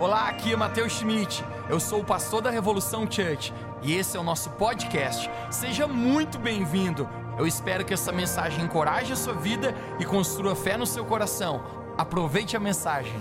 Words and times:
Olá, 0.00 0.30
aqui 0.30 0.54
é 0.54 0.56
Matheus 0.56 0.94
Schmidt. 0.94 1.44
Eu 1.68 1.78
sou 1.78 2.00
o 2.00 2.04
pastor 2.04 2.40
da 2.40 2.48
Revolução 2.48 3.02
Church 3.02 3.52
e 3.82 3.92
esse 3.92 4.16
é 4.16 4.20
o 4.20 4.22
nosso 4.22 4.48
podcast. 4.52 5.28
Seja 5.52 5.86
muito 5.86 6.38
bem-vindo. 6.38 7.06
Eu 7.38 7.46
espero 7.46 7.84
que 7.84 7.92
essa 7.92 8.10
mensagem 8.10 8.64
encoraje 8.64 9.12
a 9.12 9.16
sua 9.16 9.34
vida 9.34 9.74
e 10.00 10.06
construa 10.06 10.56
fé 10.56 10.78
no 10.78 10.86
seu 10.86 11.04
coração. 11.04 11.62
Aproveite 11.98 12.56
a 12.56 12.60
mensagem. 12.60 13.12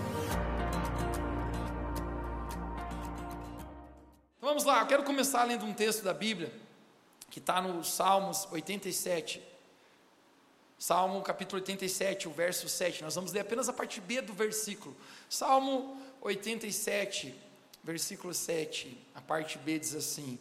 Então 4.38 4.48
vamos 4.48 4.64
lá, 4.64 4.80
eu 4.80 4.88
quero 4.88 5.04
começar 5.04 5.44
lendo 5.44 5.66
um 5.66 5.74
texto 5.74 6.02
da 6.02 6.14
Bíblia 6.14 6.50
que 7.30 7.40
está 7.40 7.62
no 7.62 7.84
Salmos 7.84 8.48
87. 8.54 9.44
Salmo 10.78 11.22
capítulo 11.24 11.60
87, 11.60 12.30
o 12.30 12.32
verso 12.32 12.70
7. 12.70 13.04
Nós 13.04 13.14
vamos 13.14 13.34
ler 13.34 13.42
apenas 13.42 13.68
a 13.68 13.74
parte 13.74 14.00
B 14.00 14.22
do 14.22 14.32
versículo. 14.32 14.96
Salmo 15.30 15.98
87, 16.22 17.34
versículo 17.84 18.34
7, 18.34 18.98
a 19.16 19.22
parte 19.22 19.58
B 19.58 19.80
diz 19.80 19.96
assim: 19.96 20.38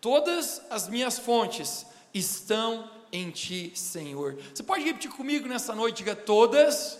Todas 0.00 0.62
as 0.70 0.88
minhas 0.88 1.18
fontes 1.18 1.86
estão 2.14 2.90
em 3.12 3.30
ti, 3.30 3.72
Senhor. 3.74 4.38
Você 4.54 4.62
pode 4.62 4.84
repetir 4.84 5.10
comigo 5.10 5.48
nessa 5.48 5.74
noite? 5.74 5.98
Diga: 5.98 6.16
Todas 6.16 6.98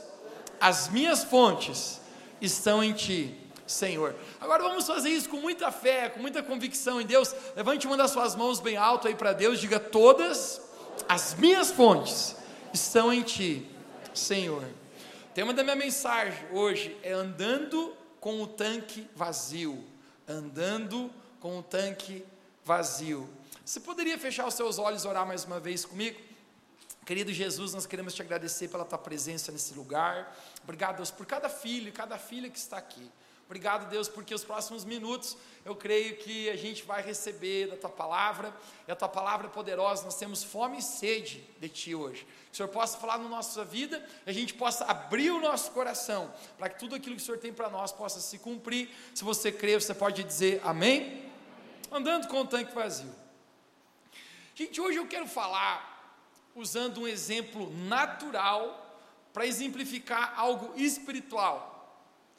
as 0.60 0.88
minhas 0.88 1.24
fontes 1.24 2.00
estão 2.40 2.82
em 2.82 2.92
ti. 2.92 3.34
Senhor. 3.66 4.14
Agora 4.40 4.62
vamos 4.62 4.86
fazer 4.86 5.10
isso 5.10 5.28
com 5.28 5.36
muita 5.36 5.70
fé, 5.70 6.08
com 6.08 6.20
muita 6.20 6.42
convicção 6.42 7.00
em 7.00 7.06
Deus. 7.06 7.34
Levante 7.54 7.86
uma 7.86 7.98
das 7.98 8.10
suas 8.10 8.34
mãos 8.34 8.60
bem 8.60 8.78
alto 8.78 9.06
aí 9.06 9.14
para 9.14 9.34
Deus, 9.34 9.60
diga: 9.60 9.78
Todas 9.78 10.60
as 11.06 11.34
minhas 11.34 11.70
fontes 11.70 12.34
estão 12.72 13.12
em 13.12 13.22
ti, 13.22 13.66
Senhor. 14.14 14.62
O 14.62 15.34
tema 15.34 15.52
da 15.52 15.62
minha 15.62 15.76
mensagem 15.76 16.38
hoje 16.50 16.96
é 17.02 17.12
andando 17.12 17.94
com 18.20 18.42
o 18.42 18.46
tanque 18.46 19.08
vazio. 19.14 19.84
Andando 20.26 21.10
com 21.40 21.58
o 21.58 21.62
tanque 21.62 22.24
vazio. 22.64 23.28
Você 23.64 23.80
poderia 23.80 24.18
fechar 24.18 24.46
os 24.46 24.54
seus 24.54 24.78
olhos 24.78 25.04
e 25.04 25.08
orar 25.08 25.26
mais 25.26 25.44
uma 25.44 25.60
vez 25.60 25.84
comigo? 25.84 26.18
Querido 27.04 27.32
Jesus, 27.32 27.72
nós 27.72 27.86
queremos 27.86 28.12
te 28.12 28.20
agradecer 28.20 28.68
pela 28.68 28.84
tua 28.84 28.98
presença 28.98 29.50
nesse 29.50 29.72
lugar. 29.72 30.36
Obrigado, 30.62 30.96
Deus, 30.96 31.10
por 31.10 31.24
cada 31.24 31.48
filho 31.48 31.88
e 31.88 31.92
cada 31.92 32.18
filha 32.18 32.50
que 32.50 32.58
está 32.58 32.76
aqui. 32.76 33.10
Obrigado, 33.48 33.88
Deus, 33.88 34.10
porque 34.10 34.34
os 34.34 34.44
próximos 34.44 34.84
minutos 34.84 35.34
eu 35.64 35.74
creio 35.74 36.18
que 36.18 36.50
a 36.50 36.56
gente 36.56 36.82
vai 36.84 37.00
receber 37.00 37.68
da 37.68 37.78
tua 37.78 37.88
palavra, 37.88 38.54
e 38.86 38.92
a 38.92 38.94
tua 38.94 39.08
palavra 39.08 39.46
é 39.46 39.50
poderosa. 39.50 40.04
Nós 40.04 40.18
temos 40.18 40.44
fome 40.44 40.76
e 40.76 40.82
sede 40.82 41.42
de 41.58 41.66
ti 41.66 41.94
hoje. 41.94 42.24
Que 42.24 42.52
o 42.52 42.56
Senhor 42.58 42.68
possa 42.68 42.98
falar 42.98 43.16
na 43.16 43.26
nossa 43.26 43.64
vida, 43.64 44.06
e 44.26 44.28
a 44.28 44.34
gente 44.34 44.52
possa 44.52 44.84
abrir 44.84 45.30
o 45.30 45.40
nosso 45.40 45.70
coração, 45.70 46.30
para 46.58 46.68
que 46.68 46.78
tudo 46.78 46.94
aquilo 46.94 47.16
que 47.16 47.22
o 47.22 47.24
Senhor 47.24 47.38
tem 47.38 47.50
para 47.50 47.70
nós 47.70 47.90
possa 47.90 48.20
se 48.20 48.38
cumprir. 48.38 48.90
Se 49.14 49.24
você 49.24 49.50
crê, 49.50 49.80
você 49.80 49.94
pode 49.94 50.22
dizer 50.24 50.60
amém? 50.62 51.24
Andando 51.90 52.28
com 52.28 52.42
o 52.42 52.46
tanque 52.46 52.74
vazio. 52.74 53.14
Gente, 54.54 54.78
hoje 54.78 54.98
eu 54.98 55.06
quero 55.06 55.26
falar 55.26 56.20
usando 56.54 57.00
um 57.00 57.08
exemplo 57.08 57.72
natural 57.86 58.84
para 59.32 59.46
exemplificar 59.46 60.34
algo 60.38 60.78
espiritual. 60.78 61.67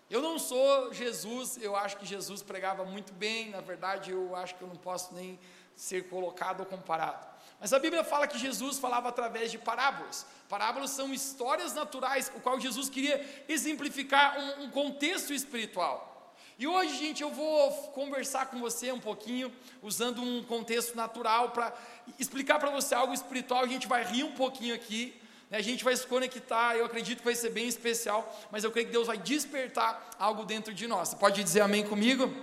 Eu 0.10 0.22
não 0.24 0.40
sou 0.40 0.92
Jesus, 0.92 1.60
eu 1.62 1.76
acho 1.76 1.98
que 1.98 2.06
Jesus 2.06 2.42
pregava 2.42 2.84
muito 2.84 3.14
bem, 3.14 3.52
na 3.52 3.62
verdade 3.62 4.10
eu 4.10 4.36
acho 4.36 4.56
que 4.56 4.62
eu 4.64 4.68
não 4.68 4.76
posso 4.76 5.14
nem 5.14 5.40
ser 5.76 6.10
colocado 6.10 6.62
ou 6.62 6.66
comparado. 6.66 7.28
Mas 7.60 7.74
a 7.74 7.80
Bíblia 7.80 8.04
fala 8.04 8.28
que 8.28 8.38
Jesus 8.38 8.80
falava 8.80 9.10
através 9.10 9.52
de 9.52 9.58
parábolas. 9.60 10.26
Parábolas 10.48 10.92
são 10.92 11.14
histórias 11.14 11.74
naturais, 11.74 12.32
o 12.36 12.40
qual 12.40 12.60
Jesus 12.60 12.90
queria 12.90 13.44
exemplificar 13.48 14.40
um, 14.40 14.64
um 14.64 14.72
contexto 14.72 15.32
espiritual. 15.32 16.34
E 16.58 16.66
hoje, 16.68 16.98
gente, 16.98 17.22
eu 17.22 17.30
vou 17.30 17.72
conversar 17.90 18.48
com 18.48 18.60
você 18.60 18.92
um 18.92 19.00
pouquinho, 19.00 19.54
usando 19.82 20.22
um 20.22 20.44
contexto 20.44 20.96
natural, 20.96 21.52
para 21.52 21.74
explicar 22.18 22.60
para 22.60 22.70
você 22.70 22.96
algo 22.96 23.14
espiritual. 23.14 23.64
A 23.64 23.68
gente 23.68 23.88
vai 23.88 24.04
rir 24.04 24.24
um 24.24 24.34
pouquinho 24.34 24.74
aqui, 24.74 25.19
a 25.52 25.62
gente 25.62 25.84
vai 25.84 25.96
se 25.96 26.06
conectar, 26.06 26.76
eu 26.76 26.86
acredito 26.86 27.20
que 27.20 27.26
vai 27.26 27.36
ser 27.36 27.50
bem 27.50 27.68
especial, 27.68 28.38
mas 28.52 28.64
eu 28.64 28.72
creio 28.72 28.88
que 28.88 28.94
Deus 28.94 29.08
vai 29.08 29.18
despertar 29.18 30.12
algo 30.20 30.46
dentro 30.46 30.74
de 30.74 30.88
nós. 30.88 31.10
Você 31.10 31.16
pode 31.16 31.44
dizer 31.44 31.62
amém 31.62 31.86
comigo? 31.88 32.24
Amém. 32.24 32.38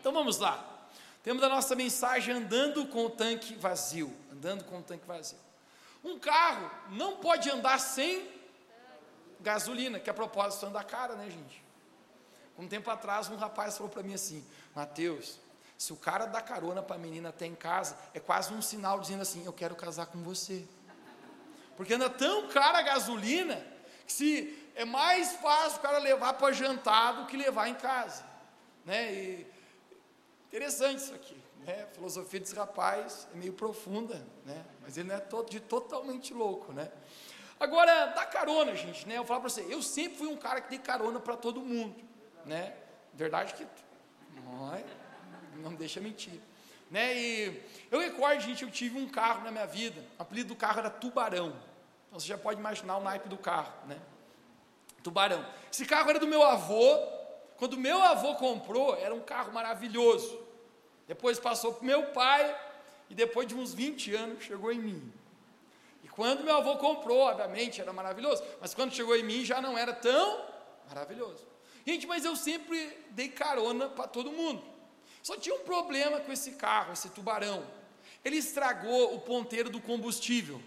Então 0.00 0.12
vamos 0.12 0.38
lá. 0.38 0.88
Temos 1.22 1.42
a 1.42 1.48
nossa 1.48 1.74
mensagem 1.74 2.34
andando 2.34 2.86
com 2.86 3.06
o 3.06 3.10
tanque 3.10 3.54
vazio. 3.56 4.14
Andando 4.32 4.64
com 4.64 4.78
o 4.78 4.82
tanque 4.82 5.06
vazio. 5.06 5.38
Um 6.02 6.18
carro 6.18 6.70
não 6.90 7.16
pode 7.16 7.50
andar 7.50 7.78
sem 7.78 8.26
gasolina, 9.40 9.98
que 10.00 10.10
a 10.10 10.14
propósito 10.14 10.66
anda 10.66 10.82
cara, 10.84 11.14
né, 11.14 11.30
gente? 11.30 11.64
Um 12.58 12.68
tempo 12.68 12.90
atrás, 12.90 13.28
um 13.28 13.36
rapaz 13.36 13.76
falou 13.76 13.90
para 13.90 14.02
mim 14.02 14.14
assim: 14.14 14.44
Mateus, 14.74 15.38
se 15.76 15.92
o 15.92 15.96
cara 15.96 16.26
dá 16.26 16.40
carona 16.40 16.82
para 16.82 16.96
a 16.96 16.98
menina 16.98 17.30
até 17.30 17.46
em 17.46 17.54
casa, 17.54 17.96
é 18.12 18.20
quase 18.20 18.52
um 18.52 18.62
sinal 18.62 19.00
dizendo 19.00 19.22
assim: 19.22 19.44
Eu 19.44 19.52
quero 19.52 19.74
casar 19.74 20.06
com 20.06 20.22
você. 20.22 20.64
Porque 21.76 21.94
anda 21.94 22.08
tão 22.10 22.48
cara 22.48 22.78
a 22.78 22.82
gasolina 22.82 23.64
que 24.06 24.12
se 24.12 24.70
é 24.74 24.84
mais 24.84 25.32
fácil 25.36 25.78
o 25.78 25.82
cara 25.82 25.98
levar 25.98 26.34
para 26.34 26.52
jantar 26.52 27.14
do 27.14 27.26
que 27.26 27.36
levar 27.36 27.68
em 27.68 27.74
casa. 27.74 28.24
Né? 28.84 29.12
E, 29.12 29.46
interessante 30.48 30.98
isso 30.98 31.14
aqui. 31.14 31.36
Né? 31.60 31.84
A 31.84 31.94
filosofia 31.94 32.40
desse 32.40 32.54
rapaz 32.54 33.26
é 33.32 33.36
meio 33.36 33.52
profunda, 33.52 34.24
né? 34.44 34.64
mas 34.82 34.96
ele 34.96 35.08
não 35.08 35.16
é 35.16 35.20
todo, 35.20 35.50
de 35.50 35.60
totalmente 35.60 36.34
louco. 36.34 36.72
Né? 36.72 36.90
Agora, 37.58 38.06
dá 38.06 38.26
carona, 38.26 38.74
gente. 38.74 39.06
Né? 39.08 39.16
Eu 39.16 39.24
falo 39.24 39.40
para 39.40 39.50
você, 39.50 39.64
eu 39.68 39.82
sempre 39.82 40.18
fui 40.18 40.26
um 40.26 40.36
cara 40.36 40.60
que 40.60 40.70
dei 40.70 40.78
carona 40.78 41.20
para 41.20 41.36
todo 41.36 41.60
mundo. 41.60 41.96
Né? 42.44 42.74
Verdade 43.12 43.54
que 43.54 43.66
não, 44.34 44.74
é, 44.74 44.84
não 45.56 45.74
deixa 45.74 46.00
mentir. 46.00 46.40
Né? 46.90 47.16
E 47.16 47.62
eu 47.90 47.98
recordo, 47.98 48.40
gente, 48.40 48.62
eu 48.62 48.70
tive 48.70 48.98
um 48.98 49.08
carro 49.08 49.44
na 49.44 49.50
minha 49.50 49.66
vida, 49.66 50.04
o 50.18 50.22
apelido 50.22 50.48
do 50.48 50.56
carro 50.56 50.80
era 50.80 50.90
Tubarão. 50.90 51.54
Então 52.08 52.20
você 52.20 52.26
já 52.26 52.38
pode 52.38 52.60
imaginar 52.60 52.96
o 52.98 53.02
naipe 53.02 53.28
do 53.28 53.36
carro, 53.36 53.72
né? 53.86 53.98
Tubarão. 55.02 55.44
Esse 55.70 55.84
carro 55.84 56.10
era 56.10 56.18
do 56.18 56.26
meu 56.26 56.42
avô. 56.42 56.98
Quando 57.56 57.76
meu 57.76 58.02
avô 58.02 58.34
comprou, 58.36 58.96
era 58.96 59.14
um 59.14 59.20
carro 59.20 59.52
maravilhoso. 59.52 60.40
Depois 61.06 61.38
passou 61.38 61.74
para 61.74 61.86
meu 61.86 62.06
pai 62.06 62.56
e 63.10 63.14
depois 63.14 63.46
de 63.46 63.54
uns 63.54 63.74
20 63.74 64.14
anos 64.14 64.44
chegou 64.44 64.72
em 64.72 64.78
mim. 64.78 65.12
E 66.02 66.08
quando 66.08 66.44
meu 66.44 66.56
avô 66.56 66.76
comprou, 66.76 67.18
obviamente 67.18 67.80
era 67.80 67.92
maravilhoso, 67.92 68.42
mas 68.60 68.74
quando 68.74 68.94
chegou 68.94 69.16
em 69.16 69.22
mim 69.22 69.44
já 69.44 69.60
não 69.60 69.76
era 69.76 69.92
tão 69.92 70.44
maravilhoso. 70.88 71.46
Gente, 71.86 72.06
mas 72.06 72.24
eu 72.24 72.34
sempre 72.34 72.96
dei 73.10 73.28
carona 73.28 73.88
para 73.88 74.08
todo 74.08 74.32
mundo. 74.32 74.73
Só 75.24 75.38
tinha 75.38 75.54
um 75.56 75.60
problema 75.60 76.20
com 76.20 76.30
esse 76.30 76.50
carro, 76.50 76.92
esse 76.92 77.08
tubarão. 77.08 77.66
Ele 78.22 78.36
estragou 78.36 79.14
o 79.14 79.20
ponteiro 79.22 79.70
do 79.70 79.80
combustível. 79.80 80.60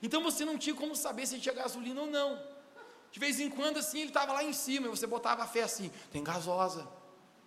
Então 0.00 0.22
você 0.22 0.44
não 0.44 0.56
tinha 0.56 0.74
como 0.74 0.94
saber 0.94 1.26
se 1.26 1.40
tinha 1.40 1.52
gasolina 1.52 2.00
ou 2.02 2.06
não. 2.06 2.40
De 3.10 3.18
vez 3.18 3.40
em 3.40 3.50
quando, 3.50 3.78
assim, 3.78 4.02
ele 4.02 4.10
estava 4.10 4.32
lá 4.32 4.44
em 4.44 4.52
cima, 4.52 4.86
e 4.86 4.90
você 4.90 5.04
botava 5.04 5.42
a 5.42 5.48
fé 5.48 5.62
assim: 5.62 5.90
tem 6.12 6.22
gasosa, 6.22 6.86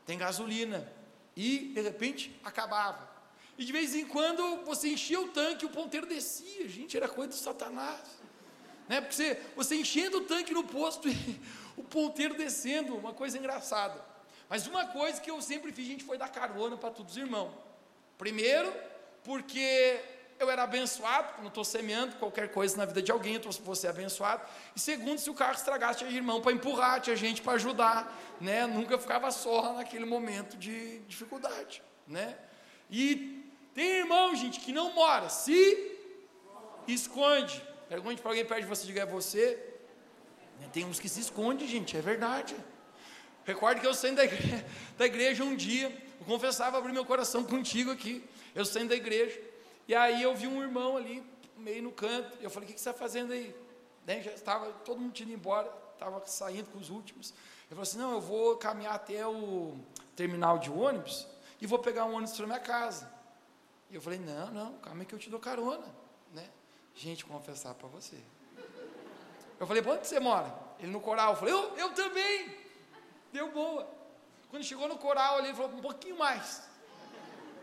tem 0.06 0.18
gasolina. 0.18 0.92
E, 1.38 1.72
de 1.74 1.80
repente, 1.80 2.38
acabava. 2.44 3.10
E 3.58 3.64
de 3.64 3.72
vez 3.72 3.96
em 3.96 4.06
quando 4.06 4.66
você 4.66 4.90
enchia 4.90 5.22
o 5.22 5.30
tanque 5.30 5.64
e 5.64 5.68
o 5.68 5.72
ponteiro 5.72 6.06
descia. 6.06 6.68
Gente, 6.68 6.98
era 6.98 7.08
coisa 7.08 7.30
do 7.30 7.38
Satanás. 7.38 8.02
Né? 8.90 9.00
Porque 9.00 9.16
você, 9.16 9.42
você 9.56 9.76
enchendo 9.78 10.18
o 10.18 10.26
tanque 10.26 10.54
no 10.54 10.66
posto 10.66 11.08
e 11.08 11.42
o 11.78 11.84
ponteiro 11.84 12.36
descendo, 12.36 12.94
uma 12.94 13.14
coisa 13.14 13.38
engraçada. 13.38 14.13
Mas 14.50 14.68
uma 14.68 14.86
coisa 14.88 15.20
que 15.20 15.32
eu 15.32 15.42
sempre 15.42 15.72
fiz, 15.72 15.88
gente, 15.88 16.04
foi 16.04 16.18
dar 16.18 16.30
carona 16.30 16.78
para 16.78 16.92
todos 16.92 17.14
os 17.14 17.18
irmãos. 17.18 17.52
Primeiro, 18.18 18.74
porque 19.24 20.00
eu 20.40 20.50
era 20.50 20.64
abençoado, 20.64 21.42
não 21.42 21.48
estou 21.48 21.64
semeando 21.64 22.16
qualquer 22.18 22.52
coisa 22.52 22.76
na 22.78 22.86
vida 22.86 23.02
de 23.02 23.12
alguém, 23.12 23.40
eu 23.44 23.76
ser 23.76 23.88
abençoado. 23.88 24.44
E 24.76 24.80
segundo, 24.80 25.18
se 25.18 25.30
o 25.30 25.34
carro 25.34 25.54
estragasse, 25.54 26.00
tinha 26.00 26.12
irmão 26.12 26.42
para 26.42 26.52
empurrar, 26.52 27.02
tinha 27.02 27.16
gente 27.16 27.42
para 27.42 27.54
ajudar, 27.54 28.14
né? 28.40 28.66
Nunca 28.66 28.98
ficava 28.98 29.32
só 29.32 29.74
naquele 29.74 30.06
momento 30.06 30.58
de 30.58 31.00
dificuldade, 31.00 31.82
né? 32.08 32.38
E 32.90 33.44
tem 33.74 33.86
irmão, 33.86 34.36
gente, 34.36 34.60
que 34.60 34.72
não 34.72 34.94
mora, 34.94 35.30
se 35.30 35.98
esconde. 36.88 37.64
Pergunte 37.88 38.22
para 38.22 38.32
alguém 38.32 38.46
perto 38.46 38.62
de 38.62 38.68
você, 38.68 38.86
diga 38.86 39.02
é 39.02 39.06
você. 39.06 39.72
Tem 40.72 40.86
uns 40.86 41.00
que 41.00 41.10
se 41.10 41.20
esconde, 41.20 41.68
gente, 41.68 41.96
é 41.98 42.02
verdade. 42.02 42.56
Recordo 43.46 43.82
que 43.82 43.88
eu 43.88 43.94
saindo 43.94 44.18
da 44.18 44.26
igreja, 44.26 44.66
da 44.98 45.06
igreja 45.06 45.44
um 45.44 45.56
dia, 45.56 45.90
eu 46.20 46.26
confessava 46.26 46.78
abrir 46.78 46.94
meu 46.94 47.06
coração 47.06 47.44
contigo 47.44 47.92
aqui. 47.92 48.24
Eu 48.56 48.66
saindo 48.66 48.90
da 48.90 48.96
igreja, 48.96 49.40
e 49.88 49.96
aí 49.96 50.22
eu 50.22 50.36
vi 50.36 50.48
um 50.48 50.62
irmão 50.62 50.96
ali, 50.96 51.24
meio 51.58 51.84
no 51.84 51.92
canto, 51.92 52.38
e 52.40 52.44
eu 52.44 52.50
falei: 52.50 52.66
O 52.66 52.68
que, 52.68 52.76
que 52.76 52.82
você 52.82 52.90
está 52.90 52.98
fazendo 52.98 53.34
aí? 53.34 53.54
Né, 54.06 54.22
já 54.22 54.32
estava 54.32 54.72
todo 54.86 55.00
mundo 55.00 55.18
indo 55.20 55.32
embora, 55.32 55.72
estava 55.94 56.22
saindo 56.26 56.70
com 56.70 56.78
os 56.78 56.90
últimos. 56.90 57.32
Ele 57.32 57.70
falou 57.70 57.84
assim: 57.84 57.98
Não, 57.98 58.14
eu 58.14 58.22
vou 58.22 58.56
caminhar 58.58 58.96
até 58.96 59.26
o 59.26 59.78
terminal 60.16 60.60
de 60.60 60.70
ônibus 60.70 61.28
e 61.60 61.66
vou 61.66 61.80
pegar 61.80 62.06
um 62.06 62.14
ônibus 62.14 62.36
para 62.36 62.46
minha 62.46 62.60
casa. 62.60 63.12
E 63.90 63.96
eu 63.96 64.02
falei: 64.02 64.20
Não, 64.20 64.52
não, 64.52 64.74
calma 64.78 65.04
que 65.04 65.14
eu 65.14 65.20
te 65.20 65.30
dou 65.30 65.40
carona. 65.40 65.86
Né? 66.32 66.48
Gente, 66.96 67.26
confessar 67.26 67.74
para 67.74 67.88
você. 67.88 68.18
Eu 69.60 69.68
falei: 69.68 69.84
Onde 69.86 70.08
você 70.08 70.20
mora? 70.20 70.54
Ele 70.80 70.92
no 70.92 71.02
coral. 71.02 71.32
Eu 71.32 71.38
falei: 71.38 71.54
Eu, 71.54 71.76
eu 71.78 71.90
também. 71.94 72.63
Deu 73.34 73.52
boa. 73.52 73.90
Quando 74.50 74.64
chegou 74.64 74.88
no 74.88 74.98
coral 74.98 75.40
ali, 75.40 75.48
ele 75.48 75.58
falou, 75.58 75.72
um 75.72 75.82
pouquinho 75.82 76.18
mais. 76.18 76.62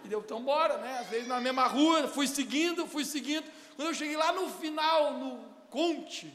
E 0.05 0.09
deu, 0.09 0.21
então 0.21 0.43
bora, 0.43 0.77
né? 0.79 0.99
Às 0.99 1.07
vezes 1.07 1.29
na 1.29 1.41
mesma 1.41 1.67
rua, 1.67 2.09
fui 2.09 2.27
seguindo, 2.27 2.87
fui 2.87 3.05
seguindo. 3.05 3.47
Quando 3.77 3.89
eu 3.89 3.95
cheguei 3.95 4.17
lá 4.17 4.33
no 4.33 4.49
final, 4.51 5.15
no 5.15 5.45
Conte, 5.71 6.33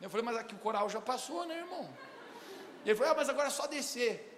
eu 0.00 0.08
falei, 0.08 0.24
mas 0.24 0.36
aqui 0.36 0.54
o 0.54 0.58
coral 0.58 0.88
já 0.88 1.00
passou, 1.00 1.44
né, 1.44 1.58
irmão? 1.58 1.88
E 2.84 2.90
ele 2.90 2.96
falou, 2.96 3.12
ah, 3.12 3.16
mas 3.16 3.28
agora 3.28 3.48
é 3.48 3.50
só 3.50 3.66
descer. 3.66 4.28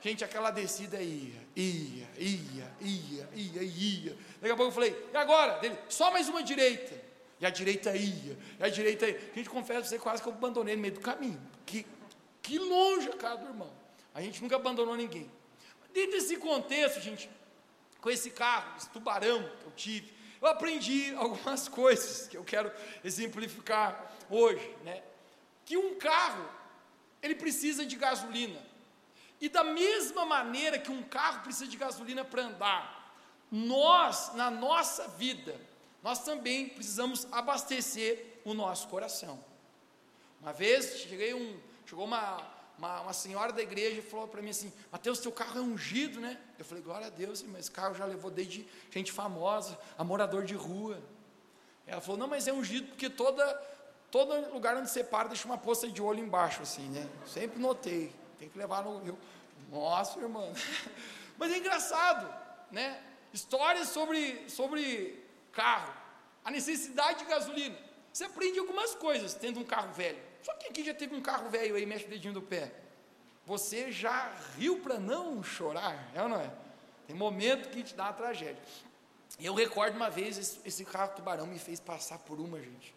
Gente, 0.00 0.24
aquela 0.24 0.50
descida 0.50 1.00
ia, 1.00 1.40
ia, 1.54 2.08
ia, 2.18 2.72
ia, 2.80 3.28
ia, 3.34 3.62
ia. 3.62 4.18
Daqui 4.40 4.52
a 4.52 4.56
pouco 4.56 4.64
eu 4.64 4.72
falei, 4.72 5.08
e 5.12 5.16
agora? 5.16 5.58
Ele, 5.62 5.76
só 5.88 6.10
mais 6.10 6.28
uma 6.28 6.42
direita. 6.42 7.04
E 7.40 7.44
a 7.44 7.50
direita 7.50 7.94
ia, 7.94 8.38
e 8.58 8.62
a 8.62 8.68
direita 8.68 9.06
ia. 9.06 9.18
Gente 9.34 9.50
confessa 9.50 9.88
você 9.88 9.98
quase 9.98 10.22
que 10.22 10.28
eu 10.28 10.32
abandonei 10.32 10.74
no 10.74 10.82
meio 10.82 10.94
do 10.94 11.00
caminho. 11.00 11.40
Que, 11.66 11.84
que 12.46 12.60
longe 12.60 13.08
a 13.08 13.16
casa 13.16 13.42
do 13.42 13.48
irmão. 13.48 13.72
A 14.14 14.22
gente 14.22 14.40
nunca 14.40 14.54
abandonou 14.54 14.96
ninguém. 14.96 15.28
Dentro 15.92 16.12
desse 16.12 16.36
contexto, 16.36 17.00
gente, 17.00 17.28
com 18.00 18.08
esse 18.08 18.30
carro, 18.30 18.76
esse 18.76 18.88
tubarão 18.90 19.42
que 19.60 19.66
eu 19.66 19.72
tive, 19.72 20.12
eu 20.40 20.46
aprendi 20.46 21.12
algumas 21.18 21.66
coisas 21.66 22.28
que 22.28 22.36
eu 22.36 22.44
quero 22.44 22.70
exemplificar 23.02 24.14
hoje, 24.30 24.76
né? 24.84 25.02
Que 25.64 25.76
um 25.76 25.96
carro, 25.96 26.48
ele 27.20 27.34
precisa 27.34 27.84
de 27.84 27.96
gasolina. 27.96 28.64
E 29.40 29.48
da 29.48 29.64
mesma 29.64 30.24
maneira 30.24 30.78
que 30.78 30.90
um 30.90 31.02
carro 31.02 31.42
precisa 31.42 31.66
de 31.66 31.76
gasolina 31.76 32.24
para 32.24 32.42
andar, 32.42 33.12
nós, 33.50 34.34
na 34.34 34.50
nossa 34.50 35.08
vida, 35.08 35.60
nós 36.00 36.20
também 36.20 36.68
precisamos 36.68 37.26
abastecer 37.32 38.40
o 38.44 38.54
nosso 38.54 38.86
coração. 38.86 39.44
Uma 40.40 40.52
vez 40.52 41.00
cheguei 41.00 41.34
um, 41.34 41.60
chegou 41.86 42.04
uma, 42.04 42.42
uma, 42.76 43.00
uma 43.02 43.12
senhora 43.12 43.52
da 43.52 43.62
igreja 43.62 43.98
e 43.98 44.02
falou 44.02 44.28
para 44.28 44.42
mim 44.42 44.50
assim: 44.50 44.72
Mateus, 44.92 45.18
teu 45.20 45.32
carro 45.32 45.58
é 45.58 45.62
ungido, 45.62 46.20
né? 46.20 46.38
Eu 46.58 46.64
falei: 46.64 46.82
Glória 46.82 47.06
a 47.06 47.10
Deus, 47.10 47.42
mas 47.42 47.60
esse 47.60 47.70
carro 47.70 47.94
já 47.94 48.04
levou 48.04 48.30
desde 48.30 48.66
gente 48.90 49.12
famosa, 49.12 49.78
a 49.96 50.04
morador 50.04 50.44
de 50.44 50.54
rua. 50.54 51.00
Ela 51.86 52.00
falou: 52.00 52.18
Não, 52.18 52.28
mas 52.28 52.46
é 52.46 52.52
ungido 52.52 52.88
porque 52.88 53.08
toda, 53.08 53.46
todo 54.10 54.52
lugar 54.52 54.76
onde 54.76 54.90
você 54.90 55.04
para 55.04 55.28
deixa 55.28 55.46
uma 55.46 55.56
poça 55.56 55.88
de 55.88 56.02
olho 56.02 56.20
embaixo, 56.20 56.62
assim, 56.62 56.88
né? 56.90 57.08
Sempre 57.26 57.58
notei. 57.58 58.12
Tem 58.38 58.48
que 58.48 58.58
levar 58.58 58.82
no. 58.84 59.06
Eu, 59.06 59.18
Nossa, 59.70 60.18
irmã. 60.18 60.42
Mas 61.38 61.52
é 61.52 61.58
engraçado, 61.58 62.32
né? 62.70 63.02
Histórias 63.32 63.88
sobre, 63.88 64.48
sobre 64.48 65.22
carro, 65.52 65.92
a 66.44 66.50
necessidade 66.50 67.20
de 67.20 67.24
gasolina. 67.26 67.76
Você 68.12 68.24
aprende 68.24 68.58
algumas 68.58 68.94
coisas 68.94 69.34
tendo 69.34 69.60
um 69.60 69.64
carro 69.64 69.92
velho. 69.92 70.18
Só 70.46 70.54
que 70.54 70.68
aqui 70.68 70.84
já 70.84 70.94
teve 70.94 71.12
um 71.12 71.20
carro 71.20 71.50
velho 71.50 71.74
aí, 71.74 71.84
mexe 71.84 72.04
o 72.04 72.08
dedinho 72.08 72.32
do 72.32 72.40
pé. 72.40 72.72
Você 73.44 73.90
já 73.90 74.32
riu 74.56 74.78
para 74.78 74.96
não 74.96 75.42
chorar, 75.42 76.08
é 76.14 76.22
ou 76.22 76.28
não 76.28 76.40
é? 76.40 76.52
Tem 77.04 77.16
momento 77.16 77.68
que 77.68 77.82
te 77.82 77.96
dá 77.96 78.04
uma 78.04 78.12
tragédia. 78.12 78.62
Eu 79.40 79.54
recordo 79.54 79.96
uma 79.96 80.08
vez, 80.08 80.38
esse, 80.38 80.60
esse 80.64 80.84
carro 80.84 81.16
tubarão 81.16 81.48
me 81.48 81.58
fez 81.58 81.80
passar 81.80 82.20
por 82.20 82.38
uma, 82.38 82.60
gente. 82.60 82.94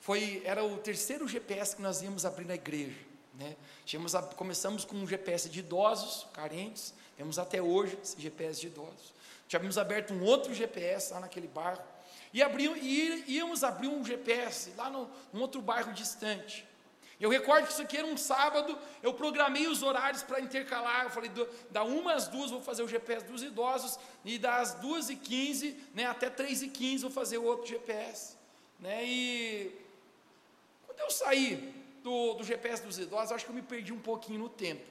Foi, 0.00 0.42
era 0.44 0.62
o 0.62 0.76
terceiro 0.76 1.26
GPS 1.26 1.74
que 1.74 1.80
nós 1.80 2.02
íamos 2.02 2.26
abrir 2.26 2.44
na 2.44 2.56
igreja. 2.56 3.00
Né? 3.36 3.56
Tínhamos, 3.86 4.12
começamos 4.36 4.84
com 4.84 4.94
um 4.96 5.06
GPS 5.06 5.48
de 5.48 5.60
idosos, 5.60 6.26
carentes, 6.34 6.92
temos 7.16 7.38
até 7.38 7.62
hoje 7.62 7.98
esse 8.02 8.20
GPS 8.20 8.60
de 8.60 8.66
idosos. 8.66 9.14
Tínhamos 9.48 9.78
aberto 9.78 10.12
um 10.12 10.22
outro 10.24 10.52
GPS 10.52 11.14
lá 11.14 11.20
naquele 11.20 11.48
bairro, 11.48 11.82
e, 12.34 12.42
e 12.42 13.36
íamos 13.36 13.64
abrir 13.64 13.88
um 13.88 14.04
GPS 14.04 14.74
lá 14.76 14.90
no, 14.90 15.08
num 15.32 15.40
outro 15.40 15.62
bairro 15.62 15.94
distante. 15.94 16.70
Eu 17.22 17.30
recordo 17.30 17.66
que 17.66 17.72
isso 17.72 17.82
aqui 17.82 17.96
era 17.96 18.06
um 18.06 18.16
sábado, 18.16 18.76
eu 19.00 19.14
programei 19.14 19.68
os 19.68 19.80
horários 19.80 20.24
para 20.24 20.40
intercalar, 20.40 21.04
eu 21.04 21.10
falei, 21.10 21.30
do, 21.30 21.48
da 21.70 21.84
uma 21.84 22.14
às 22.14 22.26
duas 22.26 22.50
vou 22.50 22.60
fazer 22.60 22.82
o 22.82 22.88
GPS 22.88 23.24
dos 23.24 23.44
idosos, 23.44 23.96
e 24.24 24.36
das 24.38 24.74
duas 24.74 25.08
e 25.08 25.14
quinze 25.14 25.76
né, 25.94 26.04
até 26.04 26.28
três 26.28 26.62
e 26.62 26.68
quinze 26.68 27.04
vou 27.04 27.12
fazer 27.12 27.38
o 27.38 27.44
outro 27.44 27.64
GPS. 27.64 28.36
Né, 28.80 29.04
e 29.04 29.72
quando 30.84 30.98
eu 30.98 31.10
saí 31.12 31.72
do, 32.02 32.34
do 32.34 32.42
GPS 32.42 32.82
dos 32.82 32.98
idosos, 32.98 33.30
acho 33.30 33.44
que 33.44 33.52
eu 33.52 33.54
me 33.54 33.62
perdi 33.62 33.92
um 33.92 34.00
pouquinho 34.00 34.40
no 34.40 34.48
tempo. 34.48 34.90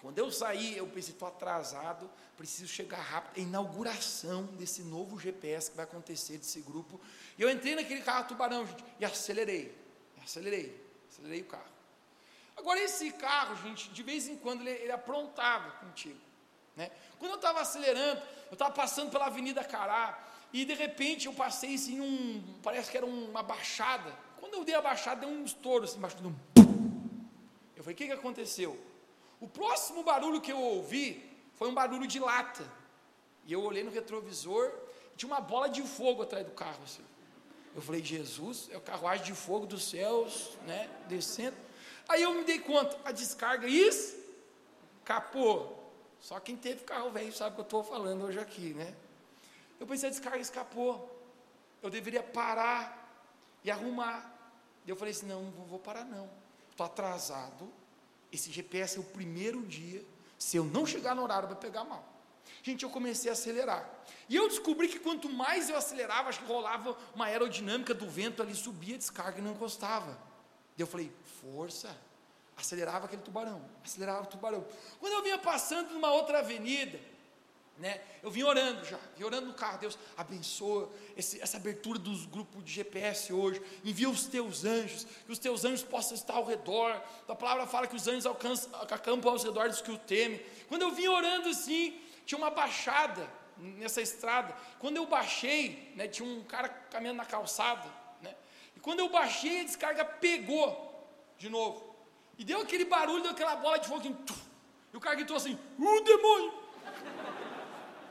Quando 0.00 0.18
eu 0.18 0.32
saí, 0.32 0.78
eu 0.78 0.86
pensei, 0.86 1.12
estou 1.12 1.28
atrasado, 1.28 2.08
preciso 2.38 2.68
chegar 2.68 3.02
rápido. 3.02 3.36
É 3.36 3.40
a 3.40 3.42
inauguração 3.42 4.44
desse 4.44 4.80
novo 4.80 5.18
GPS 5.18 5.70
que 5.70 5.76
vai 5.76 5.84
acontecer 5.84 6.38
desse 6.38 6.62
grupo. 6.62 6.98
E 7.36 7.42
eu 7.42 7.50
entrei 7.50 7.74
naquele 7.74 8.00
carro 8.00 8.28
tubarão, 8.28 8.66
gente, 8.66 8.82
e 8.98 9.04
acelerei. 9.04 9.76
Acelerei, 10.24 10.87
acelerei 11.18 11.42
o 11.42 11.46
carro. 11.46 11.78
Agora, 12.56 12.80
esse 12.80 13.12
carro, 13.12 13.56
gente, 13.56 13.90
de 13.90 14.02
vez 14.02 14.28
em 14.28 14.36
quando 14.36 14.62
ele, 14.62 14.70
ele 14.70 14.92
aprontava 14.92 15.70
contigo. 15.72 16.18
Né? 16.76 16.90
Quando 17.18 17.32
eu 17.32 17.36
estava 17.36 17.60
acelerando, 17.60 18.22
eu 18.48 18.54
estava 18.54 18.72
passando 18.72 19.10
pela 19.10 19.26
Avenida 19.26 19.62
Cará, 19.64 20.18
e 20.52 20.64
de 20.64 20.74
repente 20.74 21.26
eu 21.26 21.32
passei 21.32 21.74
assim, 21.74 22.00
um, 22.00 22.58
parece 22.62 22.90
que 22.90 22.96
era 22.96 23.06
uma 23.06 23.42
baixada. 23.42 24.16
Quando 24.38 24.54
eu 24.54 24.64
dei 24.64 24.74
a 24.74 24.80
baixada, 24.80 25.20
deu 25.20 25.28
um 25.28 25.44
estouro 25.44 25.84
assim, 25.84 25.98
embaixo 25.98 26.16
um. 26.24 26.34
Eu 27.76 27.84
falei, 27.84 27.94
o 27.94 27.96
que, 27.96 28.06
que 28.06 28.12
aconteceu? 28.12 28.78
O 29.40 29.46
próximo 29.46 30.02
barulho 30.02 30.40
que 30.40 30.50
eu 30.50 30.60
ouvi 30.60 31.28
foi 31.54 31.68
um 31.68 31.74
barulho 31.74 32.06
de 32.06 32.18
lata. 32.18 32.64
E 33.44 33.52
eu 33.52 33.62
olhei 33.62 33.84
no 33.84 33.90
retrovisor, 33.90 34.72
tinha 35.16 35.30
uma 35.30 35.40
bola 35.40 35.68
de 35.68 35.82
fogo 35.82 36.22
atrás 36.22 36.44
do 36.44 36.52
carro. 36.52 36.82
Assim. 36.82 37.04
Eu 37.78 37.82
falei, 37.82 38.02
Jesus, 38.02 38.68
é 38.72 38.76
o 38.76 38.80
carruagem 38.80 39.24
de 39.24 39.32
fogo 39.34 39.64
dos 39.64 39.88
céus, 39.88 40.58
né, 40.66 40.90
descendo. 41.06 41.56
Aí 42.08 42.22
eu 42.22 42.34
me 42.34 42.42
dei 42.42 42.58
conta, 42.58 42.98
a 43.04 43.12
descarga, 43.12 43.68
escapou. 45.04 45.78
Só 46.18 46.40
quem 46.40 46.56
teve 46.56 46.82
carro 46.82 47.12
velho 47.12 47.32
sabe 47.32 47.52
o 47.52 47.54
que 47.54 47.60
eu 47.60 47.64
estou 47.64 47.84
falando 47.84 48.24
hoje 48.24 48.40
aqui, 48.40 48.74
né? 48.74 48.92
Eu 49.78 49.86
pensei, 49.86 50.08
a 50.08 50.10
descarga 50.10 50.40
escapou. 50.40 51.22
Eu 51.80 51.88
deveria 51.88 52.20
parar 52.20 53.30
e 53.62 53.70
arrumar. 53.70 54.28
Eu 54.84 54.96
falei 54.96 55.14
assim, 55.14 55.26
não, 55.26 55.44
não 55.44 55.64
vou 55.66 55.78
parar 55.78 56.04
não. 56.04 56.28
Estou 56.72 56.84
atrasado, 56.84 57.72
esse 58.32 58.50
GPS 58.50 58.96
é 58.96 59.00
o 59.00 59.04
primeiro 59.04 59.62
dia. 59.62 60.04
Se 60.36 60.56
eu 60.56 60.64
não 60.64 60.84
chegar 60.84 61.14
no 61.14 61.22
horário, 61.22 61.46
vai 61.46 61.56
pegar 61.56 61.84
mal. 61.84 62.04
Gente, 62.62 62.82
eu 62.84 62.90
comecei 62.90 63.30
a 63.30 63.32
acelerar. 63.32 63.88
E 64.28 64.36
eu 64.36 64.48
descobri 64.48 64.88
que 64.88 64.98
quanto 64.98 65.28
mais 65.28 65.70
eu 65.70 65.76
acelerava, 65.76 66.28
acho 66.28 66.40
que 66.40 66.46
rolava 66.46 66.96
uma 67.14 67.26
aerodinâmica 67.26 67.94
do 67.94 68.08
vento 68.08 68.42
ali, 68.42 68.54
subia 68.54 68.94
a 68.94 68.98
descarga 68.98 69.38
e 69.38 69.42
não 69.42 69.52
encostava. 69.52 70.18
E 70.76 70.80
eu 70.80 70.86
falei, 70.86 71.10
força. 71.40 71.96
Acelerava 72.56 73.06
aquele 73.06 73.22
tubarão, 73.22 73.62
acelerava 73.84 74.24
o 74.24 74.26
tubarão. 74.26 74.66
Quando 74.98 75.12
eu 75.12 75.22
vinha 75.22 75.38
passando 75.38 75.92
numa 75.92 76.10
outra 76.10 76.40
avenida, 76.40 76.98
né? 77.78 78.00
Eu 78.20 78.30
vim 78.30 78.42
orando 78.42 78.84
já, 78.84 78.98
vim 79.16 79.22
orando 79.22 79.46
no 79.46 79.54
carro, 79.54 79.78
Deus 79.78 79.96
abençoa 80.16 80.90
esse, 81.16 81.40
essa 81.40 81.56
abertura 81.56 81.96
dos 81.98 82.26
grupos 82.26 82.64
de 82.64 82.72
GPS 82.72 83.32
hoje, 83.32 83.62
envia 83.84 84.10
os 84.10 84.26
teus 84.26 84.64
anjos, 84.64 85.06
que 85.24 85.30
os 85.30 85.38
teus 85.38 85.64
anjos 85.64 85.84
possam 85.84 86.16
estar 86.16 86.34
ao 86.34 86.44
redor, 86.44 87.00
a 87.28 87.34
palavra 87.36 87.66
fala 87.68 87.86
que 87.86 87.94
os 87.94 88.08
anjos 88.08 88.26
alcançam, 88.26 88.74
acampam 88.80 89.30
aos 89.30 89.44
redores 89.44 89.76
dos 89.76 89.82
que 89.82 89.92
o 89.92 89.98
temem, 89.98 90.44
quando 90.66 90.82
eu 90.82 90.90
vim 90.90 91.06
orando 91.06 91.48
assim, 91.48 91.96
tinha 92.28 92.36
uma 92.38 92.50
baixada 92.50 93.26
nessa 93.56 94.02
estrada, 94.02 94.54
quando 94.78 94.98
eu 94.98 95.06
baixei, 95.06 95.94
né, 95.96 96.06
tinha 96.06 96.28
um 96.28 96.44
cara 96.44 96.68
caminhando 96.68 97.16
na 97.16 97.24
calçada, 97.24 97.88
né, 98.20 98.36
e 98.76 98.80
quando 98.80 98.98
eu 98.98 99.08
baixei 99.08 99.62
a 99.62 99.64
descarga 99.64 100.04
pegou 100.04 100.68
de 101.38 101.48
novo, 101.48 101.96
e 102.36 102.44
deu 102.44 102.60
aquele 102.60 102.84
barulho, 102.84 103.22
deu 103.22 103.32
aquela 103.32 103.56
bola 103.56 103.78
de 103.78 103.88
fogo, 103.88 104.14
e 104.92 104.96
o 104.96 105.00
cara 105.00 105.16
gritou 105.16 105.38
assim, 105.38 105.58
o 105.78 106.00
demônio, 106.02 106.52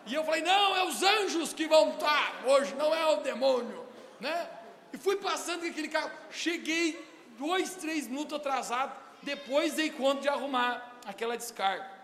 e 0.08 0.16
eu 0.16 0.24
falei: 0.24 0.42
não, 0.42 0.76
é 0.76 0.84
os 0.86 1.04
anjos 1.04 1.54
que 1.54 1.68
vão 1.68 1.92
estar 1.92 2.42
hoje, 2.46 2.74
não 2.76 2.96
é 2.96 3.06
o 3.08 3.18
demônio, 3.18 3.86
né? 4.20 4.50
E 4.94 4.98
fui 4.98 5.18
passando 5.18 5.60
com 5.62 5.68
aquele 5.68 5.90
carro. 5.90 6.10
Cheguei 6.32 6.98
dois, 7.38 7.76
três 7.76 8.08
minutos 8.08 8.34
atrasado, 8.38 8.96
depois 9.22 9.74
dei 9.74 9.90
conta 9.92 10.22
de 10.22 10.30
arrumar 10.30 10.98
aquela 11.06 11.36
descarga. 11.36 11.97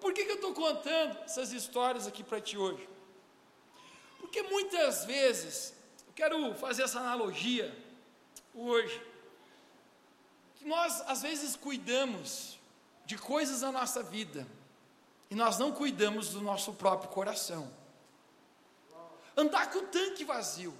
Por 0.00 0.12
que, 0.12 0.24
que 0.24 0.30
eu 0.30 0.36
estou 0.36 0.54
contando 0.54 1.18
essas 1.24 1.52
histórias 1.52 2.06
aqui 2.06 2.22
para 2.22 2.40
ti 2.40 2.56
hoje? 2.56 2.88
Porque 4.18 4.42
muitas 4.42 5.04
vezes, 5.04 5.74
eu 6.06 6.12
quero 6.14 6.54
fazer 6.54 6.82
essa 6.82 7.00
analogia 7.00 7.76
hoje, 8.54 9.00
que 10.56 10.64
nós 10.64 11.00
às 11.02 11.22
vezes 11.22 11.56
cuidamos 11.56 12.58
de 13.06 13.16
coisas 13.16 13.62
na 13.62 13.72
nossa 13.72 14.02
vida, 14.02 14.46
e 15.30 15.34
nós 15.34 15.58
não 15.58 15.72
cuidamos 15.72 16.30
do 16.30 16.40
nosso 16.40 16.72
próprio 16.74 17.10
coração. 17.10 17.70
Andar 19.36 19.70
com 19.70 19.78
o 19.78 19.86
tanque 19.86 20.24
vazio. 20.24 20.74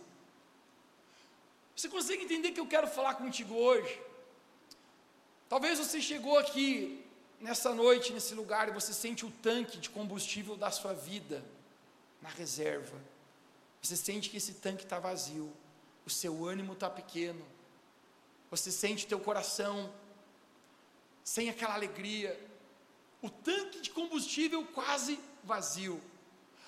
Você 1.77 1.89
consegue 1.89 2.25
entender 2.25 2.53
que 2.53 2.61
eu 2.61 2.67
quero 2.67 2.89
falar 2.89 3.15
contigo 3.15 3.55
hoje? 3.55 4.03
Talvez 5.49 5.79
você 5.79 6.01
chegou 6.01 6.37
aqui 6.39 7.08
nessa 7.41 7.75
noite, 7.75 8.13
nesse 8.13 8.35
lugar, 8.35 8.71
você 8.71 8.93
sente 8.93 9.25
o 9.25 9.31
tanque 9.31 9.79
de 9.79 9.91
combustível 9.91 10.57
da 10.57 10.71
sua 10.71 10.93
vida 10.93 11.45
na 12.21 12.29
reserva. 12.29 12.99
Você 13.81 13.97
sente 13.97 14.29
que 14.29 14.37
esse 14.37 14.55
tanque 14.55 14.85
está 14.85 14.99
vazio, 14.99 15.53
o 16.05 16.11
seu 16.11 16.45
ânimo 16.45 16.73
está 16.73 16.91
pequeno, 16.91 17.45
você 18.51 18.71
sente 18.71 19.07
teu 19.07 19.21
coração 19.21 19.93
sem 21.23 21.49
aquela 21.49 21.75
alegria, 21.75 22.39
o 23.21 23.29
tanque 23.29 23.81
de 23.81 23.91
combustível 23.91 24.65
quase 24.67 25.21
vazio. 25.45 26.01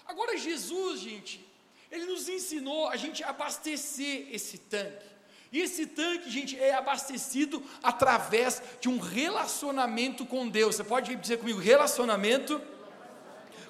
Agora, 0.06 0.36
Jesus, 0.36 1.00
gente, 1.00 1.44
ele 1.90 2.04
nos 2.04 2.28
ensinou 2.28 2.88
a 2.88 2.96
gente 2.96 3.24
abastecer 3.24 4.28
esse 4.32 4.58
tanque. 4.58 5.09
E 5.52 5.60
esse 5.60 5.86
tanque, 5.86 6.30
gente, 6.30 6.58
é 6.58 6.74
abastecido 6.74 7.62
através 7.82 8.62
de 8.80 8.88
um 8.88 8.98
relacionamento 8.98 10.24
com 10.24 10.48
Deus. 10.48 10.76
Você 10.76 10.84
pode 10.84 11.14
dizer 11.16 11.38
comigo, 11.38 11.58
relacionamento 11.58 12.60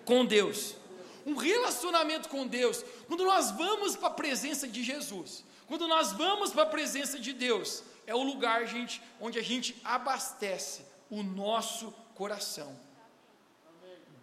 com 0.05 0.25
Deus. 0.25 0.77
Um 1.25 1.35
relacionamento 1.35 2.29
com 2.29 2.47
Deus. 2.47 2.85
Quando 3.07 3.25
nós 3.25 3.51
vamos 3.51 3.97
para 3.97 4.09
a 4.09 4.13
presença 4.13 4.69
de 4.69 4.83
Jesus, 4.83 5.45
quando 5.67 5.89
nós 5.89 6.13
vamos 6.13 6.53
para 6.53 6.65
a 6.65 6.67
presença 6.67 7.19
de 7.19 7.33
Deus, 7.33 7.83
é 8.07 8.15
o 8.15 8.23
lugar, 8.23 8.67
gente, 8.67 9.01
onde 9.21 9.39
a 9.39 9.43
gente 9.43 9.81
abastece 9.85 10.83
o 11.09 11.23
nosso 11.23 11.93
coração. 12.15 12.77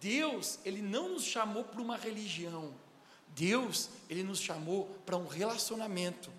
Deus, 0.00 0.58
Ele 0.64 0.80
não 0.80 1.08
nos 1.08 1.24
chamou 1.24 1.64
para 1.64 1.80
uma 1.80 1.96
religião. 1.96 2.72
Deus, 3.28 3.90
Ele 4.08 4.22
nos 4.22 4.40
chamou 4.40 4.86
para 5.04 5.16
um 5.16 5.26
relacionamento. 5.26 6.30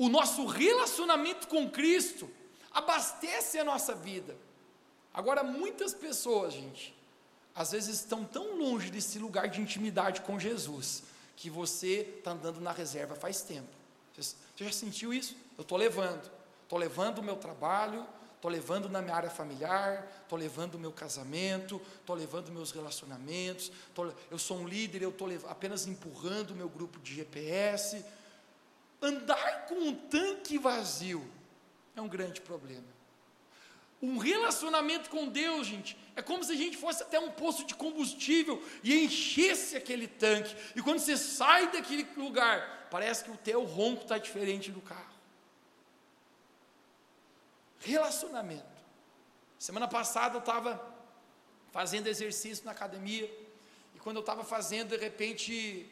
O 0.00 0.08
nosso 0.08 0.46
relacionamento 0.46 1.46
com 1.46 1.70
Cristo 1.70 2.26
abastece 2.72 3.58
a 3.58 3.64
nossa 3.64 3.94
vida. 3.94 4.34
Agora, 5.12 5.42
muitas 5.42 5.92
pessoas, 5.92 6.54
gente, 6.54 6.96
às 7.54 7.72
vezes 7.72 7.96
estão 7.96 8.24
tão 8.24 8.56
longe 8.56 8.90
desse 8.90 9.18
lugar 9.18 9.48
de 9.48 9.60
intimidade 9.60 10.22
com 10.22 10.40
Jesus, 10.40 11.02
que 11.36 11.50
você 11.50 12.14
está 12.16 12.30
andando 12.30 12.62
na 12.62 12.72
reserva 12.72 13.14
faz 13.14 13.42
tempo. 13.42 13.68
Você, 14.16 14.36
já 14.56 14.72
sentiu 14.72 15.12
isso? 15.12 15.36
Eu 15.58 15.62
estou 15.62 15.76
levando. 15.76 16.30
Estou 16.62 16.78
levando 16.78 17.18
o 17.18 17.22
meu 17.22 17.36
trabalho, 17.36 18.06
estou 18.36 18.50
levando 18.50 18.88
na 18.88 19.02
minha 19.02 19.14
área 19.14 19.28
familiar, 19.28 20.10
estou 20.22 20.38
levando 20.38 20.76
o 20.76 20.78
meu 20.78 20.92
casamento, 20.92 21.78
estou 22.00 22.16
levando 22.16 22.50
meus 22.50 22.70
relacionamentos, 22.70 23.70
tô, 23.94 24.10
eu 24.30 24.38
sou 24.38 24.60
um 24.60 24.66
líder, 24.66 25.02
eu 25.02 25.10
estou 25.10 25.28
apenas 25.46 25.86
empurrando 25.86 26.52
o 26.52 26.56
meu 26.56 26.70
grupo 26.70 26.98
de 27.00 27.16
GPS. 27.16 28.02
Andar 29.02 29.66
com 29.66 29.74
um 29.74 29.94
tanque 29.94 30.58
vazio 30.58 31.26
é 31.96 32.00
um 32.00 32.08
grande 32.08 32.40
problema. 32.40 32.86
Um 34.02 34.16
relacionamento 34.16 35.10
com 35.10 35.28
Deus, 35.28 35.66
gente, 35.66 35.96
é 36.16 36.22
como 36.22 36.42
se 36.42 36.52
a 36.52 36.56
gente 36.56 36.76
fosse 36.76 37.02
até 37.02 37.20
um 37.20 37.30
posto 37.30 37.64
de 37.64 37.74
combustível 37.74 38.62
e 38.82 39.04
enchesse 39.04 39.76
aquele 39.76 40.06
tanque. 40.06 40.56
E 40.74 40.82
quando 40.82 41.00
você 41.00 41.16
sai 41.16 41.70
daquele 41.70 42.06
lugar, 42.16 42.88
parece 42.90 43.24
que 43.24 43.30
o 43.30 43.36
teu 43.36 43.62
ronco 43.64 44.02
está 44.02 44.16
diferente 44.16 44.70
do 44.70 44.80
carro. 44.80 45.14
Relacionamento. 47.80 48.64
Semana 49.58 49.86
passada 49.86 50.36
eu 50.36 50.40
estava 50.40 50.82
fazendo 51.70 52.06
exercício 52.06 52.64
na 52.64 52.72
academia, 52.72 53.30
e 53.94 53.98
quando 53.98 54.16
eu 54.16 54.20
estava 54.20 54.42
fazendo, 54.42 54.90
de 54.90 54.96
repente, 54.96 55.86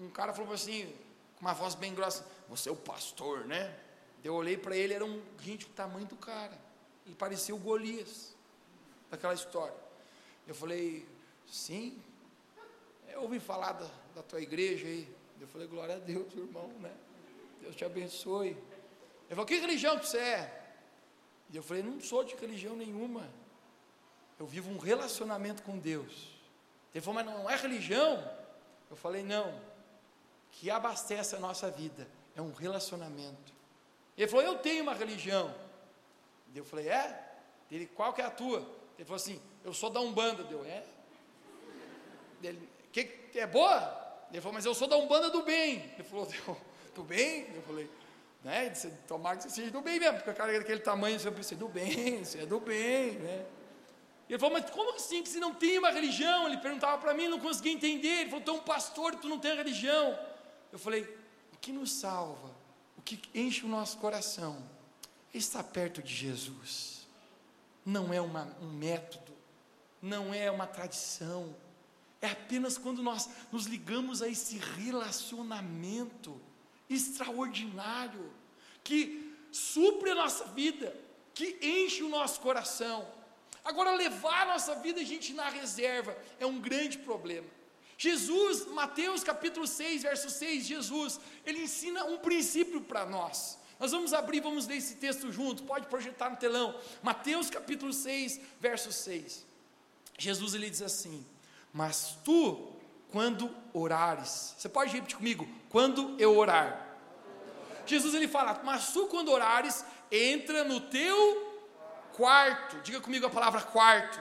um 0.00 0.08
cara 0.10 0.32
falou 0.32 0.54
assim, 0.54 0.92
com 1.40 1.46
uma 1.46 1.54
voz 1.54 1.74
bem 1.74 1.94
grossa: 1.94 2.24
Você 2.48 2.68
é 2.68 2.72
o 2.72 2.76
pastor, 2.76 3.46
né? 3.46 3.74
Eu 4.22 4.34
olhei 4.34 4.56
para 4.56 4.76
ele, 4.76 4.92
era 4.92 5.04
um 5.04 5.20
gente 5.40 5.66
do 5.66 5.72
tamanho 5.72 6.06
do 6.06 6.14
cara, 6.14 6.56
ele 7.06 7.14
parecia 7.16 7.54
o 7.54 7.58
Golias, 7.58 8.36
daquela 9.10 9.34
história. 9.34 9.74
Eu 10.46 10.54
falei: 10.54 11.08
Sim, 11.50 12.00
eu 13.08 13.22
ouvi 13.22 13.40
falar 13.40 13.72
da, 13.72 13.90
da 14.14 14.22
tua 14.22 14.40
igreja 14.40 14.86
aí. 14.86 15.12
Eu 15.40 15.48
falei: 15.48 15.66
Glória 15.66 15.96
a 15.96 15.98
Deus, 15.98 16.32
irmão, 16.34 16.68
né? 16.80 16.94
Deus 17.62 17.74
te 17.74 17.84
abençoe. 17.84 18.50
Ele 18.50 18.58
falou: 19.30 19.46
Que 19.46 19.56
religião 19.56 19.98
que 19.98 20.06
você 20.06 20.18
é? 20.18 20.60
E 21.52 21.56
eu 21.56 21.62
falei: 21.62 21.82
não 21.82 22.00
sou 22.00 22.22
de 22.22 22.34
religião 22.36 22.76
nenhuma. 22.76 23.28
Eu 24.38 24.46
vivo 24.46 24.70
um 24.70 24.78
relacionamento 24.78 25.62
com 25.62 25.78
Deus. 25.78 26.28
Ele 26.94 27.02
falou: 27.02 27.22
mas 27.22 27.26
não 27.26 27.50
é 27.50 27.56
religião? 27.56 28.30
Eu 28.88 28.96
falei: 28.96 29.22
não. 29.22 29.69
Que 30.52 30.70
abastece 30.70 31.36
a 31.36 31.38
nossa 31.38 31.70
vida 31.70 32.06
é 32.36 32.42
um 32.42 32.52
relacionamento. 32.52 33.52
Ele 34.16 34.28
falou: 34.28 34.44
eu 34.44 34.58
tenho 34.58 34.82
uma 34.82 34.94
religião. 34.94 35.54
Eu 36.54 36.64
falei: 36.64 36.88
é? 36.88 37.28
Ele, 37.70 37.86
qual 37.86 38.12
que 38.12 38.20
é 38.20 38.24
a 38.24 38.30
tua? 38.30 38.58
Ele 38.98 39.04
falou 39.04 39.16
assim: 39.16 39.40
eu 39.64 39.72
sou 39.72 39.90
da 39.90 40.00
Umbanda. 40.00 40.44
Deu, 40.44 40.64
é? 40.64 40.84
Ele, 42.42 42.68
que, 42.92 43.08
é 43.34 43.46
boa? 43.46 44.26
Ele 44.30 44.40
falou: 44.40 44.54
mas 44.54 44.64
eu 44.64 44.74
sou 44.74 44.88
da 44.88 44.96
Umbanda 44.96 45.30
do 45.30 45.42
bem. 45.42 45.92
Ele 45.94 46.04
falou: 46.04 46.28
do 46.94 47.02
bem? 47.02 47.46
Eu 47.54 47.62
falei: 47.62 47.88
né? 48.42 48.72
Tomara 49.06 49.36
que 49.36 49.44
você 49.44 49.50
seja 49.50 49.70
do 49.70 49.80
bem 49.80 50.00
mesmo, 50.00 50.16
porque 50.16 50.30
o 50.30 50.34
cara 50.34 50.52
daquele 50.52 50.80
tamanho, 50.80 51.18
você 51.18 51.30
pensa, 51.30 51.54
do 51.54 51.68
bem, 51.68 52.24
você 52.24 52.40
é 52.40 52.46
do 52.46 52.60
bem, 52.60 53.12
né? 53.12 53.46
Ele 54.28 54.38
falou, 54.38 54.54
mas 54.54 54.70
como 54.70 54.94
assim 54.94 55.22
que 55.22 55.28
você 55.28 55.40
não 55.40 55.52
tem 55.52 55.76
uma 55.78 55.90
religião? 55.90 56.46
Ele 56.46 56.56
perguntava 56.58 56.98
para 56.98 57.12
mim, 57.12 57.26
não 57.26 57.40
conseguia 57.40 57.72
entender. 57.72 58.20
Ele 58.20 58.30
falou, 58.30 58.44
tu 58.44 58.50
é 58.52 58.54
um 58.54 58.60
pastor, 58.60 59.16
tu 59.16 59.28
não 59.28 59.40
tem 59.40 59.56
religião. 59.56 60.16
Eu 60.72 60.78
falei, 60.78 61.02
o 61.52 61.58
que 61.58 61.72
nos 61.72 61.92
salva, 61.92 62.54
o 62.96 63.02
que 63.02 63.20
enche 63.34 63.64
o 63.64 63.68
nosso 63.68 63.98
coração, 63.98 64.62
é 65.34 65.38
estar 65.38 65.64
perto 65.64 66.02
de 66.02 66.14
Jesus. 66.14 67.06
Não 67.84 68.12
é 68.12 68.20
uma, 68.20 68.44
um 68.60 68.70
método, 68.72 69.32
não 70.00 70.32
é 70.32 70.50
uma 70.50 70.66
tradição, 70.66 71.54
é 72.20 72.28
apenas 72.28 72.76
quando 72.76 73.02
nós 73.02 73.28
nos 73.50 73.64
ligamos 73.64 74.20
a 74.20 74.28
esse 74.28 74.58
relacionamento 74.58 76.38
extraordinário, 76.88 78.30
que 78.84 79.34
supre 79.50 80.10
a 80.10 80.14
nossa 80.14 80.44
vida, 80.46 80.94
que 81.34 81.58
enche 81.62 82.02
o 82.02 82.08
nosso 82.08 82.40
coração. 82.40 83.08
Agora, 83.64 83.94
levar 83.94 84.42
a 84.42 84.52
nossa 84.52 84.74
vida, 84.76 85.00
a 85.00 85.04
gente, 85.04 85.32
na 85.32 85.48
reserva, 85.48 86.16
é 86.38 86.46
um 86.46 86.60
grande 86.60 86.98
problema. 86.98 87.46
Jesus, 88.00 88.64
Mateus 88.68 89.22
capítulo 89.22 89.66
6, 89.66 90.04
verso 90.04 90.30
6, 90.30 90.64
Jesus, 90.64 91.20
ele 91.44 91.64
ensina 91.64 92.02
um 92.06 92.16
princípio 92.16 92.80
para 92.80 93.04
nós. 93.04 93.58
Nós 93.78 93.92
vamos 93.92 94.14
abrir, 94.14 94.40
vamos 94.40 94.66
ler 94.66 94.78
esse 94.78 94.94
texto 94.94 95.30
junto, 95.30 95.64
pode 95.64 95.86
projetar 95.86 96.30
no 96.30 96.36
telão. 96.38 96.74
Mateus 97.02 97.50
capítulo 97.50 97.92
6, 97.92 98.40
verso 98.58 98.90
6. 98.90 99.44
Jesus 100.16 100.54
ele 100.54 100.70
diz 100.70 100.80
assim: 100.80 101.26
Mas 101.74 102.16
tu 102.24 102.72
quando 103.12 103.54
orares. 103.74 104.54
Você 104.56 104.70
pode 104.70 104.94
repetir 104.94 105.18
comigo? 105.18 105.46
Quando 105.68 106.18
eu 106.18 106.34
orar. 106.38 106.96
Jesus 107.84 108.14
ele 108.14 108.28
fala: 108.28 108.62
"Mas 108.64 108.94
tu 108.94 109.08
quando 109.08 109.30
orares, 109.30 109.84
entra 110.10 110.64
no 110.64 110.80
teu 110.80 111.60
quarto". 112.14 112.80
Diga 112.80 113.02
comigo 113.02 113.26
a 113.26 113.30
palavra 113.30 113.60
quarto. 113.60 114.18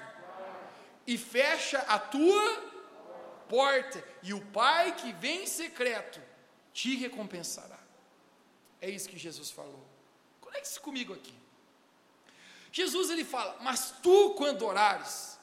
E 1.07 1.17
fecha 1.17 1.79
a 1.87 1.97
tua 1.97 2.68
porta, 3.49 4.03
e 4.23 4.33
o 4.33 4.45
Pai 4.47 4.95
que 4.95 5.11
vem 5.13 5.43
em 5.43 5.47
secreto 5.47 6.21
te 6.71 6.95
recompensará. 6.95 7.79
É 8.79 8.89
isso 8.89 9.09
que 9.09 9.17
Jesus 9.17 9.51
falou. 9.51 9.83
Conecte-se 10.39 10.79
comigo 10.79 11.13
aqui. 11.13 11.33
Jesus 12.71 13.09
ele 13.09 13.25
fala: 13.25 13.57
"Mas 13.61 13.95
tu 14.01 14.35
quando 14.35 14.65
orares, 14.65 15.39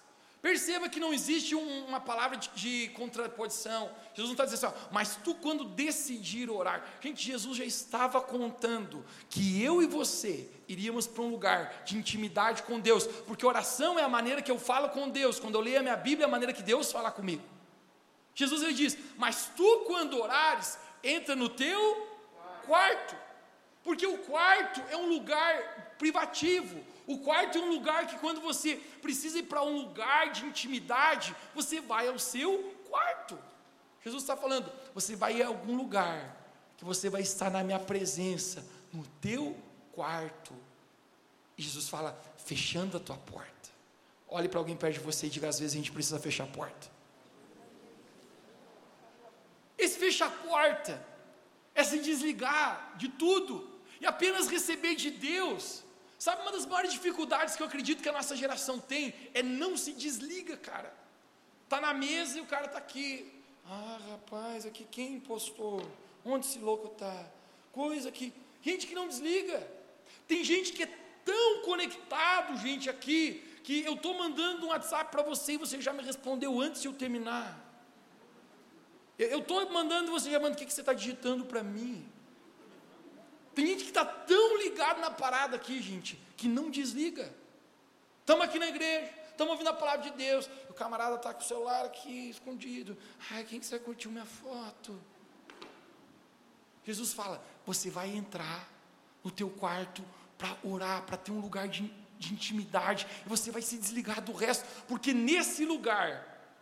Perceba 0.47 0.89
que 0.89 1.01
não 1.01 1.13
existe 1.13 1.57
um, 1.57 1.87
uma 1.87 1.99
palavra 1.99 2.37
de, 2.37 2.49
de, 2.55 2.89
contraposição. 2.91 3.91
Jesus 4.15 4.29
não 4.29 4.33
está 4.33 4.45
dizendo 4.45 4.67
assim, 4.69 4.77
ó, 4.79 4.89
mas 4.93 5.17
tu 5.17 5.35
quando 5.35 5.65
decidir 5.65 6.49
orar. 6.49 6.85
Gente, 7.01 7.21
Jesus 7.21 7.57
já 7.57 7.65
estava 7.65 8.21
contando 8.21 9.05
que 9.29 9.61
eu 9.61 9.83
e 9.83 9.87
você 9.87 10.49
iríamos 10.69 11.09
para 11.09 11.25
um 11.25 11.31
lugar 11.31 11.83
de 11.85 11.97
intimidade 11.97 12.63
com 12.63 12.79
Deus, 12.79 13.09
porque 13.27 13.45
oração 13.45 13.99
é 13.99 14.05
a 14.05 14.09
maneira 14.09 14.41
que 14.41 14.49
eu 14.49 14.57
falo 14.57 14.91
com 14.91 15.09
Deus. 15.09 15.41
Quando 15.41 15.57
eu 15.57 15.61
leio 15.61 15.81
a 15.81 15.83
minha 15.83 15.97
Bíblia, 15.97 16.27
é 16.27 16.29
a 16.29 16.31
maneira 16.31 16.53
que 16.53 16.63
Deus 16.63 16.93
fala 16.93 17.11
comigo. 17.11 17.43
Jesus 18.37 18.63
ele 18.63 18.75
diz, 18.75 18.97
mas 19.17 19.51
tu 19.57 19.85
quando 19.87 20.21
orares, 20.21 20.79
entra 21.03 21.35
no 21.35 21.49
teu 21.49 22.07
quarto, 22.65 23.17
porque 23.83 24.07
o 24.07 24.19
quarto 24.19 24.81
é 24.89 24.97
um 24.97 25.09
lugar 25.09 25.97
privativo 25.99 26.81
o 27.07 27.19
quarto 27.19 27.57
é 27.57 27.61
um 27.61 27.71
lugar 27.71 28.07
que, 28.07 28.19
quando 28.19 28.41
você 28.41 28.77
precisa 29.01 29.39
ir 29.39 29.45
para 29.45 29.63
um 29.63 29.77
lugar 29.77 30.33
de 30.33 30.45
intimidade, 30.45 31.37
você 31.55 31.81
vai 31.81 32.09
ao 32.09 32.19
seu 32.19 32.75
quarto. 32.89 33.39
Jesus 34.03 34.25
está 34.25 34.37
falando, 34.37 34.71
você 34.93 35.15
vai 35.15 35.41
a 35.41 35.47
algum 35.47 35.77
lugar, 35.77 36.37
que 36.77 36.85
você 36.85 37.09
vai 37.09 37.23
estar 37.23 37.49
na 37.51 37.63
minha 37.63 37.79
presença, 37.79 38.65
no 38.93 39.05
teu 39.21 39.57
quarto. 39.93 40.53
E 41.57 41.63
Jesus 41.63 41.89
fala, 41.89 42.21
fechando 42.37 42.97
a 42.97 43.01
tua 43.01 43.17
porta. 43.17 43.71
Olhe 44.29 44.49
para 44.49 44.59
alguém 44.59 44.77
perto 44.77 44.95
de 44.95 45.01
você 45.01 45.29
e 45.29 45.31
diga: 45.31 45.49
às 45.49 45.61
vezes 45.61 45.75
a 45.75 45.77
gente 45.79 45.93
precisa 45.93 46.19
fechar 46.19 46.45
a 46.45 46.49
porta. 46.49 46.96
Esse 49.77 49.99
fechar 49.99 50.27
a 50.27 50.31
porta 50.31 51.05
é 51.75 51.85
se 51.85 51.99
desligar 51.99 52.95
de 52.97 53.09
tudo 53.09 53.81
e 54.01 54.07
apenas 54.07 54.49
receber 54.49 54.95
de 54.95 55.11
Deus 55.11 55.85
Sabe, 56.19 56.43
uma 56.43 56.53
das 56.53 56.65
maiores 56.65 56.93
dificuldades 56.93 57.57
que 57.57 57.63
eu 57.63 57.67
acredito 57.67 58.03
que 58.03 58.09
a 58.09 58.13
nossa 58.13 58.35
geração 58.35 58.79
tem 58.79 59.15
é 59.35 59.43
não 59.43 59.77
se 59.77 59.93
desliga, 59.93 60.57
cara. 60.57 60.93
Tá 61.69 61.81
na 61.81 61.93
mesa 61.93 62.39
e 62.39 62.41
o 62.41 62.47
cara 62.47 62.69
tá 62.69 62.79
aqui. 62.79 63.33
Ah, 63.67 63.99
rapaz, 64.11 64.65
aqui 64.65 64.87
quem 64.91 65.21
postou? 65.21 65.83
Onde 66.25 66.47
esse 66.47 66.59
louco 66.59 66.89
tá? 66.91 67.27
Coisa 67.71 68.11
que 68.11 68.33
gente 68.63 68.87
que 68.87 68.95
não 68.95 69.09
desliga. 69.09 69.71
Tem 70.27 70.43
gente 70.43 70.73
que 70.73 70.85
é 70.85 70.99
tão 71.25 71.63
conectado, 71.63 72.57
gente 72.57 72.89
aqui, 72.89 73.61
que 73.63 73.85
eu 73.85 73.95
estou 73.95 74.15
mandando 74.15 74.67
um 74.67 74.69
WhatsApp 74.71 75.11
para 75.11 75.23
você 75.23 75.53
e 75.53 75.59
você 75.59 75.81
já 75.81 75.93
me 75.93 76.03
respondeu 76.03 76.61
antes 76.61 76.81
de 76.81 76.89
eu 76.89 76.95
terminar. 76.95 77.66
Eu 79.19 79.41
estou 79.41 79.69
mandando, 79.71 80.11
você 80.11 80.31
já 80.31 80.39
o 80.39 80.55
que, 80.55 80.67
que 80.67 80.73
você 80.73 80.83
está 80.83 80.93
digitando 80.93 81.45
para 81.47 81.63
mim? 81.63 82.07
Tem 83.55 83.67
gente 83.67 83.85
que 83.85 83.91
está 83.91 84.05
tão 84.05 84.59
ligado 84.59 85.01
na 85.01 85.11
parada 85.11 85.57
aqui, 85.57 85.81
gente, 85.81 86.21
que 86.37 86.47
não 86.47 86.71
desliga. 86.71 87.35
Estamos 88.21 88.45
aqui 88.45 88.59
na 88.59 88.69
igreja, 88.69 89.11
estamos 89.31 89.53
ouvindo 89.53 89.69
a 89.69 89.73
palavra 89.73 90.11
de 90.11 90.17
Deus. 90.19 90.51
O 90.69 90.75
camarada 90.75 91.17
está 91.17 91.33
com 91.33 91.41
o 91.41 91.45
celular 91.45 91.87
aqui 91.87 92.29
escondido. 92.29 92.99
Ai, 93.31 93.45
quem 93.45 93.59
que 93.59 93.65
você 93.65 93.79
curtiu 93.79 94.11
minha 94.11 94.27
foto? 94.27 95.01
Jesus 96.85 97.15
fala: 97.15 97.43
você 97.65 97.89
vai 97.89 98.11
entrar 98.15 98.69
no 99.25 99.31
teu 99.31 99.49
quarto 99.49 100.05
para 100.37 100.55
orar, 100.63 101.05
para 101.05 101.17
ter 101.17 101.33
um 101.33 101.41
lugar 101.41 101.67
de, 101.69 101.91
de 102.19 102.35
intimidade, 102.35 103.07
e 103.25 103.29
você 103.29 103.51
vai 103.51 103.63
se 103.63 103.79
desligar 103.79 104.21
do 104.21 104.33
resto, 104.33 104.67
porque 104.87 105.15
nesse 105.15 105.65
lugar, 105.65 106.53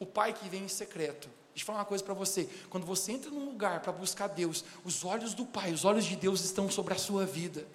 o 0.00 0.04
Pai 0.04 0.32
que 0.32 0.48
vem 0.48 0.64
em 0.64 0.68
secreto 0.68 1.30
Deixa 1.54 1.62
eu 1.62 1.66
falar 1.66 1.80
uma 1.80 1.84
coisa 1.84 2.02
para 2.04 2.14
você. 2.14 2.48
Quando 2.68 2.86
você 2.86 3.12
entra 3.12 3.30
num 3.30 3.44
lugar 3.44 3.80
para 3.80 3.92
buscar 3.92 4.28
Deus, 4.28 4.64
os 4.84 5.04
olhos 5.04 5.34
do 5.34 5.44
Pai, 5.44 5.72
os 5.72 5.84
olhos 5.84 6.04
de 6.04 6.16
Deus 6.16 6.40
estão 6.44 6.70
sobre 6.70 6.94
a 6.94 6.98
sua 6.98 7.26
vida. 7.26 7.66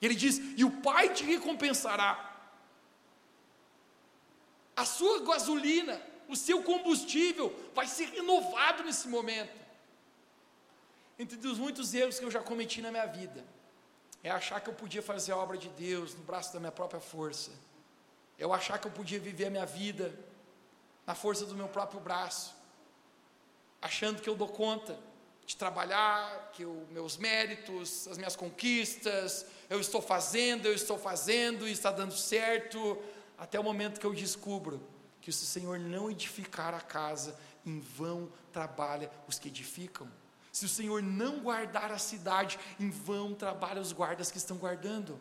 E 0.00 0.06
ele 0.06 0.14
diz: 0.14 0.40
E 0.56 0.64
o 0.64 0.70
Pai 0.70 1.12
te 1.12 1.24
recompensará. 1.24 2.24
A 4.76 4.84
sua 4.84 5.20
gasolina, 5.24 6.00
o 6.28 6.36
seu 6.36 6.62
combustível 6.62 7.54
vai 7.74 7.88
ser 7.88 8.10
renovado 8.10 8.84
nesse 8.84 9.08
momento. 9.08 9.58
Entre 11.18 11.48
os 11.48 11.58
muitos 11.58 11.92
erros 11.92 12.18
que 12.18 12.24
eu 12.24 12.30
já 12.30 12.40
cometi 12.40 12.80
na 12.80 12.92
minha 12.92 13.06
vida, 13.06 13.44
é 14.22 14.30
achar 14.30 14.60
que 14.60 14.70
eu 14.70 14.74
podia 14.74 15.02
fazer 15.02 15.32
a 15.32 15.36
obra 15.36 15.58
de 15.58 15.68
Deus 15.70 16.14
no 16.14 16.22
braço 16.22 16.52
da 16.52 16.60
minha 16.60 16.70
própria 16.70 17.00
força. 17.00 17.50
É 18.38 18.44
eu 18.44 18.52
achar 18.52 18.78
que 18.78 18.86
eu 18.86 18.92
podia 18.92 19.18
viver 19.18 19.46
a 19.46 19.50
minha 19.50 19.66
vida 19.66 20.16
na 21.04 21.16
força 21.16 21.44
do 21.44 21.56
meu 21.56 21.66
próprio 21.66 21.98
braço 21.98 22.57
achando 23.80 24.20
que 24.20 24.28
eu 24.28 24.34
dou 24.34 24.48
conta 24.48 24.98
de 25.46 25.56
trabalhar, 25.56 26.50
que 26.52 26.64
os 26.64 26.88
meus 26.90 27.16
méritos, 27.16 28.06
as 28.08 28.18
minhas 28.18 28.36
conquistas, 28.36 29.46
eu 29.70 29.80
estou 29.80 30.02
fazendo, 30.02 30.66
eu 30.66 30.74
estou 30.74 30.98
fazendo 30.98 31.66
e 31.66 31.72
está 31.72 31.90
dando 31.90 32.14
certo, 32.14 32.98
até 33.38 33.58
o 33.58 33.64
momento 33.64 33.98
que 33.98 34.06
eu 34.06 34.12
descubro 34.12 34.86
que 35.20 35.32
se 35.32 35.44
o 35.44 35.46
Senhor 35.46 35.78
não 35.78 36.10
edificar 36.10 36.74
a 36.74 36.80
casa, 36.80 37.38
em 37.64 37.80
vão 37.80 38.30
trabalha 38.52 39.10
os 39.26 39.38
que 39.38 39.48
edificam. 39.48 40.10
Se 40.52 40.64
o 40.64 40.68
Senhor 40.68 41.02
não 41.02 41.40
guardar 41.40 41.92
a 41.92 41.98
cidade, 41.98 42.58
em 42.80 42.90
vão 42.90 43.34
trabalha 43.34 43.80
os 43.80 43.92
guardas 43.92 44.30
que 44.30 44.38
estão 44.38 44.56
guardando. 44.56 45.20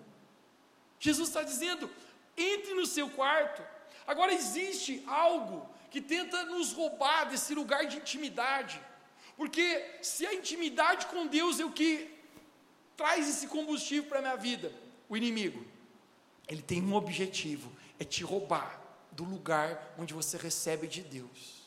Jesus 0.99 1.29
está 1.29 1.43
dizendo: 1.43 1.89
entre 2.35 2.73
no 2.73 2.85
seu 2.85 3.09
quarto. 3.09 3.61
Agora 4.05 4.33
existe 4.33 5.03
algo 5.05 5.69
que 5.89 6.01
tenta 6.01 6.43
nos 6.45 6.73
roubar 6.73 7.29
desse 7.29 7.53
lugar 7.53 7.85
de 7.85 7.97
intimidade. 7.97 8.79
Porque 9.35 9.99
se 10.01 10.25
a 10.25 10.33
intimidade 10.33 11.05
com 11.07 11.27
Deus 11.27 11.59
é 11.59 11.65
o 11.65 11.71
que 11.71 12.09
traz 12.95 13.29
esse 13.29 13.47
combustível 13.47 14.09
para 14.09 14.19
a 14.19 14.21
minha 14.21 14.35
vida, 14.35 14.73
o 15.07 15.15
inimigo, 15.15 15.65
ele 16.47 16.61
tem 16.61 16.81
um 16.81 16.95
objetivo: 16.95 17.71
é 17.99 18.03
te 18.03 18.23
roubar 18.23 18.81
do 19.11 19.23
lugar 19.23 19.95
onde 19.97 20.13
você 20.13 20.37
recebe 20.37 20.87
de 20.87 21.01
Deus. 21.01 21.57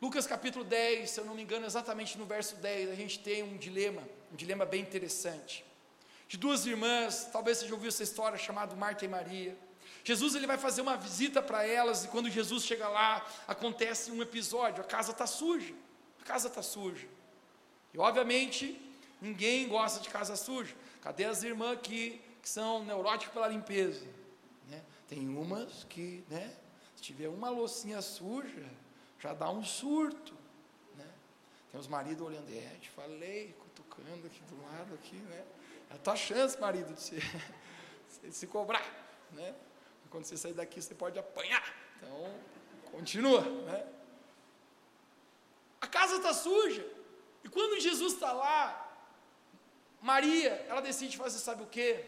Lucas 0.00 0.26
capítulo 0.26 0.64
10, 0.64 1.10
se 1.10 1.20
eu 1.20 1.24
não 1.24 1.32
me 1.32 1.42
engano, 1.42 1.64
exatamente 1.64 2.18
no 2.18 2.26
verso 2.26 2.56
10, 2.56 2.90
a 2.90 2.94
gente 2.96 3.20
tem 3.20 3.44
um 3.44 3.56
dilema, 3.56 4.02
um 4.32 4.36
dilema 4.36 4.66
bem 4.66 4.82
interessante. 4.82 5.64
De 6.26 6.36
duas 6.36 6.66
irmãs, 6.66 7.28
talvez 7.32 7.58
você 7.58 7.68
já 7.68 7.74
ouviu 7.74 7.88
essa 7.88 8.02
história 8.02 8.36
chamada 8.36 8.74
Marta 8.74 9.04
e 9.04 9.08
Maria. 9.08 9.56
Jesus 10.04 10.34
ele 10.34 10.46
vai 10.46 10.58
fazer 10.58 10.80
uma 10.80 10.96
visita 10.96 11.40
para 11.40 11.66
elas 11.66 12.04
e 12.04 12.08
quando 12.08 12.28
Jesus 12.28 12.64
chega 12.64 12.88
lá, 12.88 13.24
acontece 13.46 14.10
um 14.10 14.20
episódio, 14.20 14.82
a 14.82 14.86
casa 14.86 15.12
está 15.12 15.26
suja, 15.26 15.74
a 16.20 16.24
casa 16.24 16.48
está 16.48 16.62
suja. 16.62 17.06
E 17.94 17.98
obviamente, 17.98 18.80
ninguém 19.20 19.68
gosta 19.68 20.00
de 20.00 20.08
casa 20.08 20.34
suja. 20.34 20.74
Cadê 21.00 21.24
as 21.24 21.42
irmãs 21.42 21.78
que, 21.82 22.20
são 22.42 22.84
neuróticas 22.84 23.32
pela 23.32 23.46
limpeza? 23.46 24.04
Né? 24.68 24.82
Tem 25.08 25.28
umas 25.28 25.84
que, 25.84 26.24
né, 26.28 26.52
se 26.96 27.02
tiver 27.02 27.28
uma 27.28 27.48
loucinha 27.48 28.02
suja, 28.02 28.68
já 29.20 29.32
dá 29.32 29.48
um 29.48 29.64
surto. 29.64 30.34
Né? 30.96 31.06
Tem 31.70 31.80
os 31.80 31.86
maridos 31.86 32.26
olhando, 32.26 32.50
é, 32.50 32.76
te 32.80 32.90
falei, 32.90 33.54
cutucando 33.60 34.26
aqui 34.26 34.40
do 34.48 34.60
lado, 34.62 34.94
aqui, 34.94 35.14
né? 35.14 35.44
É 35.90 35.94
a 35.94 35.98
tua 35.98 36.16
chance, 36.16 36.58
marido, 36.58 36.92
de 36.94 37.00
se, 37.00 37.16
de 38.24 38.32
se 38.32 38.46
cobrar, 38.48 38.84
né? 39.30 39.54
Quando 40.12 40.26
você 40.26 40.36
sair 40.36 40.52
daqui 40.52 40.80
você 40.80 40.94
pode 40.94 41.18
apanhar. 41.18 41.74
Então, 41.96 42.34
continua, 42.92 43.40
né? 43.40 43.86
A 45.80 45.86
casa 45.86 46.16
está 46.16 46.34
suja. 46.34 46.86
E 47.42 47.48
quando 47.48 47.80
Jesus 47.80 48.12
está 48.12 48.30
lá, 48.30 48.60
Maria, 50.00 50.50
ela 50.68 50.82
decide 50.82 51.16
fazer, 51.16 51.38
sabe 51.38 51.62
o 51.62 51.66
que? 51.66 52.04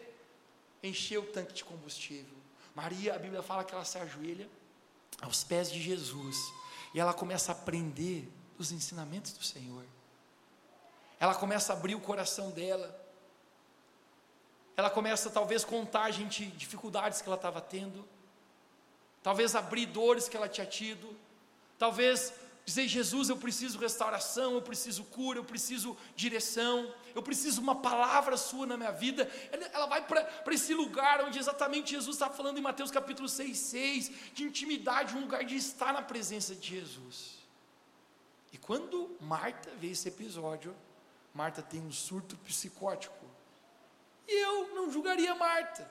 Encher 0.82 1.18
o 1.18 1.26
tanque 1.26 1.54
de 1.54 1.64
combustível. 1.64 2.36
Maria, 2.74 3.14
a 3.14 3.18
Bíblia 3.18 3.42
fala 3.42 3.64
que 3.64 3.74
ela 3.74 3.84
se 3.84 3.96
ajoelha 3.98 4.48
aos 5.22 5.42
pés 5.42 5.72
de 5.72 5.80
Jesus 5.80 6.36
e 6.92 7.00
ela 7.00 7.14
começa 7.14 7.52
a 7.52 7.54
aprender 7.54 8.28
os 8.58 8.70
ensinamentos 8.70 9.32
do 9.32 9.42
Senhor. 9.42 9.84
Ela 11.18 11.34
começa 11.34 11.72
a 11.72 11.76
abrir 11.76 11.94
o 11.94 12.00
coração 12.00 12.50
dela 12.50 13.03
ela 14.76 14.90
começa 14.90 15.30
talvez 15.30 15.64
contar 15.64 16.04
a 16.04 16.10
gente 16.10 16.46
dificuldades 16.46 17.22
que 17.22 17.28
ela 17.28 17.36
estava 17.36 17.60
tendo, 17.60 18.06
talvez 19.22 19.54
abrir 19.54 19.86
dores 19.86 20.28
que 20.28 20.36
ela 20.36 20.48
tinha 20.48 20.66
tido, 20.66 21.16
talvez 21.78 22.32
dizer: 22.64 22.88
Jesus, 22.88 23.28
eu 23.28 23.36
preciso 23.36 23.78
restauração, 23.78 24.54
eu 24.54 24.62
preciso 24.62 25.04
cura, 25.04 25.38
eu 25.38 25.44
preciso 25.44 25.96
direção, 26.16 26.92
eu 27.14 27.22
preciso 27.22 27.60
uma 27.60 27.76
palavra 27.76 28.36
sua 28.36 28.66
na 28.66 28.76
minha 28.76 28.92
vida. 28.92 29.30
Ela 29.72 29.86
vai 29.86 30.04
para 30.04 30.54
esse 30.54 30.74
lugar 30.74 31.22
onde 31.24 31.38
exatamente 31.38 31.90
Jesus 31.90 32.16
está 32.16 32.28
falando 32.30 32.58
em 32.58 32.62
Mateus 32.62 32.90
capítulo 32.90 33.28
6, 33.28 33.56
6, 33.56 34.10
de 34.34 34.44
intimidade, 34.44 35.16
um 35.16 35.20
lugar 35.20 35.44
de 35.44 35.56
estar 35.56 35.92
na 35.92 36.02
presença 36.02 36.54
de 36.54 36.68
Jesus. 36.70 37.34
E 38.52 38.58
quando 38.58 39.16
Marta 39.20 39.70
vê 39.78 39.88
esse 39.88 40.08
episódio, 40.08 40.74
Marta 41.34 41.60
tem 41.60 41.80
um 41.80 41.92
surto 41.92 42.36
psicótico. 42.38 43.23
E 44.26 44.42
eu 44.42 44.74
não 44.74 44.90
julgaria 44.90 45.34
Marta. 45.34 45.90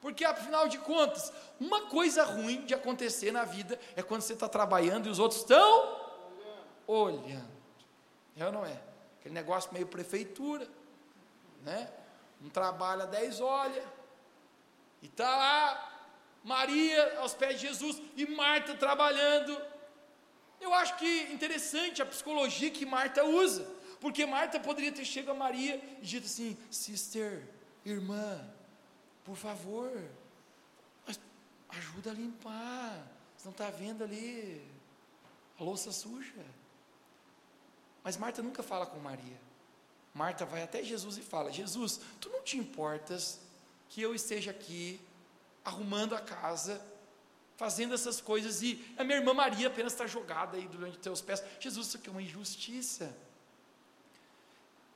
Porque, 0.00 0.24
afinal 0.24 0.66
de 0.66 0.78
contas, 0.78 1.32
uma 1.60 1.82
coisa 1.82 2.24
ruim 2.24 2.64
de 2.64 2.74
acontecer 2.74 3.30
na 3.30 3.44
vida 3.44 3.78
é 3.94 4.02
quando 4.02 4.22
você 4.22 4.32
está 4.32 4.48
trabalhando 4.48 5.06
e 5.06 5.10
os 5.10 5.20
outros 5.20 5.40
estão 5.40 6.00
olhando. 6.86 7.52
É 8.36 8.44
ou 8.44 8.52
não 8.52 8.66
é? 8.66 8.80
Aquele 9.20 9.34
negócio 9.34 9.72
meio 9.72 9.86
prefeitura, 9.86 10.66
né? 11.62 11.88
Um 12.42 12.48
trabalha 12.48 13.06
dez 13.06 13.40
olha, 13.40 13.84
e 15.00 15.06
está 15.06 15.36
lá 15.36 15.92
Maria 16.42 17.20
aos 17.20 17.34
pés 17.34 17.60
de 17.60 17.68
Jesus 17.68 18.02
e 18.16 18.26
Marta 18.26 18.74
trabalhando. 18.74 19.56
Eu 20.60 20.74
acho 20.74 20.96
que 20.96 21.32
interessante 21.32 22.02
a 22.02 22.06
psicologia 22.06 22.70
que 22.70 22.84
Marta 22.84 23.24
usa, 23.24 23.68
porque 24.00 24.26
Marta 24.26 24.58
poderia 24.58 24.90
ter 24.90 25.04
chegado 25.04 25.36
a 25.36 25.38
Maria 25.38 25.80
e 26.00 26.04
dito 26.04 26.26
assim: 26.26 26.58
Sister, 26.70 27.42
irmã, 27.84 28.48
por 29.24 29.36
favor, 29.36 29.90
ajuda 31.68 32.10
a 32.10 32.14
limpar. 32.14 33.06
Você 33.36 33.44
não 33.44 33.52
está 33.52 33.70
vendo 33.70 34.04
ali 34.04 34.64
a 35.58 35.64
louça 35.64 35.90
suja. 35.92 36.44
Mas 38.04 38.16
Marta 38.16 38.42
nunca 38.42 38.62
fala 38.62 38.86
com 38.86 38.98
Maria. 38.98 39.40
Marta 40.14 40.44
vai 40.44 40.62
até 40.62 40.82
Jesus 40.82 41.16
e 41.18 41.22
fala: 41.22 41.52
Jesus, 41.52 42.00
tu 42.20 42.28
não 42.28 42.42
te 42.42 42.56
importas 42.58 43.40
que 43.88 44.02
eu 44.02 44.14
esteja 44.14 44.50
aqui 44.50 45.00
arrumando 45.64 46.14
a 46.14 46.20
casa, 46.20 46.84
fazendo 47.56 47.94
essas 47.94 48.20
coisas 48.20 48.62
e 48.62 48.84
a 48.96 49.04
minha 49.04 49.18
irmã 49.18 49.32
Maria 49.32 49.68
apenas 49.68 49.92
está 49.92 50.06
jogada 50.06 50.56
aí 50.56 50.66
durante 50.66 50.98
teus 50.98 51.20
pés. 51.20 51.42
Jesus, 51.60 51.88
isso 51.88 51.96
aqui 51.96 52.08
é 52.08 52.12
uma 52.12 52.22
injustiça. 52.22 53.16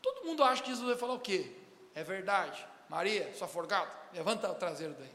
Todo 0.03 0.27
mundo 0.27 0.43
acha 0.43 0.63
que 0.63 0.69
Jesus 0.69 0.87
vai 0.87 0.97
falar 0.97 1.15
o 1.15 1.21
quê? 1.21 1.53
É 1.95 2.03
verdade. 2.03 2.67
Maria, 2.89 3.35
sua 3.35 3.49
forgada, 3.49 3.91
levanta 4.13 4.51
o 4.51 4.55
traseiro 4.55 4.95
daí. 4.99 5.15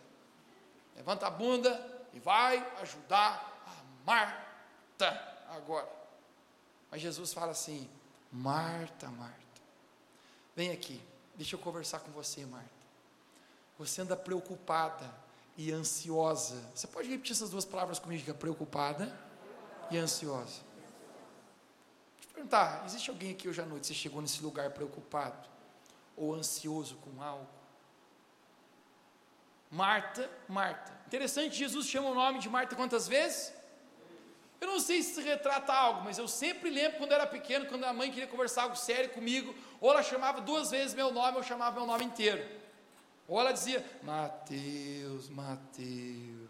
Levanta 0.96 1.28
a 1.28 1.30
bunda 1.30 1.80
e 2.14 2.20
vai 2.20 2.58
ajudar 2.82 3.64
a 3.66 4.06
Marta 4.06 5.46
agora. 5.50 5.90
Mas 6.90 7.02
Jesus 7.02 7.34
fala 7.34 7.52
assim: 7.52 7.90
Marta, 8.32 9.08
Marta, 9.10 9.62
vem 10.56 10.72
aqui, 10.72 11.02
deixa 11.36 11.56
eu 11.56 11.60
conversar 11.60 12.00
com 12.00 12.12
você, 12.12 12.46
Marta. 12.46 12.70
Você 13.78 14.02
anda 14.02 14.16
preocupada 14.16 15.10
e 15.58 15.72
ansiosa. 15.72 16.62
Você 16.76 16.88
pode 16.88 17.10
repetir 17.10 17.32
essas 17.34 17.50
duas 17.50 17.66
palavras 17.66 18.00
comigo, 18.00 18.24
que 18.24 18.32
é 18.32 18.34
preocupada 18.34 19.18
e 19.90 19.98
ansiosa. 19.98 20.62
Deixa 22.16 22.30
eu 22.30 22.34
perguntar, 22.34 22.84
existe 22.86 23.10
alguém 23.10 23.32
aqui 23.32 23.48
hoje 23.48 23.62
à 23.62 23.66
noite, 23.66 23.88
você 23.88 23.94
chegou 23.94 24.22
nesse 24.22 24.42
lugar 24.44 24.70
preocupado 24.72 25.50
ou 26.16 26.36
ansioso 26.36 26.96
com 26.98 27.22
algo? 27.22 27.61
Marta, 29.72 30.30
Marta. 30.50 30.92
Interessante, 31.08 31.56
Jesus 31.56 31.88
chama 31.88 32.10
o 32.10 32.14
nome 32.14 32.40
de 32.40 32.50
Marta 32.50 32.76
quantas 32.76 33.08
vezes? 33.08 33.54
Eu 34.60 34.68
não 34.68 34.80
sei 34.80 35.02
se 35.02 35.20
retrata 35.22 35.74
algo, 35.74 36.04
mas 36.04 36.18
eu 36.18 36.28
sempre 36.28 36.70
lembro 36.70 37.00
quando 37.00 37.12
eu 37.12 37.16
era 37.16 37.26
pequeno, 37.26 37.66
quando 37.66 37.84
a 37.84 37.94
mãe 37.94 38.12
queria 38.12 38.28
conversar 38.28 38.64
algo 38.64 38.76
sério 38.76 39.10
comigo, 39.10 39.56
ou 39.80 39.90
ela 39.90 40.04
chamava 40.04 40.40
duas 40.40 40.70
vezes 40.70 40.94
meu 40.94 41.12
nome, 41.12 41.38
ou 41.38 41.44
chamava 41.44 41.78
meu 41.78 41.88
nome 41.88 42.06
inteiro. 42.06 42.46
Ou 43.28 43.40
ela 43.40 43.52
dizia, 43.52 43.84
Mateus, 44.04 45.30
Mateus. 45.30 46.50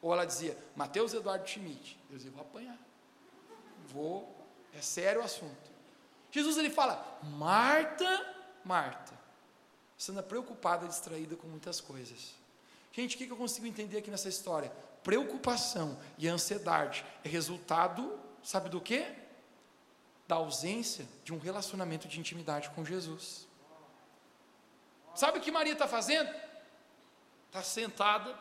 Ou 0.00 0.12
ela 0.12 0.24
dizia, 0.24 0.56
Mateus 0.76 1.14
Eduardo 1.14 1.48
Schmidt. 1.48 1.98
Eu 2.10 2.16
dizia, 2.18 2.30
vou 2.30 2.42
apanhar. 2.42 2.78
Vou, 3.88 4.46
é 4.74 4.80
sério 4.80 5.22
o 5.22 5.24
assunto. 5.24 5.70
Jesus 6.30 6.56
ele 6.56 6.70
fala, 6.70 7.18
Marta, 7.22 8.36
Marta. 8.64 9.21
Você 9.96 10.10
anda 10.10 10.22
preocupada, 10.22 10.86
distraída 10.86 11.36
com 11.36 11.46
muitas 11.46 11.80
coisas. 11.80 12.34
Gente, 12.92 13.14
o 13.14 13.18
que 13.18 13.28
eu 13.28 13.36
consigo 13.36 13.66
entender 13.66 13.98
aqui 13.98 14.10
nessa 14.10 14.28
história? 14.28 14.72
preocupação 15.02 15.98
e 16.16 16.28
ansiedade 16.28 17.04
é 17.24 17.28
resultado, 17.28 18.18
sabe 18.42 18.68
do 18.68 18.80
que? 18.80 19.04
Da 20.26 20.36
ausência 20.36 21.06
de 21.24 21.32
um 21.32 21.38
relacionamento 21.38 22.08
de 22.08 22.18
intimidade 22.18 22.70
com 22.70 22.84
Jesus. 22.84 23.46
Sabe 25.14 25.38
o 25.38 25.40
que 25.40 25.50
Maria 25.50 25.72
está 25.74 25.86
fazendo? 25.86 26.32
Está 27.48 27.62
sentada 27.62 28.38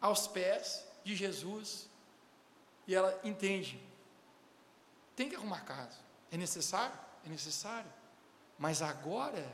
aos 0.00 0.26
pés 0.26 0.84
de 1.04 1.14
Jesus 1.14 1.88
e 2.86 2.94
ela 2.94 3.18
entende. 3.24 3.82
Tem 5.14 5.28
que 5.28 5.36
arrumar 5.36 5.64
casa. 5.64 5.98
É 6.30 6.36
necessário? 6.36 6.96
É 7.26 7.28
necessário. 7.28 7.92
Mas 8.58 8.80
agora 8.80 9.46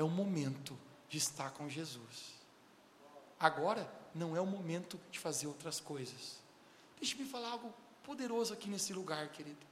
é 0.00 0.02
o 0.02 0.08
momento 0.08 0.76
de 1.08 1.18
estar 1.18 1.50
com 1.50 1.68
Jesus. 1.68 2.34
Agora 3.38 3.90
não 4.14 4.34
é 4.34 4.40
o 4.40 4.46
momento 4.46 4.98
de 5.10 5.18
fazer 5.18 5.46
outras 5.46 5.78
coisas. 5.78 6.38
Deixe-me 6.98 7.28
falar 7.28 7.50
algo 7.50 7.72
poderoso 8.02 8.52
aqui 8.52 8.68
nesse 8.68 8.92
lugar, 8.92 9.28
querido. 9.28 9.66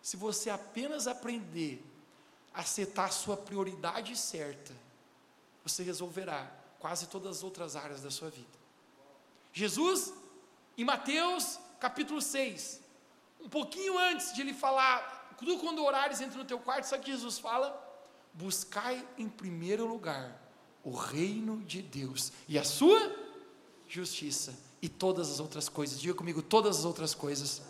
Se 0.00 0.16
você 0.16 0.48
apenas 0.50 1.06
aprender 1.06 1.84
a 2.54 2.62
setar 2.62 3.06
a 3.06 3.10
sua 3.10 3.36
prioridade 3.36 4.16
certa, 4.16 4.74
você 5.62 5.82
resolverá 5.82 6.50
quase 6.78 7.06
todas 7.06 7.38
as 7.38 7.42
outras 7.42 7.76
áreas 7.76 8.02
da 8.02 8.10
sua 8.10 8.30
vida. 8.30 8.58
Jesus, 9.52 10.12
em 10.76 10.84
Mateus 10.84 11.58
capítulo 11.78 12.22
6, 12.22 12.80
um 13.40 13.48
pouquinho 13.48 13.98
antes 13.98 14.32
de 14.32 14.40
ele 14.40 14.54
falar, 14.54 15.34
tudo 15.38 15.58
quando 15.58 15.84
orares 15.84 16.20
entre 16.20 16.38
no 16.38 16.44
teu 16.44 16.58
quarto, 16.58 16.84
sabe 16.84 17.02
o 17.02 17.04
que 17.04 17.12
Jesus 17.12 17.38
fala? 17.38 17.85
Buscai 18.36 19.04
em 19.18 19.28
primeiro 19.28 19.86
lugar 19.86 20.40
o 20.84 20.90
reino 20.90 21.62
de 21.64 21.82
Deus 21.82 22.32
e 22.46 22.58
a 22.58 22.64
sua 22.64 23.14
justiça 23.88 24.54
e 24.80 24.88
todas 24.88 25.30
as 25.30 25.40
outras 25.40 25.68
coisas. 25.68 25.98
Diga 25.98 26.14
comigo, 26.14 26.42
todas 26.42 26.78
as 26.78 26.84
outras 26.84 27.14
coisas 27.14 27.62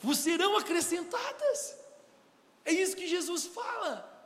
vos 0.00 0.18
serão 0.18 0.56
acrescentadas. 0.56 1.76
É 2.64 2.72
isso 2.72 2.96
que 2.96 3.06
Jesus 3.06 3.46
fala. 3.46 4.16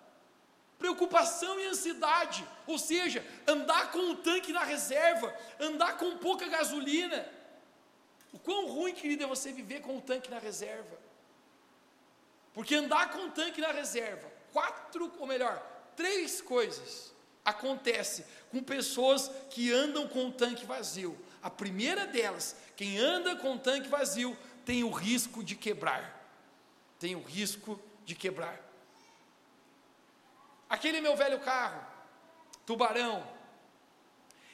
Preocupação 0.78 1.60
e 1.60 1.66
ansiedade, 1.66 2.46
ou 2.66 2.76
seja, 2.76 3.24
andar 3.46 3.92
com 3.92 4.10
o 4.10 4.16
tanque 4.16 4.52
na 4.52 4.64
reserva, 4.64 5.32
andar 5.60 5.96
com 5.96 6.18
pouca 6.18 6.48
gasolina. 6.48 7.24
O 8.32 8.38
quão 8.38 8.66
ruim, 8.66 8.92
querido, 8.92 9.22
é 9.22 9.26
você 9.26 9.52
viver 9.52 9.80
com 9.80 9.96
o 9.96 10.00
tanque 10.00 10.28
na 10.30 10.40
reserva. 10.40 10.98
Porque 12.52 12.74
andar 12.74 13.12
com 13.12 13.26
o 13.26 13.30
tanque 13.30 13.60
na 13.60 13.70
reserva, 13.70 14.31
quatro, 14.52 15.12
ou 15.18 15.26
melhor, 15.26 15.60
três 15.96 16.40
coisas 16.40 17.12
acontece 17.44 18.24
com 18.50 18.62
pessoas 18.62 19.30
que 19.50 19.72
andam 19.72 20.06
com 20.06 20.28
o 20.28 20.32
tanque 20.32 20.64
vazio. 20.64 21.18
A 21.42 21.50
primeira 21.50 22.06
delas, 22.06 22.56
quem 22.76 22.98
anda 22.98 23.34
com 23.36 23.54
o 23.54 23.58
tanque 23.58 23.88
vazio, 23.88 24.36
tem 24.64 24.84
o 24.84 24.90
risco 24.90 25.42
de 25.42 25.56
quebrar. 25.56 26.20
Tem 26.98 27.16
o 27.16 27.22
risco 27.22 27.80
de 28.04 28.14
quebrar. 28.14 28.60
Aquele 30.68 31.00
meu 31.00 31.16
velho 31.16 31.40
carro, 31.40 31.84
tubarão, 32.64 33.26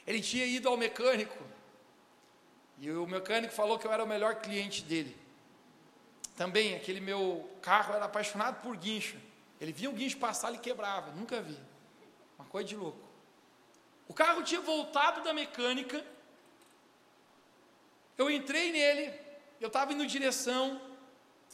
ele 0.05 0.21
tinha 0.21 0.45
ido 0.45 0.67
ao 0.67 0.75
mecânico, 0.75 1.37
e 2.79 2.89
o 2.91 3.05
mecânico 3.05 3.53
falou 3.53 3.77
que 3.77 3.85
eu 3.85 3.91
era 3.91 4.03
o 4.03 4.07
melhor 4.07 4.35
cliente 4.35 4.81
dele. 4.81 5.15
Também, 6.35 6.75
aquele 6.75 7.01
meu 7.01 7.49
carro 7.61 7.93
era 7.93 8.05
apaixonado 8.05 8.61
por 8.61 8.75
guincho. 8.77 9.17
Ele 9.59 9.71
via 9.71 9.89
um 9.89 9.93
guincho 9.93 10.17
passar, 10.17 10.49
ele 10.49 10.57
quebrava, 10.57 11.11
nunca 11.11 11.41
vi 11.41 11.57
coisa 12.49 12.67
de 12.67 12.75
louco. 12.75 12.99
O 14.07 14.13
carro 14.13 14.43
tinha 14.43 14.59
voltado 14.59 15.23
da 15.23 15.31
mecânica. 15.31 16.03
Eu 18.17 18.29
entrei 18.29 18.71
nele, 18.71 19.13
eu 19.61 19.67
estava 19.67 19.93
indo 19.93 20.03
em 20.03 20.07
direção 20.07 20.81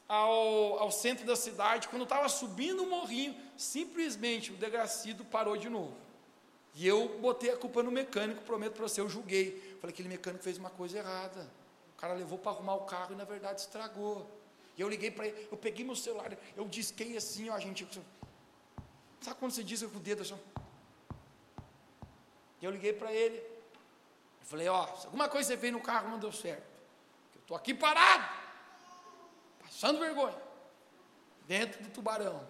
ao, 0.08 0.80
ao 0.80 0.92
centro 0.92 1.26
da 1.26 1.36
cidade. 1.36 1.90
Quando 1.90 2.04
estava 2.04 2.28
subindo 2.30 2.84
o 2.84 2.90
morrinho, 2.90 3.36
simplesmente 3.58 4.52
o 4.52 4.56
degracido 4.56 5.24
parou 5.26 5.58
de 5.58 5.70
novo. 5.70 5.96
E 6.74 6.88
eu 6.88 7.20
botei 7.20 7.52
a 7.52 7.58
culpa 7.58 7.84
no 7.84 7.92
mecânico, 7.92 8.42
prometo 8.44 8.74
para 8.74 8.88
você, 8.88 9.00
eu 9.00 9.10
julguei. 9.10 9.78
Falei, 9.80 9.94
aquele 9.94 10.10
mecânico 10.10 10.44
fez 10.44 10.58
uma 10.58 10.70
coisa 10.70 10.98
errada. 10.98 11.48
O 11.94 11.98
cara 11.98 12.14
levou 12.14 12.38
para 12.38 12.52
arrumar 12.52 12.76
o 12.76 12.86
carro 12.86 13.14
e 13.14 13.16
na 13.16 13.24
verdade 13.24 13.62
estragou. 13.62 14.30
E 14.78 14.82
eu 14.82 14.90
liguei 14.90 15.10
para 15.10 15.28
ele, 15.28 15.48
eu 15.50 15.58
peguei 15.58 15.86
meu 15.86 15.96
celular, 15.96 16.38
eu 16.56 16.68
disquei 16.68 17.16
assim, 17.16 17.50
ó, 17.50 17.58
gente. 17.60 17.88
Sabe 19.22 19.40
quando 19.40 19.52
você 19.52 19.64
diz 19.64 19.82
com 19.84 19.98
o 19.98 20.00
dedo 20.00 20.22
assim? 20.22 20.38
E 22.62 22.66
eu 22.66 22.72
liguei 22.72 22.92
para 22.92 23.12
ele. 23.14 23.38
Eu 23.38 24.46
falei, 24.46 24.68
ó, 24.68 24.86
se 24.96 25.06
alguma 25.06 25.30
coisa 25.30 25.50
você 25.50 25.58
fez 25.58 25.72
no 25.72 25.82
carro 25.82 26.10
não 26.10 26.20
deu 26.20 26.32
certo. 26.32 26.64
Eu 27.34 27.42
estou 27.42 27.58
aqui 27.58 27.74
parado, 27.74 28.28
passando 29.62 30.00
vergonha, 30.00 30.38
dentro 31.48 31.82
do 31.82 31.90
tubarão. 31.90 32.46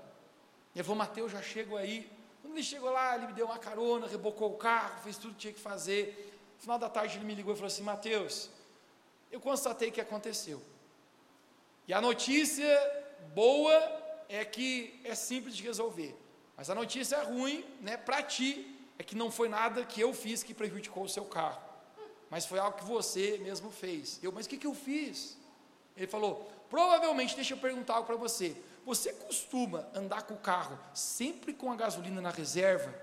Ele 0.73 0.83
falou, 0.83 0.97
Mateus, 0.97 1.31
já 1.31 1.41
chego 1.41 1.77
aí. 1.77 2.11
Quando 2.41 2.53
ele 2.53 2.63
chegou 2.63 2.91
lá, 2.91 3.15
ele 3.15 3.27
me 3.27 3.33
deu 3.33 3.45
uma 3.45 3.57
carona, 3.57 4.07
rebocou 4.07 4.51
o 4.51 4.57
carro, 4.57 5.01
fez 5.01 5.17
tudo 5.17 5.33
que 5.33 5.39
tinha 5.39 5.53
que 5.53 5.59
fazer. 5.59 6.37
No 6.55 6.61
final 6.61 6.79
da 6.79 6.89
tarde 6.89 7.17
ele 7.17 7.25
me 7.25 7.35
ligou 7.35 7.53
e 7.53 7.55
falou 7.55 7.67
assim, 7.67 7.83
Mateus, 7.83 8.49
eu 9.31 9.39
constatei 9.39 9.91
que 9.91 10.01
aconteceu. 10.01 10.61
E 11.87 11.93
a 11.93 12.01
notícia 12.01 12.67
boa 13.33 13.73
é 14.27 14.43
que 14.43 14.99
é 15.03 15.13
simples 15.13 15.55
de 15.55 15.63
resolver. 15.63 16.15
Mas 16.57 16.69
a 16.69 16.75
notícia 16.75 17.21
ruim, 17.23 17.65
né, 17.81 17.97
para 17.97 18.23
ti, 18.23 18.75
é 18.97 19.03
que 19.03 19.15
não 19.15 19.29
foi 19.29 19.49
nada 19.49 19.85
que 19.85 19.99
eu 19.99 20.13
fiz 20.13 20.41
que 20.41 20.53
prejudicou 20.53 21.03
o 21.03 21.09
seu 21.09 21.25
carro, 21.25 21.61
mas 22.29 22.45
foi 22.45 22.59
algo 22.59 22.77
que 22.77 22.85
você 22.85 23.37
mesmo 23.39 23.69
fez. 23.69 24.19
Eu, 24.23 24.31
mas 24.31 24.45
o 24.45 24.49
que, 24.49 24.57
que 24.57 24.67
eu 24.67 24.73
fiz? 24.73 25.37
Ele 25.95 26.07
falou: 26.07 26.49
provavelmente, 26.69 27.35
deixa 27.35 27.53
eu 27.53 27.57
perguntar 27.57 27.95
algo 27.95 28.07
para 28.07 28.15
você. 28.15 28.55
Você 28.85 29.11
costuma 29.13 29.87
andar 29.93 30.23
com 30.23 30.35
o 30.35 30.39
carro 30.39 30.79
sempre 30.93 31.53
com 31.53 31.71
a 31.71 31.75
gasolina 31.75 32.21
na 32.21 32.29
reserva? 32.29 32.93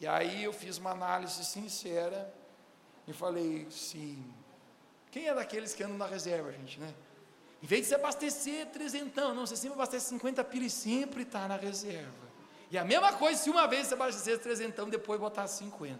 E 0.00 0.06
aí 0.06 0.44
eu 0.44 0.52
fiz 0.52 0.78
uma 0.78 0.90
análise 0.90 1.44
sincera 1.44 2.32
e 3.06 3.12
falei: 3.12 3.66
sim. 3.70 4.24
Quem 5.10 5.28
é 5.28 5.34
daqueles 5.34 5.74
que 5.74 5.82
andam 5.82 5.98
na 5.98 6.06
reserva, 6.06 6.52
gente, 6.52 6.78
né? 6.78 6.92
Em 7.62 7.66
vez 7.66 7.82
de 7.82 7.88
você 7.88 7.94
abastecer 7.94 8.66
trezentão, 8.66 9.34
não, 9.34 9.46
você 9.46 9.56
sempre 9.56 9.74
abastece 9.74 10.08
50 10.08 10.42
pila 10.44 10.64
e 10.64 10.70
sempre 10.70 11.22
está 11.22 11.46
na 11.46 11.56
reserva. 11.56 12.30
E 12.70 12.78
a 12.78 12.84
mesma 12.84 13.12
coisa 13.12 13.40
se 13.40 13.50
uma 13.50 13.66
vez 13.66 13.86
você 13.86 13.94
abastecer 13.94 14.38
trezentão, 14.38 14.88
depois 14.88 15.20
botar 15.20 15.46
50. 15.46 15.98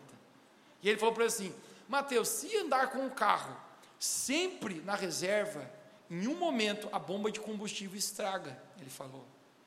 E 0.82 0.88
ele 0.88 0.98
falou 0.98 1.14
para 1.14 1.24
ele 1.24 1.32
assim: 1.32 1.54
Mateus, 1.88 2.28
se 2.28 2.56
andar 2.56 2.90
com 2.90 3.06
o 3.06 3.10
carro 3.10 3.56
sempre 3.98 4.80
na 4.80 4.94
reserva, 4.94 5.70
em 6.08 6.26
um 6.26 6.34
momento 6.34 6.88
a 6.90 6.98
bomba 6.98 7.30
de 7.30 7.38
combustível 7.38 7.98
estraga. 7.98 8.60
Ele 8.80 8.90
falou. 8.90 9.24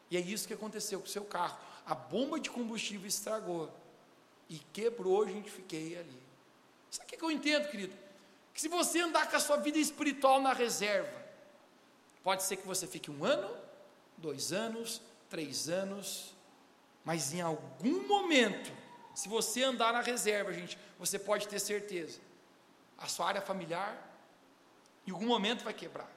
E 0.10 0.18
é 0.18 0.20
isso 0.20 0.48
que 0.48 0.54
aconteceu 0.54 1.00
com 1.00 1.06
o 1.06 1.10
seu 1.10 1.24
carro. 1.24 1.58
A 1.86 1.94
bomba 1.94 2.40
de 2.40 2.50
combustível 2.50 3.08
estragou. 3.08 3.72
E 4.50 4.60
quebrou, 4.74 5.28
gente 5.28 5.50
fiquei 5.50 5.98
ali. 5.98 6.24
Sabe 6.90 7.08
o 7.14 7.18
que 7.18 7.24
eu 7.24 7.32
entendo, 7.32 7.70
querido? 7.70 7.96
Que 8.54 8.62
se 8.62 8.68
você 8.68 9.00
andar 9.00 9.30
com 9.30 9.36
a 9.36 9.40
sua 9.40 9.58
vida 9.58 9.78
espiritual 9.78 10.42
na 10.42 10.54
reserva, 10.54 11.23
pode 12.24 12.44
ser 12.44 12.58
que 12.58 12.66
você 12.66 12.88
fique 12.88 13.12
um 13.12 13.24
ano, 13.24 13.56
dois 14.18 14.54
anos, 14.54 15.02
três 15.30 15.68
anos, 15.68 16.34
mas 17.04 17.34
em 17.34 17.42
algum 17.42 18.08
momento, 18.08 18.72
se 19.14 19.28
você 19.28 19.64
andar 19.64 19.92
na 19.92 20.02
reserva, 20.02 20.54
gente, 20.54 20.78
você 20.98 21.20
pode 21.20 21.48
ter 21.48 21.60
certeza, 21.60 22.20
a 22.98 23.08
sua 23.08 23.28
área 23.28 23.42
familiar, 23.42 24.12
em 25.06 25.12
algum 25.12 25.28
momento 25.28 25.64
vai 25.64 25.74
quebrar. 25.74 26.10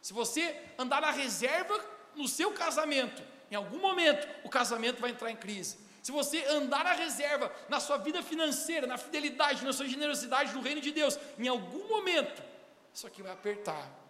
Se 0.00 0.12
você 0.12 0.58
andar 0.78 1.02
na 1.02 1.10
reserva 1.10 1.78
no 2.16 2.26
seu 2.26 2.52
casamento, 2.52 3.22
em 3.50 3.54
algum 3.54 3.78
momento 3.78 4.26
o 4.44 4.48
casamento 4.48 5.00
vai 5.00 5.10
entrar 5.10 5.30
em 5.30 5.36
crise. 5.36 5.76
Se 6.02 6.10
você 6.10 6.44
andar 6.46 6.82
na 6.82 6.94
reserva 6.94 7.54
na 7.68 7.78
sua 7.78 7.98
vida 7.98 8.22
financeira, 8.22 8.86
na 8.86 8.98
fidelidade, 8.98 9.64
na 9.64 9.72
sua 9.72 9.86
generosidade 9.86 10.52
no 10.52 10.62
reino 10.62 10.80
de 10.80 10.90
Deus, 10.90 11.18
em 11.38 11.46
algum 11.46 11.86
momento 11.88 12.42
isso 12.92 13.06
aqui 13.06 13.22
vai 13.22 13.32
apertar. 13.32 14.01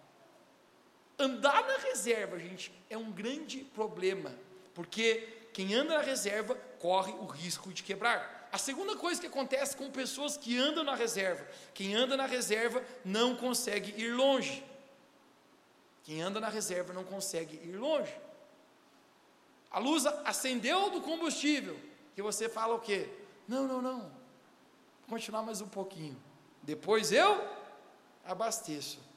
Andar 1.23 1.65
na 1.65 1.77
reserva, 1.77 2.37
gente, 2.37 2.69
é 2.89 2.97
um 2.97 3.09
grande 3.09 3.59
problema, 3.59 4.35
porque 4.73 5.47
quem 5.53 5.73
anda 5.73 5.97
na 5.97 6.03
reserva 6.03 6.53
corre 6.79 7.13
o 7.13 7.25
risco 7.25 7.71
de 7.71 7.81
quebrar. 7.81 8.49
a 8.51 8.57
segunda 8.57 8.97
coisa 8.97 9.21
que 9.21 9.27
acontece 9.27 9.77
com 9.77 9.89
pessoas 9.89 10.35
que 10.35 10.57
andam 10.57 10.83
na 10.83 10.95
reserva: 10.95 11.47
quem 11.73 11.95
anda 11.95 12.17
na 12.17 12.25
reserva 12.25 12.83
não 13.05 13.37
consegue 13.37 13.93
ir 13.97 14.11
longe. 14.11 14.61
Quem 16.03 16.21
anda 16.21 16.41
na 16.41 16.49
reserva 16.49 16.91
não 16.91 17.05
consegue 17.05 17.55
ir 17.55 17.77
longe. 17.77 18.13
A 19.71 19.79
luz 19.79 20.05
acendeu 20.25 20.89
do 20.89 20.99
combustível, 20.99 21.79
que 22.13 22.21
você 22.21 22.49
fala 22.49 22.75
o 22.75 22.81
quê? 22.81 23.09
Não, 23.47 23.65
não, 23.65 23.81
não. 23.81 23.99
Vou 24.01 25.17
continuar 25.17 25.41
mais 25.41 25.61
um 25.61 25.69
pouquinho. 25.69 26.21
Depois 26.61 27.13
eu 27.13 27.41
abasteço. 28.25 29.12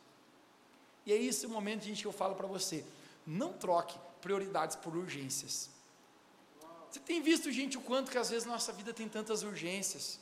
E 1.07 1.12
é 1.12 1.16
esse 1.16 1.47
o 1.47 1.49
momento, 1.49 1.85
gente, 1.85 2.03
que 2.03 2.09
eu 2.09 2.12
falo 2.12 2.35
para 2.35 2.49
você. 2.49 2.85
Não 3.25 3.53
troque 3.53 3.97
prioridades 4.21 4.77
por 4.77 4.97
urgências. 4.97 5.71
Você 6.90 6.99
tem 7.01 7.23
visto, 7.23 7.51
gente, 7.53 7.79
o 7.79 7.81
quanto 7.81 8.11
que 8.11 8.19
às 8.19 8.31
vezes 8.31 8.45
nossa 8.45 8.73
vida 8.73 8.92
tem 8.92 9.09
tantas 9.09 9.42
urgências. 9.45 10.19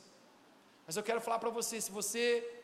Mas 0.85 0.95
eu 0.95 1.03
quero 1.03 1.19
falar 1.19 1.39
para 1.39 1.49
você, 1.49 1.81
se 1.81 1.89
você 1.89 2.63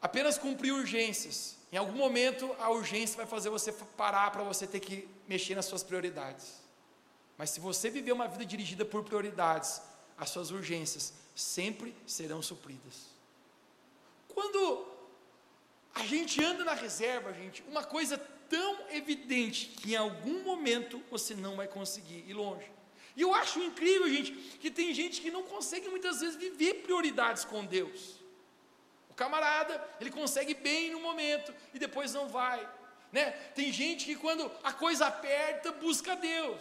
apenas 0.00 0.36
cumprir 0.36 0.72
urgências, 0.72 1.56
em 1.72 1.76
algum 1.76 1.96
momento 1.96 2.54
a 2.58 2.70
urgência 2.70 3.16
vai 3.16 3.26
fazer 3.26 3.48
você 3.48 3.72
parar 3.72 4.30
para 4.30 4.42
você 4.42 4.66
ter 4.66 4.80
que 4.80 5.08
mexer 5.26 5.54
nas 5.54 5.64
suas 5.64 5.82
prioridades. 5.82 6.60
Mas 7.38 7.50
se 7.50 7.60
você 7.60 7.88
viver 7.88 8.12
uma 8.12 8.28
vida 8.28 8.44
dirigida 8.44 8.84
por 8.84 9.02
prioridades, 9.02 9.80
as 10.18 10.28
suas 10.28 10.50
urgências 10.50 11.14
sempre 11.34 11.96
serão 12.06 12.42
supridas. 12.42 13.06
Quando 14.28 14.91
a 15.94 16.04
gente 16.06 16.42
anda 16.42 16.64
na 16.64 16.74
reserva, 16.74 17.32
gente, 17.32 17.62
uma 17.68 17.84
coisa 17.84 18.18
tão 18.48 18.86
evidente 18.90 19.66
que 19.66 19.92
em 19.92 19.96
algum 19.96 20.42
momento 20.42 21.02
você 21.10 21.34
não 21.34 21.56
vai 21.56 21.66
conseguir 21.66 22.24
ir 22.26 22.32
longe. 22.32 22.70
E 23.14 23.20
eu 23.20 23.34
acho 23.34 23.58
incrível, 23.58 24.08
gente, 24.08 24.32
que 24.32 24.70
tem 24.70 24.94
gente 24.94 25.20
que 25.20 25.30
não 25.30 25.42
consegue 25.42 25.88
muitas 25.88 26.20
vezes 26.20 26.36
viver 26.36 26.82
prioridades 26.82 27.44
com 27.44 27.64
Deus. 27.64 28.16
O 29.10 29.14
camarada, 29.14 29.86
ele 30.00 30.10
consegue 30.10 30.54
bem 30.54 30.90
no 30.90 31.00
momento 31.00 31.54
e 31.74 31.78
depois 31.78 32.14
não 32.14 32.28
vai. 32.28 32.66
Né? 33.10 33.30
Tem 33.54 33.70
gente 33.70 34.06
que 34.06 34.16
quando 34.16 34.50
a 34.64 34.72
coisa 34.72 35.06
aperta, 35.06 35.70
busca 35.72 36.16
Deus. 36.16 36.60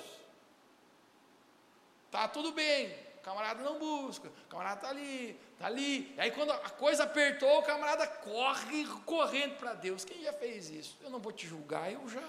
Tá 2.11 2.27
tudo 2.27 2.51
bem, 2.51 2.93
o 3.21 3.23
camarada 3.23 3.63
não 3.63 3.77
busca, 3.77 4.29
o 4.29 4.49
camarada 4.49 4.77
está 4.77 4.89
ali, 4.89 5.39
está 5.53 5.67
ali. 5.67 6.11
E 6.17 6.19
aí 6.19 6.31
quando 6.31 6.51
a 6.51 6.69
coisa 6.71 7.03
apertou, 7.03 7.59
o 7.59 7.63
camarada 7.63 8.07
corre 8.07 8.83
correndo 9.05 9.57
para 9.57 9.75
Deus. 9.75 10.03
Quem 10.03 10.23
já 10.23 10.33
fez 10.33 10.71
isso? 10.71 10.97
Eu 11.01 11.11
não 11.11 11.19
vou 11.19 11.31
te 11.31 11.47
julgar, 11.47 11.91
eu 11.91 12.09
já. 12.09 12.27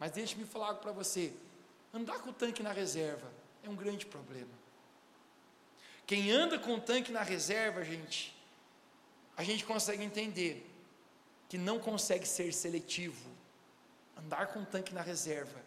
Mas 0.00 0.10
deixe-me 0.10 0.44
falar 0.44 0.68
algo 0.68 0.80
para 0.80 0.90
você. 0.90 1.32
Andar 1.94 2.18
com 2.18 2.30
o 2.30 2.32
tanque 2.32 2.60
na 2.60 2.72
reserva 2.72 3.32
é 3.62 3.68
um 3.68 3.76
grande 3.76 4.04
problema. 4.04 4.50
Quem 6.04 6.32
anda 6.32 6.58
com 6.58 6.74
o 6.74 6.80
tanque 6.80 7.12
na 7.12 7.22
reserva, 7.22 7.84
gente, 7.84 8.36
a 9.36 9.44
gente 9.44 9.64
consegue 9.64 10.02
entender 10.02 10.68
que 11.48 11.56
não 11.56 11.78
consegue 11.78 12.26
ser 12.26 12.52
seletivo. 12.52 13.30
Andar 14.16 14.48
com 14.48 14.62
o 14.62 14.66
tanque 14.66 14.92
na 14.92 15.02
reserva 15.02 15.62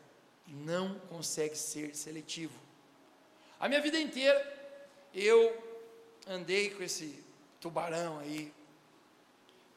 não 0.47 0.99
consegue 1.07 1.55
ser 1.55 1.95
seletivo. 1.95 2.70
A 3.61 3.69
minha 3.69 3.79
vida 3.79 3.99
inteira 3.99 4.41
eu 5.13 5.55
andei 6.27 6.71
com 6.71 6.81
esse 6.81 7.23
tubarão 7.59 8.17
aí. 8.17 8.51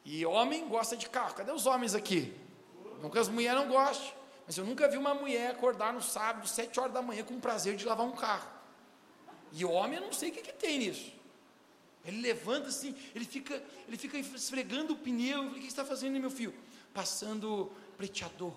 E 0.03 0.25
homem 0.25 0.67
gosta 0.67 0.97
de 0.97 1.07
carro. 1.07 1.35
Cadê 1.35 1.51
os 1.51 1.67
homens 1.67 1.93
aqui? 1.93 2.33
Nunca 2.99 3.21
as 3.21 3.29
mulheres 3.29 3.61
não 3.61 3.67
gostam. 3.67 4.11
Mas 4.47 4.57
eu 4.57 4.65
nunca 4.65 4.87
vi 4.87 4.97
uma 4.97 5.13
mulher 5.13 5.51
acordar 5.51 5.93
no 5.93 6.01
sábado, 6.01 6.47
sete 6.47 6.79
horas 6.79 6.93
da 6.93 7.01
manhã, 7.01 7.23
com 7.23 7.35
o 7.35 7.39
prazer 7.39 7.75
de 7.75 7.85
lavar 7.85 8.07
um 8.07 8.11
carro. 8.11 8.49
E 9.51 9.63
homem, 9.63 9.99
eu 9.99 10.05
não 10.05 10.13
sei 10.13 10.29
o 10.29 10.33
que, 10.33 10.41
que 10.41 10.53
tem 10.53 10.79
nisso. 10.79 11.13
Ele 12.03 12.21
levanta 12.21 12.69
assim, 12.69 12.95
ele 13.13 13.25
fica, 13.25 13.61
ele 13.87 13.97
fica 13.97 14.17
esfregando 14.17 14.93
o 14.93 14.97
pneu. 14.97 15.43
Eu 15.43 15.43
falei, 15.45 15.51
o 15.51 15.53
que 15.53 15.61
você 15.61 15.67
está 15.67 15.85
fazendo, 15.85 16.19
meu 16.19 16.31
filho? 16.31 16.53
Passando 16.91 17.71
preteador. 17.97 18.53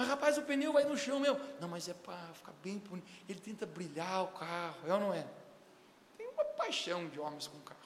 Mas 0.00 0.08
rapaz, 0.08 0.38
o 0.38 0.42
pneu 0.42 0.72
vai 0.72 0.84
no 0.84 0.96
chão 0.96 1.20
mesmo. 1.20 1.38
Não, 1.60 1.68
mas 1.68 1.86
é 1.86 1.92
para 1.92 2.16
ficar 2.32 2.54
bem 2.62 2.78
bonito. 2.78 3.06
Ele 3.28 3.38
tenta 3.38 3.66
brilhar 3.66 4.24
o 4.24 4.28
carro, 4.28 4.88
é 4.88 4.94
ou 4.94 4.98
não 4.98 5.12
é? 5.12 5.26
Tem 6.16 6.26
uma 6.26 6.42
paixão 6.42 7.06
de 7.10 7.20
homens 7.20 7.46
com 7.46 7.58
carro. 7.58 7.78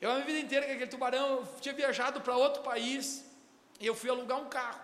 Eu 0.00 0.10
a 0.10 0.14
minha 0.14 0.24
vida 0.24 0.38
inteira 0.38 0.64
que 0.64 0.72
aquele 0.72 0.90
tubarão, 0.90 1.40
eu 1.40 1.48
tinha 1.60 1.74
viajado 1.74 2.22
para 2.22 2.34
outro 2.34 2.62
país, 2.62 3.26
e 3.78 3.86
eu 3.86 3.94
fui 3.94 4.08
alugar 4.08 4.40
um 4.40 4.48
carro. 4.48 4.80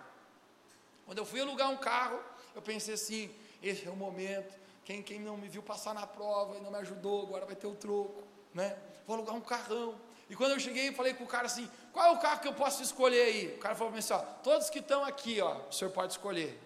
Quando 1.03 1.17
eu 1.17 1.25
fui 1.25 1.41
alugar 1.41 1.71
um 1.71 1.77
carro, 1.77 2.19
eu 2.53 2.61
pensei 2.61 2.93
assim: 2.93 3.35
esse 3.63 3.87
é 3.87 3.89
o 3.89 3.95
momento. 3.95 4.53
Quem, 4.85 5.01
quem 5.01 5.19
não 5.19 5.35
me 5.35 5.47
viu 5.47 5.63
passar 5.63 5.95
na 5.95 6.05
prova 6.05 6.57
e 6.57 6.61
não 6.61 6.69
me 6.69 6.77
ajudou, 6.77 7.23
agora 7.23 7.47
vai 7.47 7.55
ter 7.55 7.65
o 7.65 7.73
troco, 7.73 8.23
né? 8.53 8.77
Vou 9.07 9.15
alugar 9.15 9.33
um 9.33 9.41
carrão. 9.41 9.95
E 10.31 10.35
quando 10.35 10.51
eu 10.51 10.59
cheguei, 10.61 10.93
falei 10.93 11.13
com 11.13 11.25
o 11.25 11.27
cara 11.27 11.45
assim: 11.45 11.69
qual 11.91 12.05
é 12.05 12.11
o 12.11 12.17
carro 12.17 12.39
que 12.39 12.47
eu 12.47 12.53
posso 12.53 12.81
escolher 12.81 13.23
aí? 13.23 13.47
O 13.47 13.57
cara 13.57 13.75
falou 13.75 13.93
assim: 13.93 14.13
ó, 14.13 14.19
todos 14.19 14.69
que 14.69 14.79
estão 14.79 15.03
aqui, 15.03 15.41
ó, 15.41 15.57
o 15.67 15.73
senhor 15.73 15.91
pode 15.91 16.13
escolher. 16.13 16.57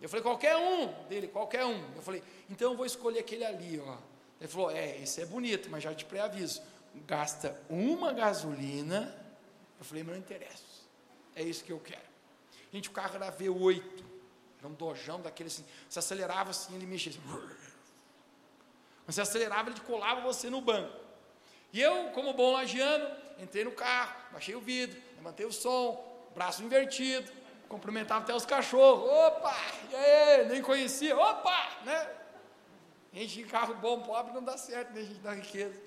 Eu 0.00 0.08
falei: 0.08 0.22
qualquer 0.22 0.56
um 0.56 0.92
dele, 1.08 1.26
qualquer 1.26 1.64
um. 1.66 1.82
Eu 1.96 2.00
falei: 2.00 2.22
então 2.48 2.70
eu 2.70 2.76
vou 2.76 2.86
escolher 2.86 3.18
aquele 3.18 3.44
ali, 3.44 3.82
ó. 3.84 3.96
Ele 4.40 4.48
falou: 4.48 4.70
é, 4.70 4.98
esse 4.98 5.20
é 5.20 5.26
bonito, 5.26 5.68
mas 5.68 5.82
já 5.82 5.92
te 5.92 6.04
pré-aviso, 6.04 6.62
gasta 7.08 7.60
uma 7.68 8.12
gasolina. 8.12 9.12
Eu 9.80 9.84
falei: 9.84 10.04
não 10.04 10.14
interessa. 10.14 10.62
É 11.34 11.42
isso 11.42 11.64
que 11.64 11.72
eu 11.72 11.80
quero. 11.80 12.06
Gente, 12.72 12.88
o 12.88 12.92
carro 12.92 13.16
era 13.16 13.32
V8. 13.32 14.04
Era 14.60 14.68
um 14.68 14.74
dojão 14.74 15.20
daquele 15.20 15.48
assim. 15.48 15.64
Você 15.88 15.98
acelerava 15.98 16.50
assim, 16.50 16.76
ele 16.76 16.86
mexia 16.86 17.10
assim. 17.10 17.20
Você 19.08 19.20
acelerava, 19.20 19.70
ele 19.70 19.78
colava 19.80 20.20
você 20.20 20.50
no 20.50 20.60
banco. 20.60 21.05
E 21.76 21.80
eu, 21.82 22.08
como 22.14 22.32
bom 22.32 22.52
lagiano, 22.54 23.06
entrei 23.38 23.62
no 23.62 23.70
carro, 23.70 24.16
baixei 24.32 24.54
o 24.54 24.60
vidro, 24.62 24.98
levantei 25.14 25.44
o 25.44 25.52
som, 25.52 26.02
braço 26.34 26.62
invertido, 26.62 27.30
cumprimentava 27.68 28.24
até 28.24 28.34
os 28.34 28.46
cachorros. 28.46 29.06
Opa! 29.06 29.54
E 29.90 29.94
aí? 29.94 30.46
Nem 30.46 30.62
conhecia. 30.62 31.14
Opa! 31.14 31.68
Né? 31.84 32.08
Gente 33.12 33.42
carro 33.42 33.74
bom, 33.74 34.00
pobre 34.00 34.32
não 34.32 34.42
dá 34.42 34.56
certo, 34.56 34.94
né? 34.94 35.02
Gente 35.02 35.20
da 35.20 35.34
riqueza. 35.34 35.78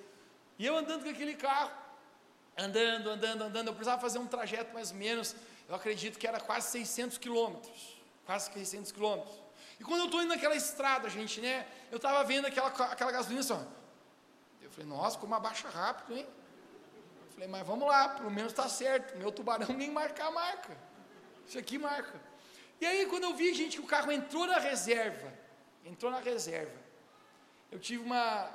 E 0.60 0.66
eu 0.68 0.78
andando 0.78 1.06
com 1.06 1.10
aquele 1.10 1.34
carro, 1.34 1.72
andando, 2.56 3.10
andando, 3.10 3.44
andando, 3.46 3.68
eu 3.70 3.74
precisava 3.74 4.00
fazer 4.00 4.20
um 4.20 4.28
trajeto 4.28 4.72
mais 4.72 4.92
ou 4.92 4.98
menos, 4.98 5.36
eu 5.68 5.74
acredito 5.74 6.20
que 6.20 6.28
era 6.28 6.40
quase 6.40 6.70
600 6.70 7.18
quilômetros, 7.18 8.00
quase 8.28 8.54
600 8.54 8.92
quilômetros. 8.92 9.36
E 9.80 9.84
quando 9.84 10.02
eu 10.02 10.06
estou 10.06 10.22
indo 10.22 10.30
naquela 10.30 10.56
estrada, 10.56 11.10
gente, 11.10 11.42
né, 11.42 11.66
eu 11.90 11.96
estava 11.96 12.24
vendo 12.24 12.46
aquela, 12.46 12.68
aquela 12.68 13.12
gasolina 13.12 13.40
assim, 13.40 13.54
eu 13.54 13.79
falei, 14.80 14.88
nossa, 14.88 15.18
como 15.18 15.36
abaixa 15.36 15.70
rápido, 15.70 16.18
hein? 16.18 16.28
Falei, 17.32 17.48
mas 17.48 17.66
vamos 17.66 17.88
lá, 17.88 18.10
pelo 18.10 18.32
menos 18.32 18.52
está 18.52 18.68
certo, 18.68 19.18
meu 19.18 19.32
tubarão 19.32 19.74
nem 19.76 19.92
marcar 19.92 20.32
marca, 20.32 20.78
isso 21.48 21.58
aqui 21.58 21.78
marca. 21.78 22.20
E 22.82 22.86
aí, 22.86 23.06
quando 23.08 23.24
eu 23.24 23.34
vi, 23.34 23.54
gente, 23.54 23.78
que 23.78 23.84
o 23.84 23.88
carro 23.88 24.12
entrou 24.12 24.48
na 24.48 24.58
reserva, 24.58 25.34
entrou 25.86 26.12
na 26.12 26.20
reserva, 26.20 26.78
eu 27.72 27.80
tive 27.80 28.04
uma, 28.04 28.50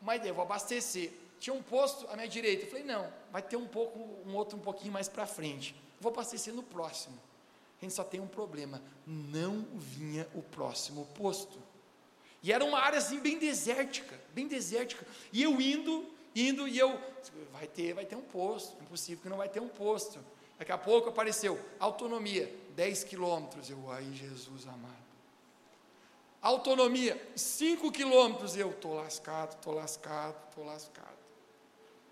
uma 0.00 0.16
ideia, 0.16 0.32
vou 0.32 0.44
abastecer 0.44 1.12
tinha 1.40 1.54
um 1.54 1.62
posto 1.62 2.06
à 2.08 2.14
minha 2.14 2.28
direita. 2.28 2.66
Eu 2.66 2.68
falei, 2.68 2.84
não, 2.84 3.10
vai 3.32 3.42
ter 3.42 3.56
um 3.56 3.66
pouco, 3.66 3.98
um 4.28 4.36
outro 4.36 4.58
um 4.58 4.60
pouquinho 4.60 4.92
mais 4.92 5.08
para 5.08 5.26
frente. 5.26 5.74
Vou 5.98 6.12
abastecer 6.12 6.54
no 6.54 6.62
próximo. 6.62 7.18
A 7.80 7.84
gente 7.84 7.94
só 7.94 8.04
tem 8.04 8.20
um 8.20 8.28
problema, 8.28 8.82
não 9.06 9.66
vinha 9.72 10.28
o 10.34 10.42
próximo 10.42 11.06
posto. 11.14 11.58
E 12.42 12.52
era 12.52 12.64
uma 12.64 12.78
área 12.78 12.98
assim 12.98 13.20
bem 13.20 13.38
desértica, 13.38 14.18
bem 14.32 14.46
desértica. 14.46 15.06
E 15.32 15.42
eu 15.42 15.60
indo, 15.60 16.06
indo, 16.34 16.66
e 16.66 16.78
eu, 16.78 16.98
vai 17.52 17.66
ter, 17.66 17.92
vai 17.92 18.06
ter 18.06 18.16
um 18.16 18.22
posto, 18.22 18.80
impossível 18.82 19.22
que 19.22 19.28
não 19.28 19.36
vai 19.36 19.48
ter 19.48 19.60
um 19.60 19.68
posto. 19.68 20.18
Daqui 20.58 20.72
a 20.72 20.78
pouco 20.78 21.08
apareceu, 21.08 21.58
autonomia, 21.78 22.52
10 22.74 23.04
quilômetros. 23.04 23.70
Eu, 23.70 23.90
ai 23.90 24.10
Jesus 24.12 24.66
amado. 24.66 25.00
Autonomia, 26.40 27.20
5 27.36 27.92
quilômetros. 27.92 28.56
Eu, 28.56 28.70
estou 28.70 28.94
lascado, 28.94 29.56
estou 29.56 29.74
lascado, 29.74 30.36
estou 30.48 30.64
lascado. 30.64 31.20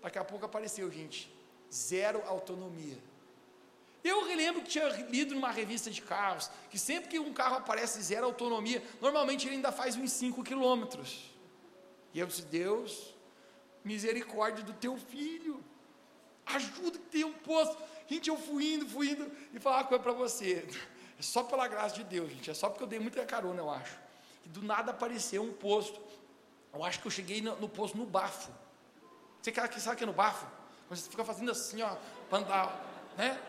Daqui 0.01 0.17
a 0.17 0.23
pouco 0.23 0.45
apareceu, 0.45 0.89
gente, 0.91 1.31
zero 1.71 2.23
autonomia. 2.25 2.97
Eu 4.03 4.23
lembro 4.23 4.61
que 4.61 4.69
tinha 4.69 4.87
lido 4.87 5.35
numa 5.35 5.51
revista 5.51 5.89
de 5.91 6.01
carros 6.01 6.49
que 6.69 6.79
sempre 6.79 7.09
que 7.09 7.19
um 7.19 7.33
carro 7.33 7.57
aparece 7.57 8.01
zero 8.01 8.25
autonomia, 8.25 8.81
normalmente 9.01 9.47
ele 9.47 9.55
ainda 9.55 9.71
faz 9.71 9.95
uns 9.95 10.11
5 10.13 10.43
quilômetros. 10.43 11.29
E 12.13 12.19
eu 12.19 12.25
disse, 12.25 12.43
Deus, 12.43 13.13
misericórdia 13.83 14.63
do 14.63 14.73
teu 14.73 14.97
filho, 14.97 15.63
ajuda 16.45 16.97
que 16.97 17.05
tem 17.05 17.23
um 17.23 17.33
posto. 17.33 17.77
Gente, 18.07 18.29
eu 18.29 18.37
fui 18.37 18.73
indo, 18.73 18.87
fui 18.87 19.11
indo, 19.11 19.31
e 19.53 19.59
falar 19.59 19.77
uma 19.77 19.83
coisa 19.83 20.01
para 20.01 20.13
você. 20.13 20.65
É 21.17 21.21
só 21.21 21.43
pela 21.43 21.67
graça 21.67 21.95
de 21.95 22.03
Deus, 22.03 22.31
gente. 22.31 22.49
É 22.49 22.53
só 22.53 22.69
porque 22.69 22.83
eu 22.83 22.87
dei 22.87 22.99
muita 22.99 23.25
carona, 23.25 23.59
eu 23.59 23.69
acho. 23.69 23.97
E 24.45 24.49
do 24.49 24.61
nada 24.61 24.91
apareceu 24.91 25.43
um 25.43 25.51
posto. 25.51 25.99
Eu 26.73 26.83
acho 26.83 26.99
que 26.99 27.07
eu 27.07 27.11
cheguei 27.11 27.41
no, 27.41 27.55
no 27.57 27.67
posto 27.67 27.97
no 27.97 28.05
bafo. 28.05 28.51
Você 29.41 29.53
sabe 29.79 29.97
que 29.97 30.03
é 30.03 30.07
no 30.07 30.13
bafo? 30.13 30.45
Quando 30.87 30.99
você 30.99 31.09
fica 31.09 31.23
fazendo 31.23 31.51
assim, 31.51 31.81
ó, 31.81 31.95
para 32.29 32.39
andar, 32.39 33.13
né? 33.17 33.39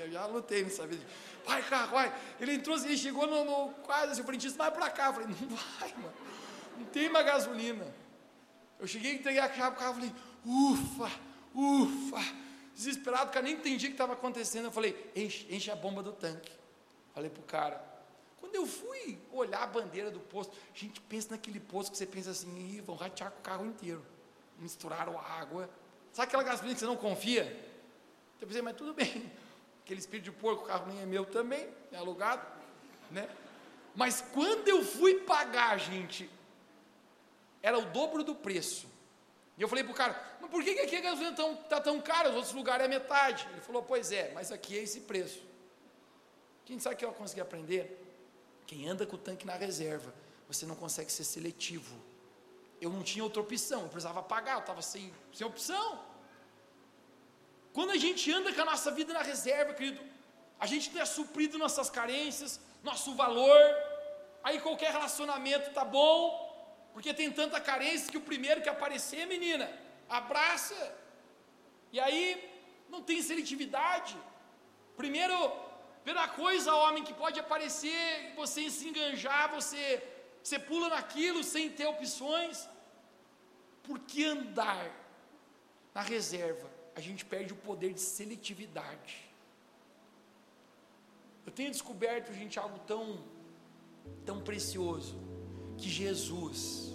Eu 0.00 0.10
já 0.10 0.26
lutei 0.26 0.62
nessa 0.62 0.86
vida. 0.86 1.04
Vai, 1.44 1.62
carro, 1.62 1.92
vai. 1.92 2.14
Ele 2.40 2.54
entrou 2.54 2.76
ele 2.76 2.96
chegou 2.96 3.26
no, 3.26 3.44
no 3.44 3.74
quase 3.82 4.12
assim, 4.12 4.20
o 4.22 4.24
frentista, 4.24 4.58
vai 4.58 4.70
para 4.70 4.90
cá. 4.90 5.06
Eu 5.06 5.12
falei, 5.14 5.28
não 5.28 5.56
vai, 5.56 5.92
mano. 5.94 6.14
Não 6.78 6.86
tem 6.86 7.08
mais 7.08 7.26
gasolina. 7.26 7.86
Eu 8.78 8.86
cheguei 8.86 9.12
a 9.12 9.14
entregar 9.14 9.50
a 9.50 9.52
chave 9.52 9.76
pro 9.76 9.80
carro, 9.80 9.94
falei, 9.94 10.12
ufa, 10.44 11.10
ufa. 11.54 12.48
Desesperado, 12.74 13.30
o 13.30 13.32
cara 13.32 13.44
nem 13.44 13.54
entendia 13.54 13.88
o 13.88 13.90
que 13.90 13.94
estava 13.94 14.12
acontecendo. 14.12 14.66
Eu 14.66 14.70
falei, 14.70 15.10
enche, 15.16 15.46
enche 15.50 15.70
a 15.70 15.74
bomba 15.74 16.02
do 16.02 16.12
tanque. 16.12 16.52
Falei 17.12 17.28
pro 17.28 17.42
cara. 17.42 17.82
Quando 18.38 18.54
eu 18.54 18.64
fui 18.64 19.18
olhar 19.32 19.62
a 19.62 19.66
bandeira 19.66 20.10
do 20.10 20.20
posto, 20.20 20.56
a 20.72 20.78
gente 20.78 21.00
pensa 21.00 21.32
naquele 21.32 21.58
posto 21.58 21.90
que 21.90 21.98
você 21.98 22.06
pensa 22.06 22.30
assim, 22.30 22.80
vão 22.82 22.94
ratear 22.94 23.32
com 23.32 23.40
o 23.40 23.42
carro 23.42 23.66
inteiro. 23.66 24.04
Misturaram 24.58 25.18
água. 25.18 25.68
Sabe 26.12 26.28
aquela 26.28 26.44
gasolina 26.44 26.74
que 26.74 26.80
você 26.80 26.86
não 26.86 26.96
confia? 26.96 27.68
Eu 28.40 28.46
pensei, 28.46 28.62
mas 28.62 28.76
tudo 28.76 28.94
bem. 28.94 29.30
Aquele 29.84 30.00
espírito 30.00 30.24
de 30.24 30.32
porco, 30.32 30.64
o 30.64 30.66
carro 30.66 30.86
nem 30.86 31.00
é 31.00 31.06
meu 31.06 31.24
também, 31.24 31.68
é 31.90 31.96
alugado, 31.96 32.46
né? 33.10 33.28
Mas 33.94 34.20
quando 34.20 34.68
eu 34.68 34.84
fui 34.84 35.20
pagar, 35.20 35.78
gente, 35.78 36.30
era 37.62 37.78
o 37.78 37.86
dobro 37.86 38.22
do 38.22 38.34
preço. 38.34 38.86
E 39.56 39.62
eu 39.62 39.68
falei 39.68 39.82
para 39.82 39.92
o 39.92 39.96
cara, 39.96 40.36
mas 40.40 40.50
por 40.50 40.62
que, 40.62 40.70
aqui 40.78 40.94
a 40.94 41.00
gasolina 41.00 41.30
está 41.30 41.42
tão, 41.42 41.56
tá 41.56 41.80
tão 41.80 42.00
cara? 42.00 42.28
Os 42.28 42.36
outros 42.36 42.54
lugares 42.54 42.84
é 42.84 42.88
metade. 42.88 43.48
Ele 43.50 43.60
falou, 43.60 43.82
pois 43.82 44.12
é, 44.12 44.30
mas 44.32 44.52
aqui 44.52 44.78
é 44.78 44.82
esse 44.82 45.00
preço. 45.00 45.42
Quem 46.64 46.78
sabe 46.78 46.96
que 46.96 47.04
eu 47.04 47.12
consegui 47.12 47.40
aprender? 47.40 48.04
Quem 48.66 48.86
anda 48.86 49.06
com 49.06 49.16
o 49.16 49.18
tanque 49.18 49.46
na 49.46 49.54
reserva, 49.54 50.14
você 50.46 50.64
não 50.64 50.76
consegue 50.76 51.10
ser 51.10 51.24
seletivo. 51.24 51.96
Eu 52.80 52.90
não 52.90 53.02
tinha 53.02 53.24
outra 53.24 53.40
opção, 53.40 53.82
eu 53.82 53.88
precisava 53.88 54.22
pagar, 54.22 54.52
eu 54.52 54.60
estava 54.60 54.82
sem, 54.82 55.12
sem 55.32 55.46
opção. 55.46 56.04
Quando 57.72 57.90
a 57.90 57.96
gente 57.96 58.32
anda 58.32 58.52
com 58.52 58.62
a 58.62 58.64
nossa 58.64 58.90
vida 58.90 59.12
na 59.12 59.22
reserva, 59.22 59.74
querido, 59.74 60.00
a 60.58 60.66
gente 60.66 60.90
tem 60.90 61.04
suprido 61.06 61.58
nossas 61.58 61.88
carências, 61.88 62.60
nosso 62.82 63.14
valor, 63.14 63.60
aí 64.42 64.60
qualquer 64.60 64.90
relacionamento 64.92 65.70
tá 65.72 65.84
bom, 65.84 66.20
porque 66.92 67.12
tem 67.14 67.30
tanta 67.30 67.60
carência 67.60 68.10
que 68.10 68.18
o 68.18 68.26
primeiro 68.32 68.62
que 68.62 68.68
aparecer, 68.68 69.26
menina, 69.26 69.70
abraça. 70.08 70.80
E 71.92 72.00
aí 72.00 72.22
não 72.88 73.02
tem 73.02 73.22
seletividade. 73.22 74.16
Primeiro, 74.96 75.36
primeira 76.02 76.26
coisa, 76.28 76.74
homem, 76.74 77.04
que 77.04 77.14
pode 77.14 77.38
aparecer, 77.38 78.32
você 78.34 78.68
se 78.68 78.88
enganjar, 78.88 79.54
você, 79.54 80.02
você 80.42 80.58
pula 80.58 80.88
naquilo 80.88 81.44
sem 81.44 81.70
ter 81.70 81.86
opções. 81.86 82.68
Porque 83.84 84.24
andar 84.24 84.90
na 85.94 86.02
reserva, 86.02 86.68
a 86.98 87.00
gente 87.00 87.24
perde 87.24 87.52
o 87.52 87.56
poder 87.56 87.92
de 87.94 88.00
seletividade. 88.00 89.30
Eu 91.46 91.52
tenho 91.52 91.70
descoberto, 91.70 92.34
gente, 92.34 92.58
algo 92.58 92.76
tão, 92.80 93.20
tão 94.26 94.40
precioso 94.40 95.16
que 95.76 95.88
Jesus, 95.88 96.92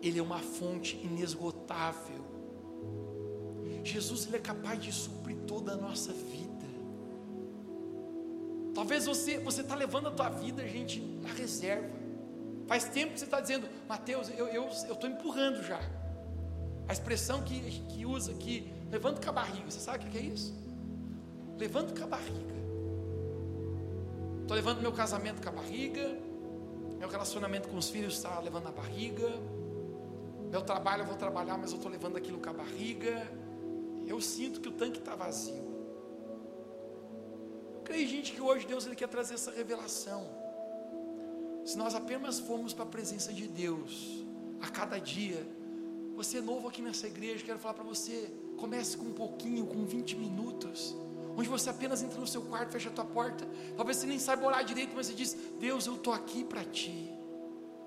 Ele 0.00 0.20
é 0.20 0.22
uma 0.22 0.38
fonte 0.38 0.96
inesgotável. 0.98 2.24
Jesus, 3.82 4.26
Ele 4.26 4.36
é 4.36 4.40
capaz 4.40 4.80
de 4.80 4.92
suprir 4.92 5.36
toda 5.38 5.72
a 5.72 5.76
nossa 5.76 6.12
vida. 6.12 6.66
Talvez 8.76 9.06
você 9.06 9.38
você 9.38 9.62
está 9.62 9.74
levando 9.74 10.06
a 10.06 10.12
tua 10.12 10.28
vida, 10.28 10.68
gente, 10.68 11.00
na 11.00 11.32
reserva. 11.32 11.90
Faz 12.68 12.84
tempo 12.84 13.14
que 13.14 13.18
você 13.18 13.24
está 13.24 13.40
dizendo, 13.40 13.68
Mateus, 13.88 14.28
eu 14.30 14.46
estou 14.70 14.88
eu, 14.88 15.00
eu 15.02 15.10
empurrando 15.10 15.64
já. 15.64 15.80
A 16.88 16.92
expressão 16.92 17.42
que, 17.42 17.80
que 17.88 18.06
usa 18.06 18.30
aqui, 18.30 18.72
levando 18.90 19.22
com 19.22 19.28
a 19.28 19.32
barriga, 19.32 19.70
você 19.70 19.80
sabe 19.80 20.06
o 20.06 20.10
que 20.10 20.18
é 20.18 20.22
isso? 20.22 20.54
Levando 21.58 21.96
com 21.98 22.04
a 22.04 22.06
barriga. 22.06 22.56
Estou 24.42 24.56
levando 24.56 24.80
meu 24.80 24.92
casamento 24.92 25.42
com 25.42 25.48
a 25.48 25.52
barriga, 25.52 26.16
meu 26.98 27.08
relacionamento 27.08 27.68
com 27.68 27.76
os 27.76 27.90
filhos 27.90 28.14
está 28.14 28.38
levando 28.40 28.64
na 28.64 28.70
barriga. 28.70 29.28
Meu 30.50 30.62
trabalho 30.62 31.02
eu 31.02 31.06
vou 31.06 31.16
trabalhar, 31.16 31.58
mas 31.58 31.72
eu 31.72 31.76
estou 31.76 31.90
levando 31.90 32.16
aquilo 32.16 32.38
com 32.38 32.50
a 32.50 32.52
barriga. 32.52 33.30
Eu 34.06 34.20
sinto 34.20 34.60
que 34.60 34.68
o 34.68 34.72
tanque 34.72 34.98
está 34.98 35.14
vazio. 35.14 35.66
Eu 37.74 37.80
creio, 37.84 38.08
gente, 38.08 38.32
que 38.32 38.40
hoje 38.40 38.66
Deus 38.66 38.86
ele 38.86 38.94
quer 38.94 39.08
trazer 39.08 39.34
essa 39.34 39.50
revelação. 39.50 40.26
Se 41.64 41.76
nós 41.76 41.94
apenas 41.94 42.38
formos 42.38 42.72
para 42.72 42.84
a 42.84 42.88
presença 42.88 43.32
de 43.32 43.48
Deus 43.48 44.24
a 44.60 44.68
cada 44.68 44.98
dia, 44.98 45.44
você 46.14 46.38
é 46.38 46.40
novo 46.40 46.68
aqui 46.68 46.80
nessa 46.80 47.08
igreja, 47.08 47.44
quero 47.44 47.58
falar 47.58 47.74
para 47.74 47.84
você, 47.84 48.32
comece 48.56 48.96
com 48.96 49.06
um 49.06 49.12
pouquinho, 49.12 49.66
com 49.66 49.84
20 49.84 50.16
minutos 50.16 50.96
onde 51.36 51.48
você 51.48 51.68
apenas 51.68 52.02
entra 52.02 52.18
no 52.18 52.26
seu 52.26 52.42
quarto, 52.42 52.72
fecha 52.72 52.88
a 52.88 52.92
tua 52.92 53.04
porta, 53.04 53.46
talvez 53.76 53.98
você 53.98 54.06
nem 54.06 54.18
saiba 54.18 54.46
orar 54.46 54.64
direito, 54.64 54.94
mas 54.96 55.06
você 55.06 55.12
diz: 55.12 55.36
Deus, 55.60 55.86
eu 55.86 55.96
estou 55.96 56.12
aqui 56.12 56.42
para 56.42 56.64
ti. 56.64 57.12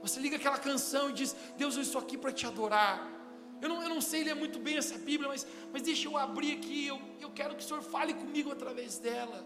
Você 0.02 0.20
liga 0.20 0.36
aquela 0.36 0.58
canção 0.58 1.10
e 1.10 1.14
diz: 1.14 1.36
Deus, 1.58 1.76
eu 1.76 1.82
estou 1.82 2.00
aqui 2.00 2.18
para 2.18 2.32
te 2.32 2.46
adorar. 2.46 3.18
Eu 3.62 3.68
não, 3.68 3.84
eu 3.84 3.90
não 3.90 4.00
sei 4.00 4.24
ler 4.24 4.36
muito 4.36 4.60
bem 4.60 4.78
essa 4.78 4.98
Bíblia, 4.98 5.28
mas, 5.28 5.46
mas 5.74 5.82
deixa 5.82 6.08
eu 6.08 6.16
abrir 6.16 6.54
aqui, 6.54 6.88
eu, 6.88 7.02
eu 7.20 7.30
quero 7.32 7.56
que 7.56 7.64
o 7.64 7.68
Senhor 7.68 7.82
fale 7.82 8.14
comigo 8.14 8.52
através 8.52 9.00
dela. 9.00 9.46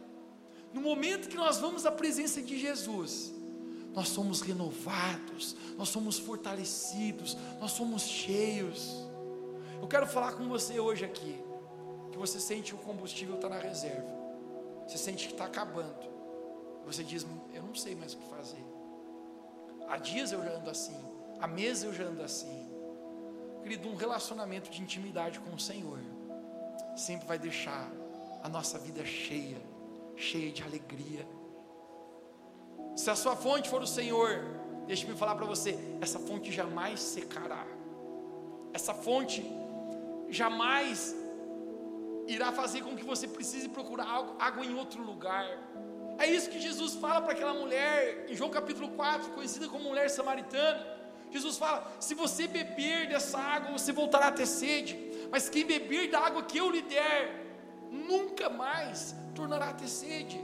No 0.71 0.81
momento 0.81 1.29
que 1.29 1.35
nós 1.35 1.57
vamos 1.59 1.85
à 1.85 1.91
presença 1.91 2.41
de 2.41 2.59
Jesus, 2.59 3.33
nós 3.93 4.09
somos 4.09 4.41
renovados, 4.41 5.55
nós 5.77 5.89
somos 5.89 6.19
fortalecidos, 6.19 7.37
nós 7.59 7.71
somos 7.71 8.03
cheios. 8.03 9.12
Eu 9.83 9.87
quero 9.89 10.07
falar 10.07 10.31
com 10.31 10.47
você 10.47 10.79
hoje 10.79 11.03
aqui 11.03 11.43
que 12.09 12.17
você 12.17 12.39
sente 12.39 12.73
que 12.73 12.79
o 12.79 12.85
combustível 12.85 13.35
está 13.35 13.49
na 13.49 13.57
reserva, 13.57 14.09
você 14.87 14.97
sente 14.97 15.27
que 15.27 15.33
está 15.33 15.43
acabando, 15.43 16.09
você 16.85 17.03
diz: 17.03 17.27
Eu 17.53 17.63
não 17.63 17.75
sei 17.75 17.93
mais 17.93 18.13
o 18.13 18.17
que 18.17 18.29
fazer. 18.29 18.63
Há 19.89 19.97
dias 19.97 20.31
eu 20.31 20.41
já 20.41 20.51
ando 20.51 20.69
assim, 20.69 20.97
há 21.37 21.47
meses 21.47 21.83
eu 21.83 21.93
já 21.93 22.05
ando 22.05 22.23
assim. 22.23 22.65
Querido, 23.61 23.89
um 23.89 23.95
relacionamento 23.95 24.71
de 24.71 24.81
intimidade 24.81 25.41
com 25.41 25.53
o 25.53 25.59
Senhor 25.59 25.99
sempre 26.95 27.27
vai 27.27 27.37
deixar 27.37 27.91
a 28.41 28.47
nossa 28.47 28.79
vida 28.79 29.03
cheia, 29.03 29.61
cheia 30.15 30.49
de 30.49 30.63
alegria. 30.63 31.27
Se 32.95 33.09
a 33.09 33.17
sua 33.17 33.35
fonte 33.35 33.67
for 33.67 33.81
o 33.81 33.87
Senhor, 33.87 34.45
deixe-me 34.87 35.13
falar 35.13 35.35
para 35.35 35.45
você: 35.45 35.77
essa 35.99 36.19
fonte 36.19 36.53
jamais 36.53 37.01
secará, 37.01 37.67
essa 38.73 38.93
fonte 38.93 39.61
jamais 40.33 41.15
irá 42.27 42.51
fazer 42.51 42.81
com 42.81 42.95
que 42.95 43.03
você 43.03 43.27
precise 43.27 43.69
procurar 43.69 44.07
água 44.39 44.65
em 44.65 44.73
outro 44.75 45.01
lugar. 45.03 45.45
É 46.17 46.27
isso 46.27 46.49
que 46.49 46.59
Jesus 46.59 46.95
fala 46.95 47.21
para 47.21 47.33
aquela 47.33 47.53
mulher, 47.53 48.25
em 48.29 48.35
João 48.35 48.49
capítulo 48.49 48.89
4, 48.89 49.31
conhecida 49.31 49.67
como 49.67 49.89
mulher 49.89 50.09
samaritana. 50.09 50.85
Jesus 51.31 51.57
fala: 51.57 51.91
se 51.99 52.13
você 52.13 52.47
beber 52.47 53.07
dessa 53.07 53.39
água, 53.39 53.71
você 53.77 53.91
voltará 53.91 54.27
a 54.27 54.31
ter 54.31 54.45
sede, 54.45 54.97
mas 55.31 55.49
quem 55.49 55.65
beber 55.65 56.09
da 56.11 56.19
água 56.19 56.43
que 56.43 56.57
eu 56.57 56.69
lhe 56.69 56.81
der, 56.81 57.43
nunca 57.91 58.49
mais 58.49 59.15
tornará 59.33 59.69
a 59.69 59.73
ter 59.73 59.87
sede. 59.87 60.39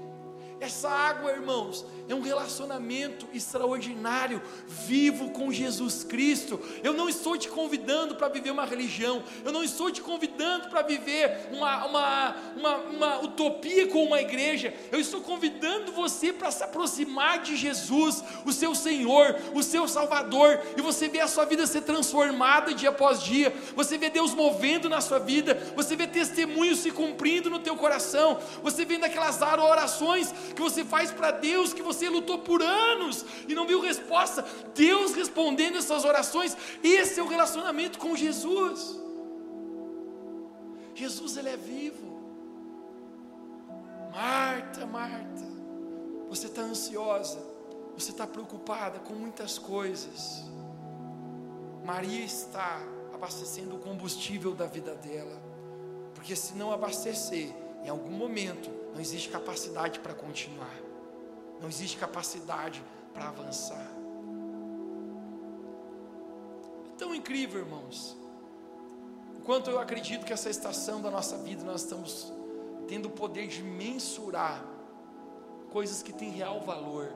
Essa 0.60 0.90
água, 0.90 1.32
irmãos, 1.32 1.86
é 2.10 2.14
um 2.14 2.22
relacionamento 2.22 3.28
extraordinário, 3.34 4.42
vivo 4.68 5.30
com 5.30 5.52
Jesus 5.52 6.04
Cristo. 6.04 6.60
Eu 6.84 6.92
não 6.92 7.08
estou 7.08 7.38
te 7.38 7.48
convidando 7.48 8.16
para 8.16 8.28
viver 8.28 8.52
uma 8.52 8.66
religião, 8.66 9.24
eu 9.46 9.54
não 9.54 9.64
estou 9.64 9.90
te 9.90 10.02
convidando 10.02 10.70
para 10.70 10.82
viver 10.82 11.50
uma, 11.54 11.86
uma, 11.86 12.36
uma, 12.58 12.76
uma, 12.78 13.20
utopia 13.20 13.88
com 13.88 14.04
uma 14.04 14.20
igreja, 14.20 14.74
eu 14.92 15.00
estou 15.00 15.22
convidando 15.22 15.94
você 15.94 16.34
para 16.34 16.52
se 16.52 16.64
aproximar 16.64 17.42
de 17.42 17.56
Jesus, 17.56 18.24
o 18.46 18.52
seu 18.52 18.76
Senhor, 18.76 19.36
o 19.54 19.64
seu 19.64 19.88
Salvador, 19.88 20.60
e 20.76 20.82
você 20.82 21.08
vê 21.08 21.22
a 21.22 21.28
sua 21.28 21.46
vida 21.46 21.66
ser 21.66 21.82
transformada 21.82 22.74
dia 22.74 22.90
após 22.90 23.24
dia, 23.24 23.54
você 23.76 23.98
vê 23.98 24.10
Deus 24.10 24.34
movendo 24.34 24.90
na 24.90 25.00
sua 25.00 25.20
vida, 25.20 25.56
você 25.76 25.96
vê 25.96 26.06
testemunhos 26.06 26.80
se 26.80 26.92
cumprindo 26.92 27.50
no 27.50 27.60
teu 27.60 27.78
coração, 27.78 28.40
você 28.62 28.84
vê 28.84 28.98
daquelas 28.98 29.40
orações 29.42 30.34
que 30.54 30.62
você 30.62 30.84
faz 30.84 31.12
para 31.12 31.32
Deus, 31.32 31.74
que 31.74 31.82
você 31.82 32.10
lutou 32.10 32.40
por 32.40 32.62
anos 32.62 33.26
e 33.48 33.56
não 33.56 33.68
viu 33.68 33.80
resposta. 33.80 34.46
Deus 34.74 35.14
respondendo 35.14 35.78
essas 35.78 36.06
orações, 36.06 36.56
esse 36.84 37.20
é 37.20 37.24
o 37.24 37.28
relacionamento 37.28 38.00
com 38.00 38.16
Jesus. 38.16 39.00
Jesus, 40.96 41.38
Ele 41.38 41.50
é 41.50 41.58
vivo. 41.58 42.20
Marta, 44.12 44.86
Marta, 44.86 45.46
você 46.28 46.48
está 46.48 46.62
ansiosa, 46.62 47.40
você 47.96 48.12
está 48.12 48.28
preocupada 48.28 49.00
com 49.00 49.14
muitas 49.14 49.58
coisas. 49.58 50.44
Maria 51.86 52.24
está 52.24 52.82
abastecendo 53.14 53.76
o 53.76 53.80
combustível 53.80 54.54
da 54.54 54.66
vida 54.66 54.96
dela, 54.96 55.42
porque 56.14 56.36
se 56.36 56.54
não 56.54 56.72
abastecer, 56.72 57.54
em 57.84 57.90
algum 57.90 58.12
momento 58.12 58.70
não 58.94 59.00
existe 59.00 59.30
capacidade 59.30 60.00
para 60.00 60.14
continuar, 60.14 60.76
não 61.62 61.68
existe 61.68 61.98
capacidade 61.98 62.84
para 63.14 63.30
avançar. 63.30 63.88
É 66.94 66.98
tão 66.98 67.14
incrível, 67.14 67.62
irmãos. 67.62 68.18
Enquanto 69.38 69.70
eu 69.70 69.80
acredito 69.80 70.26
que 70.26 70.34
essa 70.34 70.50
estação 70.50 71.02
da 71.02 71.10
nossa 71.10 71.38
vida 71.38 71.64
nós 71.64 71.82
estamos 71.82 72.32
tendo 72.88 73.08
o 73.08 73.12
poder 73.12 73.48
de 73.48 73.64
mensurar 73.64 74.66
coisas 75.72 76.04
que 76.04 76.12
têm 76.12 76.30
real 76.30 76.60
valor. 76.62 77.12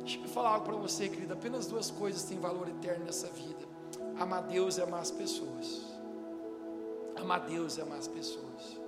Deixa 0.00 0.18
eu 0.18 0.28
falar 0.28 0.50
algo 0.50 0.66
para 0.66 0.76
você, 0.76 1.08
querida. 1.08 1.34
Apenas 1.34 1.66
duas 1.66 1.90
coisas 1.90 2.22
têm 2.22 2.38
valor 2.38 2.68
eterno 2.68 3.04
nessa 3.04 3.26
vida: 3.28 3.66
amar 4.18 4.42
Deus 4.42 4.78
e 4.78 4.82
amar 4.82 5.00
as 5.00 5.10
pessoas. 5.10 5.82
Amar 7.16 7.40
Deus 7.40 7.76
e 7.76 7.80
amar 7.80 7.98
as 7.98 8.08
pessoas. 8.08 8.78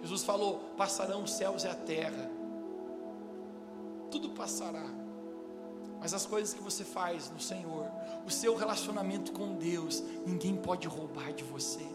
Jesus 0.00 0.22
falou: 0.22 0.58
passarão 0.76 1.22
os 1.22 1.32
céus 1.32 1.64
e 1.64 1.68
a 1.68 1.74
terra, 1.74 2.30
tudo 4.10 4.30
passará, 4.30 4.86
mas 6.00 6.14
as 6.14 6.26
coisas 6.26 6.54
que 6.54 6.62
você 6.62 6.84
faz 6.84 7.30
no 7.30 7.40
Senhor, 7.40 7.86
o 8.26 8.30
seu 8.30 8.56
relacionamento 8.56 9.32
com 9.32 9.54
Deus, 9.54 10.02
ninguém 10.26 10.56
pode 10.56 10.88
roubar 10.88 11.32
de 11.32 11.44
você. 11.44 11.86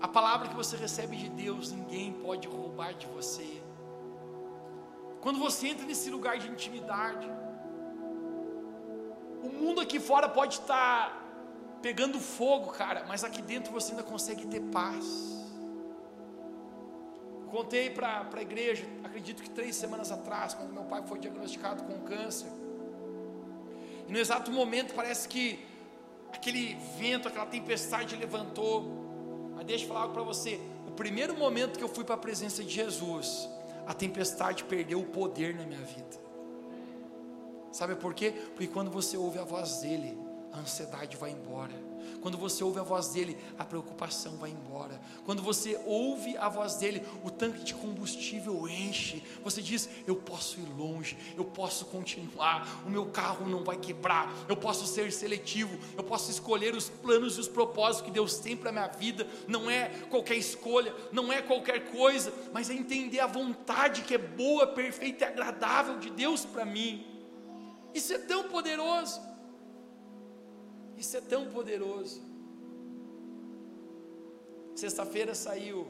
A 0.00 0.06
palavra 0.06 0.48
que 0.48 0.54
você 0.54 0.76
recebe 0.76 1.16
de 1.16 1.28
Deus, 1.30 1.72
ninguém 1.72 2.12
pode 2.12 2.46
roubar 2.46 2.92
de 2.92 3.06
você. 3.06 3.62
Quando 5.22 5.38
você 5.38 5.68
entra 5.68 5.86
nesse 5.86 6.10
lugar 6.10 6.38
de 6.38 6.48
intimidade, 6.48 7.26
o 9.42 9.48
mundo 9.48 9.80
aqui 9.80 9.98
fora 9.98 10.28
pode 10.28 10.54
estar 10.54 11.24
pegando 11.80 12.20
fogo, 12.20 12.70
cara, 12.72 13.04
mas 13.08 13.24
aqui 13.24 13.40
dentro 13.40 13.72
você 13.72 13.92
ainda 13.92 14.02
consegue 14.02 14.46
ter 14.46 14.60
paz. 14.60 15.35
Contei 17.56 17.88
para 17.88 18.28
a 18.30 18.42
igreja, 18.42 18.84
acredito 19.02 19.42
que 19.42 19.48
três 19.48 19.76
semanas 19.76 20.12
atrás, 20.12 20.52
quando 20.52 20.74
meu 20.74 20.84
pai 20.84 21.02
foi 21.06 21.18
diagnosticado 21.18 21.84
com 21.84 22.00
câncer. 22.00 22.48
E 24.06 24.12
no 24.12 24.18
exato 24.18 24.52
momento 24.52 24.92
parece 24.92 25.26
que 25.26 25.64
aquele 26.30 26.76
vento, 26.98 27.28
aquela 27.28 27.46
tempestade 27.46 28.14
levantou. 28.14 28.82
Mas 29.54 29.64
deixa 29.64 29.84
eu 29.84 29.88
falar 29.88 30.08
para 30.08 30.22
você. 30.22 30.60
O 30.86 30.90
primeiro 30.90 31.34
momento 31.34 31.78
que 31.78 31.82
eu 31.82 31.88
fui 31.88 32.04
para 32.04 32.16
a 32.16 32.18
presença 32.18 32.62
de 32.62 32.68
Jesus, 32.68 33.48
a 33.86 33.94
tempestade 33.94 34.62
perdeu 34.64 35.00
o 35.00 35.06
poder 35.06 35.54
na 35.54 35.64
minha 35.64 35.80
vida. 35.80 36.20
Sabe 37.72 37.96
por 37.96 38.12
quê? 38.12 38.34
Porque 38.48 38.66
quando 38.66 38.90
você 38.90 39.16
ouve 39.16 39.38
a 39.38 39.44
voz 39.44 39.78
dele, 39.78 40.18
a 40.52 40.58
ansiedade 40.58 41.16
vai 41.16 41.30
embora. 41.30 41.85
Quando 42.20 42.38
você 42.38 42.62
ouve 42.64 42.78
a 42.78 42.82
voz 42.82 43.08
dele, 43.08 43.36
a 43.58 43.64
preocupação 43.64 44.36
vai 44.36 44.50
embora. 44.50 45.00
Quando 45.24 45.42
você 45.42 45.80
ouve 45.86 46.36
a 46.36 46.48
voz 46.48 46.76
dele, 46.76 47.02
o 47.24 47.30
tanque 47.30 47.64
de 47.64 47.74
combustível 47.74 48.68
enche. 48.68 49.22
Você 49.42 49.62
diz: 49.62 49.88
Eu 50.06 50.16
posso 50.16 50.60
ir 50.60 50.68
longe, 50.76 51.16
eu 51.36 51.44
posso 51.44 51.86
continuar, 51.86 52.82
o 52.86 52.90
meu 52.90 53.06
carro 53.06 53.48
não 53.48 53.64
vai 53.64 53.76
quebrar, 53.76 54.32
eu 54.48 54.56
posso 54.56 54.86
ser 54.86 55.12
seletivo, 55.12 55.78
eu 55.96 56.04
posso 56.04 56.30
escolher 56.30 56.74
os 56.74 56.88
planos 56.88 57.36
e 57.36 57.40
os 57.40 57.48
propósitos 57.48 58.06
que 58.06 58.10
Deus 58.10 58.38
tem 58.38 58.56
para 58.56 58.70
a 58.70 58.72
minha 58.72 58.88
vida. 58.88 59.26
Não 59.46 59.70
é 59.70 59.88
qualquer 60.10 60.36
escolha, 60.36 60.94
não 61.12 61.32
é 61.32 61.42
qualquer 61.42 61.90
coisa, 61.90 62.32
mas 62.52 62.70
é 62.70 62.74
entender 62.74 63.20
a 63.20 63.26
vontade 63.26 64.02
que 64.02 64.14
é 64.14 64.18
boa, 64.18 64.66
perfeita 64.66 65.24
e 65.24 65.28
agradável 65.28 65.98
de 65.98 66.10
Deus 66.10 66.44
para 66.44 66.64
mim. 66.64 67.06
Isso 67.94 68.12
é 68.12 68.18
tão 68.18 68.44
poderoso. 68.44 69.20
Isso 70.96 71.16
é 71.16 71.20
tão 71.20 71.46
poderoso. 71.50 72.22
Sexta-feira 74.74 75.34
saiu 75.34 75.86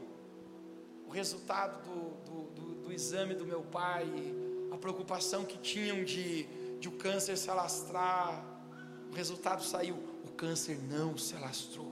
o 1.07 1.11
resultado 1.11 1.83
do, 1.83 2.09
do, 2.25 2.41
do, 2.51 2.75
do, 2.83 2.93
exame 2.93 3.33
do 3.33 3.45
meu 3.45 3.61
pai, 3.61 4.05
a 4.71 4.77
preocupação 4.77 5.45
que 5.45 5.57
tinham 5.57 6.03
de, 6.03 6.43
de 6.79 6.87
o 6.87 6.93
câncer 6.93 7.37
se 7.37 7.49
alastrar. 7.49 8.43
O 9.11 9.13
resultado 9.15 9.63
saiu, 9.63 9.95
o 10.25 10.31
câncer 10.31 10.77
não 10.89 11.17
se 11.17 11.35
alastrou. 11.35 11.91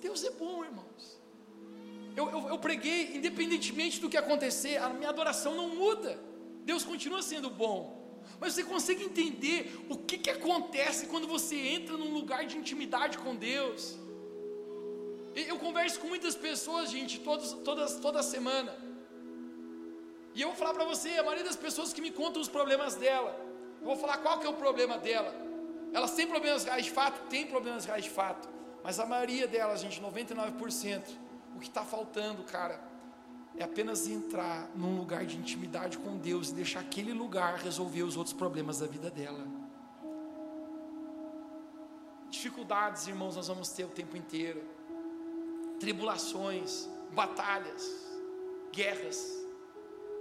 Deus 0.00 0.24
é 0.24 0.30
bom, 0.30 0.64
irmãos. 0.64 1.20
Eu, 2.14 2.28
eu, 2.30 2.48
eu 2.48 2.58
preguei, 2.58 3.16
independentemente 3.16 4.00
do 4.00 4.10
que 4.10 4.16
acontecer, 4.16 4.76
a 4.76 4.90
minha 4.90 5.08
adoração 5.08 5.54
não 5.54 5.74
muda. 5.74 6.18
Deus 6.64 6.84
continua 6.84 7.22
sendo 7.22 7.48
bom. 7.48 8.01
Mas 8.42 8.54
você 8.54 8.64
consegue 8.64 9.04
entender 9.04 9.72
o 9.88 9.96
que, 9.96 10.18
que 10.18 10.28
acontece 10.28 11.06
quando 11.06 11.28
você 11.28 11.54
entra 11.54 11.96
num 11.96 12.12
lugar 12.12 12.44
de 12.44 12.58
intimidade 12.58 13.16
com 13.18 13.36
Deus? 13.36 13.96
Eu 15.32 15.56
converso 15.60 16.00
com 16.00 16.08
muitas 16.08 16.34
pessoas, 16.34 16.90
gente, 16.90 17.20
todos, 17.20 17.52
todas, 17.68 17.94
toda 18.00 18.20
semana. 18.20 18.76
E 20.34 20.42
eu 20.42 20.48
vou 20.48 20.56
falar 20.56 20.74
para 20.74 20.84
você, 20.84 21.10
a 21.10 21.22
maioria 21.22 21.44
das 21.44 21.54
pessoas 21.54 21.92
que 21.92 22.00
me 22.00 22.10
contam 22.10 22.42
os 22.42 22.48
problemas 22.48 22.96
dela, 22.96 23.32
eu 23.80 23.86
vou 23.86 23.96
falar 23.96 24.18
qual 24.18 24.40
que 24.40 24.46
é 24.48 24.50
o 24.50 24.54
problema 24.54 24.98
dela. 24.98 25.32
Elas 25.92 26.12
têm 26.16 26.26
problemas 26.26 26.64
reais 26.64 26.86
de 26.86 26.90
fato? 26.90 27.28
Tem 27.28 27.46
problemas 27.46 27.84
reais 27.84 28.02
de 28.02 28.10
fato. 28.10 28.48
Mas 28.82 28.98
a 28.98 29.06
maioria 29.06 29.46
delas, 29.46 29.80
gente, 29.80 30.02
99%, 30.02 31.02
o 31.54 31.60
que 31.60 31.68
está 31.68 31.84
faltando, 31.84 32.42
cara, 32.42 32.80
é 33.56 33.64
apenas 33.64 34.06
entrar 34.06 34.70
num 34.74 34.96
lugar 34.96 35.26
de 35.26 35.36
intimidade 35.36 35.98
com 35.98 36.16
Deus 36.16 36.50
e 36.50 36.54
deixar 36.54 36.80
aquele 36.80 37.12
lugar 37.12 37.58
resolver 37.58 38.02
os 38.02 38.16
outros 38.16 38.34
problemas 38.34 38.78
da 38.78 38.86
vida 38.86 39.10
dela. 39.10 39.46
Dificuldades, 42.30 43.06
irmãos, 43.06 43.36
nós 43.36 43.48
vamos 43.48 43.68
ter 43.68 43.84
o 43.84 43.88
tempo 43.88 44.16
inteiro. 44.16 44.62
Tribulações, 45.78 46.88
batalhas, 47.12 47.86
guerras. 48.72 49.30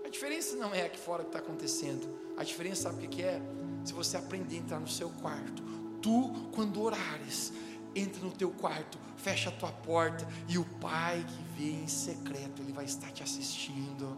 A 0.06 0.10
diferença 0.10 0.58
não 0.58 0.76
é 0.76 0.86
aqui 0.86 1.00
fora 1.00 1.24
que 1.24 1.30
está 1.30 1.40
acontecendo. 1.40 2.20
A 2.36 2.44
diferença, 2.44 2.84
sabe 2.84 3.06
o 3.06 3.10
que 3.10 3.24
é? 3.24 3.42
Se 3.86 3.94
você 3.94 4.18
aprender 4.18 4.56
a 4.56 4.60
entrar 4.60 4.80
no 4.80 4.88
seu 4.88 5.10
quarto, 5.22 5.64
tu, 6.02 6.34
quando 6.52 6.82
orares, 6.82 7.54
entra 7.96 8.24
no 8.24 8.32
teu 8.32 8.50
quarto, 8.52 8.98
fecha 9.18 9.50
a 9.50 9.52
tua 9.52 9.72
porta 9.72 10.28
e 10.48 10.58
o 10.58 10.64
Pai 10.64 11.26
que 11.28 11.62
vê 11.62 11.72
em 11.72 11.88
secreto, 11.88 12.62
Ele 12.62 12.72
vai 12.72 12.86
estar 12.86 13.12
te 13.12 13.24
assistindo. 13.24 14.18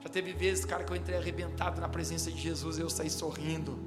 Já 0.00 0.08
teve 0.08 0.32
vezes, 0.32 0.64
cara, 0.64 0.84
que 0.84 0.92
eu 0.92 0.96
entrei 0.96 1.18
arrebentado 1.18 1.80
na 1.80 1.88
presença 1.88 2.30
de 2.30 2.40
Jesus 2.40 2.78
e 2.78 2.80
eu 2.80 2.88
saí 2.90 3.10
sorrindo. 3.10 3.78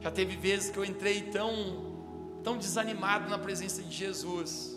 Já 0.00 0.10
teve 0.10 0.36
vezes 0.36 0.70
que 0.70 0.78
eu 0.78 0.84
entrei 0.84 1.22
tão, 1.22 2.40
tão 2.42 2.58
desanimado 2.58 3.30
na 3.30 3.38
presença 3.38 3.82
de 3.82 3.92
Jesus, 3.92 4.76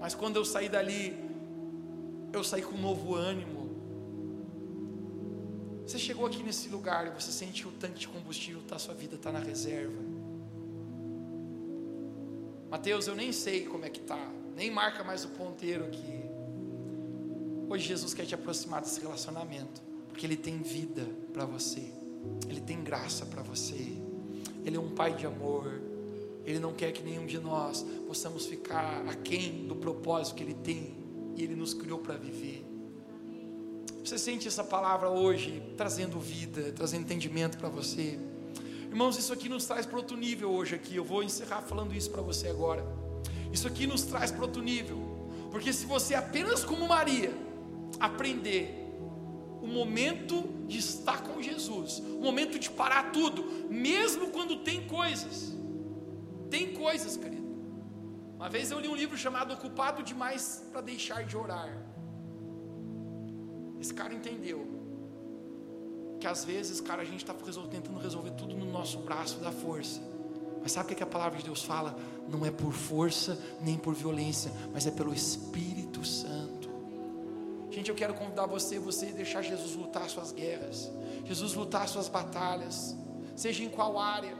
mas 0.00 0.14
quando 0.14 0.36
eu 0.36 0.44
saí 0.44 0.68
dali, 0.68 1.14
eu 2.32 2.42
saí 2.42 2.62
com 2.62 2.74
um 2.74 2.80
novo 2.80 3.14
ânimo. 3.14 3.64
Você 5.86 5.98
chegou 5.98 6.24
aqui 6.24 6.42
nesse 6.42 6.70
lugar 6.70 7.06
e 7.06 7.10
você 7.10 7.30
sente 7.30 7.62
que 7.62 7.68
o 7.68 7.72
tanque 7.72 8.00
de 8.00 8.08
combustível 8.08 8.62
está, 8.62 8.78
sua 8.78 8.94
vida 8.94 9.16
está 9.16 9.30
na 9.30 9.38
reserva. 9.38 10.13
Mateus, 12.74 13.06
eu 13.06 13.14
nem 13.14 13.30
sei 13.30 13.66
como 13.66 13.84
é 13.84 13.88
que 13.88 14.00
tá, 14.00 14.18
nem 14.56 14.68
marca 14.68 15.04
mais 15.04 15.24
o 15.24 15.28
ponteiro 15.28 15.84
aqui. 15.84 16.24
Hoje 17.68 17.86
Jesus 17.86 18.12
quer 18.12 18.26
te 18.26 18.34
aproximar 18.34 18.80
desse 18.80 19.00
relacionamento, 19.00 19.80
porque 20.08 20.26
Ele 20.26 20.36
tem 20.36 20.58
vida 20.58 21.06
para 21.32 21.44
você, 21.44 21.92
Ele 22.48 22.60
tem 22.60 22.82
graça 22.82 23.24
para 23.26 23.44
você, 23.44 23.96
Ele 24.64 24.76
é 24.76 24.80
um 24.80 24.90
Pai 24.90 25.14
de 25.14 25.24
amor, 25.24 25.80
Ele 26.44 26.58
não 26.58 26.72
quer 26.72 26.90
que 26.90 27.00
nenhum 27.00 27.26
de 27.26 27.38
nós 27.38 27.86
possamos 28.08 28.44
ficar 28.44 29.06
aquém 29.06 29.68
do 29.68 29.76
propósito 29.76 30.34
que 30.34 30.42
Ele 30.42 30.54
tem 30.54 30.96
e 31.36 31.44
Ele 31.44 31.54
nos 31.54 31.74
criou 31.74 32.00
para 32.00 32.16
viver. 32.16 32.66
Você 34.04 34.18
sente 34.18 34.48
essa 34.48 34.64
palavra 34.64 35.08
hoje 35.08 35.62
trazendo 35.76 36.18
vida, 36.18 36.72
trazendo 36.72 37.02
entendimento 37.02 37.56
para 37.56 37.68
você? 37.68 38.18
Irmãos, 38.94 39.18
isso 39.18 39.32
aqui 39.32 39.48
nos 39.48 39.66
traz 39.66 39.84
para 39.84 39.96
outro 39.96 40.16
nível 40.16 40.52
hoje 40.52 40.76
aqui. 40.76 40.94
Eu 40.94 41.02
vou 41.02 41.20
encerrar 41.20 41.62
falando 41.62 41.92
isso 41.92 42.08
para 42.12 42.22
você 42.22 42.46
agora. 42.46 42.86
Isso 43.52 43.66
aqui 43.66 43.88
nos 43.88 44.02
traz 44.02 44.30
para 44.30 44.42
outro 44.42 44.62
nível. 44.62 44.98
Porque 45.50 45.72
se 45.72 45.84
você 45.84 46.14
apenas 46.14 46.62
como 46.62 46.86
Maria 46.86 47.32
aprender 47.98 48.72
o 49.60 49.66
momento 49.66 50.44
de 50.68 50.78
estar 50.78 51.24
com 51.24 51.42
Jesus, 51.42 51.98
o 51.98 52.20
momento 52.20 52.56
de 52.56 52.70
parar 52.70 53.10
tudo, 53.10 53.42
mesmo 53.68 54.28
quando 54.30 54.58
tem 54.58 54.86
coisas. 54.86 55.52
Tem 56.48 56.72
coisas, 56.72 57.16
querido. 57.16 57.48
Uma 58.36 58.48
vez 58.48 58.70
eu 58.70 58.78
li 58.78 58.86
um 58.86 58.94
livro 58.94 59.18
chamado 59.18 59.54
Ocupado 59.54 60.04
Demais 60.04 60.64
para 60.70 60.80
Deixar 60.80 61.24
de 61.24 61.36
Orar. 61.36 61.84
Esse 63.80 63.92
cara 63.92 64.14
entendeu 64.14 64.83
que 66.24 66.28
às 66.28 66.42
vezes, 66.42 66.80
cara, 66.80 67.02
a 67.02 67.04
gente 67.04 67.18
está 67.18 67.34
tentando 67.34 67.98
resolver 67.98 68.30
tudo 68.30 68.56
no 68.56 68.64
nosso 68.64 68.96
braço 69.00 69.40
da 69.40 69.52
força. 69.52 70.00
Mas 70.62 70.72
sabe 70.72 70.86
o 70.86 70.88
que, 70.88 70.94
que 70.94 71.02
a 71.02 71.06
palavra 71.06 71.36
de 71.36 71.44
Deus 71.44 71.62
fala? 71.62 71.94
Não 72.26 72.46
é 72.46 72.50
por 72.50 72.72
força 72.72 73.38
nem 73.60 73.76
por 73.76 73.92
violência, 73.92 74.50
mas 74.72 74.86
é 74.86 74.90
pelo 74.90 75.12
Espírito 75.12 76.02
Santo. 76.02 76.70
Gente, 77.70 77.90
eu 77.90 77.94
quero 77.94 78.14
convidar 78.14 78.46
você, 78.46 78.78
você 78.78 79.12
deixar 79.12 79.42
Jesus 79.42 79.76
lutar 79.76 80.08
suas 80.08 80.32
guerras, 80.32 80.90
Jesus 81.26 81.52
lutar 81.52 81.86
suas 81.88 82.08
batalhas, 82.08 82.96
seja 83.36 83.62
em 83.62 83.68
qual 83.68 83.98
área. 83.98 84.34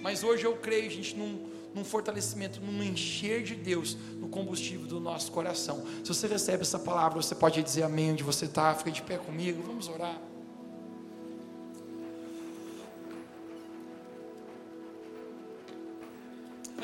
Mas 0.00 0.24
hoje 0.24 0.46
eu 0.46 0.56
creio, 0.56 0.90
gente, 0.90 1.14
num, 1.14 1.46
num 1.74 1.84
fortalecimento, 1.84 2.58
num 2.58 2.82
encher 2.82 3.42
de 3.42 3.54
Deus 3.54 3.98
no 4.18 4.30
combustível 4.30 4.86
do 4.86 4.98
nosso 4.98 5.30
coração. 5.30 5.84
Se 6.02 6.08
você 6.08 6.26
recebe 6.26 6.62
essa 6.62 6.78
palavra, 6.78 7.20
você 7.20 7.34
pode 7.34 7.62
dizer 7.62 7.82
amém 7.82 8.12
onde 8.12 8.22
você 8.22 8.46
está, 8.46 8.74
fica 8.74 8.90
de 8.90 9.02
pé 9.02 9.18
comigo, 9.18 9.62
vamos 9.62 9.90
orar. 9.90 10.18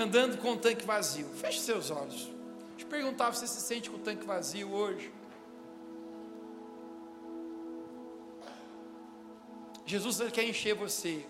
Andando 0.04 0.38
com 0.38 0.52
o 0.52 0.56
tanque 0.56 0.84
vazio. 0.84 1.26
Feche 1.34 1.60
seus 1.60 1.90
olhos. 1.90 2.30
Eu 2.78 2.86
perguntar, 2.86 3.30
você 3.30 3.46
se 3.46 3.60
sente 3.60 3.90
com 3.90 3.96
o 3.96 4.00
tanque 4.00 4.24
vazio 4.24 4.70
hoje? 4.72 5.12
Jesus 9.86 10.20
quer 10.30 10.44
encher 10.44 10.74
você. 10.74 11.26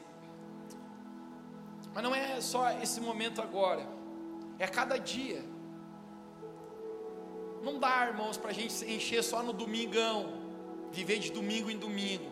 Mas 1.95 2.03
não 2.03 2.15
é 2.15 2.41
só 2.41 2.71
esse 2.83 3.01
momento 3.01 3.41
agora, 3.41 3.87
é 4.59 4.67
cada 4.67 4.99
dia. 4.99 5.43
Não 7.63 7.79
dá, 7.79 8.07
irmãos, 8.07 8.37
para 8.37 8.51
a 8.51 8.53
gente 8.53 8.73
se 8.73 8.85
encher 8.93 9.23
só 9.23 9.43
no 9.43 9.53
domingão, 9.53 10.35
viver 10.93 11.19
de 11.19 11.31
domingo 11.31 11.71
em 11.71 11.79
domingo. 11.79 12.31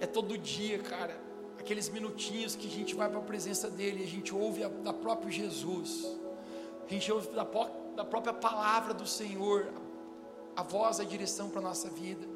É 0.00 0.06
todo 0.06 0.36
dia, 0.36 0.78
cara. 0.80 1.27
Aqueles 1.68 1.90
minutinhos 1.90 2.56
que 2.56 2.66
a 2.66 2.70
gente 2.70 2.94
vai 2.94 3.10
para 3.10 3.18
a 3.18 3.22
presença 3.22 3.68
dele, 3.68 4.02
a 4.02 4.06
gente 4.06 4.34
ouve 4.34 4.64
a, 4.64 4.68
da 4.68 4.90
próprio 4.90 5.30
Jesus, 5.30 6.16
a 6.86 6.90
gente 6.90 7.12
ouve 7.12 7.28
da, 7.28 7.46
da 7.94 8.06
própria 8.06 8.32
palavra 8.32 8.94
do 8.94 9.06
Senhor, 9.06 9.70
a, 10.56 10.62
a 10.62 10.64
voz, 10.64 10.98
a 10.98 11.04
direção 11.04 11.50
para 11.50 11.60
a 11.60 11.64
nossa 11.64 11.90
vida. 11.90 12.26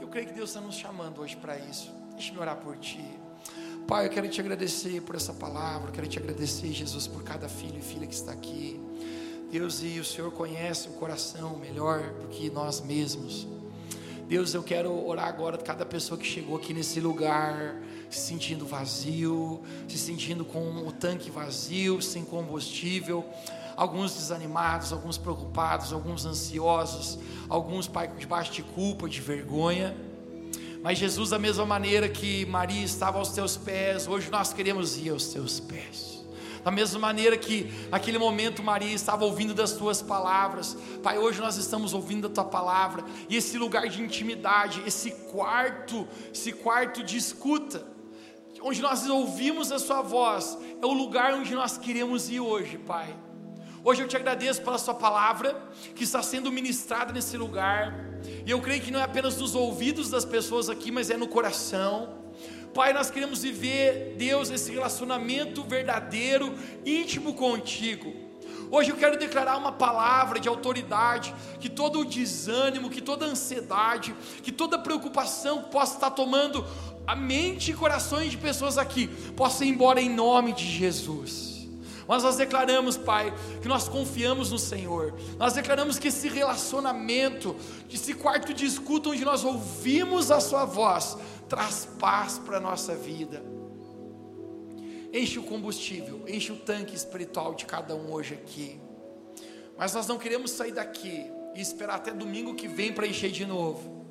Eu 0.00 0.08
creio 0.08 0.26
que 0.26 0.32
Deus 0.32 0.50
está 0.50 0.60
nos 0.60 0.74
chamando 0.74 1.20
hoje 1.20 1.36
para 1.36 1.56
isso. 1.60 1.94
Deixa-me 2.14 2.40
orar 2.40 2.56
por 2.56 2.76
ti. 2.76 3.08
Pai, 3.86 4.06
eu 4.06 4.10
quero 4.10 4.28
te 4.28 4.40
agradecer 4.40 5.00
por 5.02 5.14
essa 5.14 5.32
palavra, 5.32 5.90
eu 5.90 5.92
quero 5.92 6.08
te 6.08 6.18
agradecer, 6.18 6.72
Jesus, 6.72 7.06
por 7.06 7.22
cada 7.22 7.48
filho 7.48 7.78
e 7.78 7.82
filha 7.82 8.04
que 8.08 8.14
está 8.14 8.32
aqui. 8.32 8.80
Deus, 9.48 9.80
e 9.84 10.00
o 10.00 10.04
Senhor 10.04 10.32
conhece 10.32 10.88
o 10.88 10.94
coração 10.94 11.56
melhor 11.56 12.02
do 12.14 12.26
que 12.26 12.50
nós 12.50 12.80
mesmos. 12.80 13.46
Deus, 14.28 14.54
eu 14.54 14.62
quero 14.62 15.06
orar 15.06 15.28
agora 15.28 15.56
cada 15.56 15.86
pessoa 15.86 16.18
que 16.18 16.26
chegou 16.26 16.56
aqui 16.56 16.74
nesse 16.74 17.00
lugar, 17.00 17.76
se 18.10 18.20
sentindo 18.20 18.66
vazio, 18.66 19.62
se 19.88 19.96
sentindo 19.96 20.44
com 20.44 20.84
o 20.86 20.90
tanque 20.90 21.30
vazio, 21.30 22.02
sem 22.02 22.24
combustível 22.24 23.24
alguns 23.76 24.14
desanimados, 24.14 24.92
alguns 24.92 25.18
preocupados, 25.18 25.92
alguns 25.92 26.24
ansiosos, 26.24 27.18
alguns, 27.48 27.86
Pai, 27.86 28.08
debaixo 28.18 28.52
de 28.52 28.62
culpa, 28.62 29.08
de 29.08 29.20
vergonha. 29.20 29.94
Mas 30.82 30.98
Jesus, 30.98 31.30
da 31.30 31.38
mesma 31.38 31.66
maneira 31.66 32.08
que 32.08 32.46
Maria 32.46 32.84
estava 32.84 33.18
aos 33.18 33.30
teus 33.30 33.56
pés, 33.56 34.08
hoje 34.08 34.30
nós 34.30 34.52
queremos 34.52 34.96
ir 34.96 35.10
aos 35.10 35.26
teus 35.28 35.60
pés. 35.60 36.25
Da 36.66 36.72
mesma 36.72 36.98
maneira 36.98 37.38
que 37.38 37.72
naquele 37.92 38.18
momento 38.18 38.60
Maria 38.60 38.92
estava 38.92 39.24
ouvindo 39.24 39.54
das 39.54 39.74
tuas 39.74 40.02
palavras, 40.02 40.76
Pai, 41.00 41.16
hoje 41.16 41.40
nós 41.40 41.56
estamos 41.56 41.94
ouvindo 41.94 42.26
a 42.26 42.30
tua 42.30 42.44
palavra, 42.44 43.04
e 43.28 43.36
esse 43.36 43.56
lugar 43.56 43.88
de 43.88 44.02
intimidade, 44.02 44.82
esse 44.84 45.12
quarto, 45.30 46.08
esse 46.34 46.50
quarto 46.50 47.04
de 47.04 47.16
escuta, 47.16 47.86
onde 48.60 48.82
nós 48.82 49.08
ouvimos 49.08 49.70
a 49.70 49.78
sua 49.78 50.02
voz, 50.02 50.58
é 50.82 50.84
o 50.84 50.92
lugar 50.92 51.34
onde 51.34 51.54
nós 51.54 51.78
queremos 51.78 52.28
ir 52.28 52.40
hoje, 52.40 52.78
Pai. 52.78 53.16
Hoje 53.84 54.02
eu 54.02 54.08
te 54.08 54.16
agradeço 54.16 54.60
pela 54.62 54.76
Sua 54.76 54.94
palavra 54.94 55.70
que 55.94 56.02
está 56.02 56.20
sendo 56.20 56.50
ministrada 56.50 57.12
nesse 57.12 57.36
lugar, 57.36 57.94
e 58.44 58.50
eu 58.50 58.60
creio 58.60 58.82
que 58.82 58.90
não 58.90 58.98
é 58.98 59.04
apenas 59.04 59.36
nos 59.36 59.54
ouvidos 59.54 60.10
das 60.10 60.24
pessoas 60.24 60.68
aqui, 60.68 60.90
mas 60.90 61.10
é 61.10 61.16
no 61.16 61.28
coração. 61.28 62.25
Pai, 62.76 62.92
nós 62.92 63.10
queremos 63.10 63.40
viver, 63.40 64.16
Deus, 64.18 64.50
esse 64.50 64.70
relacionamento 64.70 65.64
verdadeiro, 65.64 66.54
íntimo 66.84 67.32
contigo. 67.32 68.12
Hoje 68.70 68.90
eu 68.90 68.98
quero 68.98 69.18
declarar 69.18 69.56
uma 69.56 69.72
palavra 69.72 70.38
de 70.38 70.46
autoridade, 70.46 71.34
que 71.58 71.70
todo 71.70 72.00
o 72.00 72.04
desânimo, 72.04 72.90
que 72.90 73.00
toda 73.00 73.24
a 73.24 73.28
ansiedade, 73.30 74.14
que 74.42 74.52
toda 74.52 74.78
preocupação 74.78 75.62
que 75.62 75.70
possa 75.70 75.94
estar 75.94 76.10
tomando 76.10 76.66
a 77.06 77.16
mente 77.16 77.70
e 77.70 77.74
corações 77.74 78.30
de 78.30 78.36
pessoas 78.36 78.76
aqui, 78.76 79.06
possa 79.34 79.64
ir 79.64 79.68
embora 79.68 79.98
em 79.98 80.10
nome 80.10 80.52
de 80.52 80.66
Jesus. 80.66 81.56
Mas 82.06 82.22
nós 82.22 82.36
declaramos, 82.36 82.96
Pai, 82.96 83.34
que 83.60 83.66
nós 83.66 83.88
confiamos 83.88 84.52
no 84.52 84.58
Senhor. 84.58 85.14
Nós 85.38 85.54
declaramos 85.54 85.98
que 85.98 86.08
esse 86.08 86.28
relacionamento, 86.28 87.56
esse 87.92 88.14
quarto 88.14 88.54
de 88.54 88.64
escuta 88.64 89.08
onde 89.08 89.24
nós 89.24 89.44
ouvimos 89.44 90.30
a 90.30 90.40
Sua 90.40 90.64
voz, 90.64 91.16
traz 91.48 91.86
paz 91.98 92.38
para 92.38 92.58
a 92.58 92.60
nossa 92.60 92.94
vida. 92.94 93.42
Enche 95.12 95.38
o 95.38 95.42
combustível, 95.42 96.24
enche 96.28 96.52
o 96.52 96.56
tanque 96.56 96.94
espiritual 96.94 97.54
de 97.54 97.64
cada 97.64 97.94
um 97.94 98.12
hoje 98.12 98.34
aqui. 98.34 98.78
Mas 99.78 99.94
nós 99.94 100.06
não 100.06 100.18
queremos 100.18 100.50
sair 100.50 100.72
daqui 100.72 101.26
e 101.54 101.60
esperar 101.60 101.96
até 101.96 102.12
domingo 102.12 102.54
que 102.54 102.68
vem 102.68 102.92
para 102.92 103.06
encher 103.06 103.30
de 103.30 103.46
novo. 103.46 104.04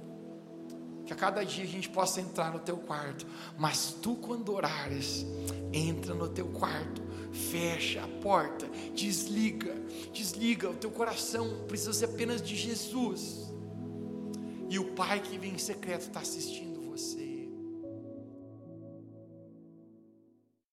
Que 1.05 1.13
a 1.13 1.15
cada 1.15 1.43
dia 1.45 1.63
a 1.63 1.67
gente 1.67 1.89
possa 1.89 2.19
entrar 2.19 2.51
no 2.51 2.59
teu 2.59 2.77
quarto. 2.77 3.27
Mas 3.57 3.95
tu, 4.01 4.15
quando 4.15 4.53
orares, 4.53 5.25
entra 5.71 6.13
no 6.13 6.27
teu 6.27 6.47
quarto 6.47 7.05
fecha 7.35 8.01
a 8.01 8.07
porta, 8.21 8.65
desliga, 8.93 9.75
desliga, 10.13 10.69
o 10.69 10.73
teu 10.73 10.89
coração 10.89 11.65
precisa 11.67 11.93
ser 11.93 12.05
apenas 12.05 12.41
de 12.41 12.55
Jesus. 12.55 13.51
E 14.69 14.79
o 14.79 14.93
Pai 14.93 15.19
que 15.19 15.37
vem 15.37 15.53
em 15.53 15.57
secreto 15.57 16.03
está 16.03 16.21
assistindo 16.21 16.64
você. 16.95 17.34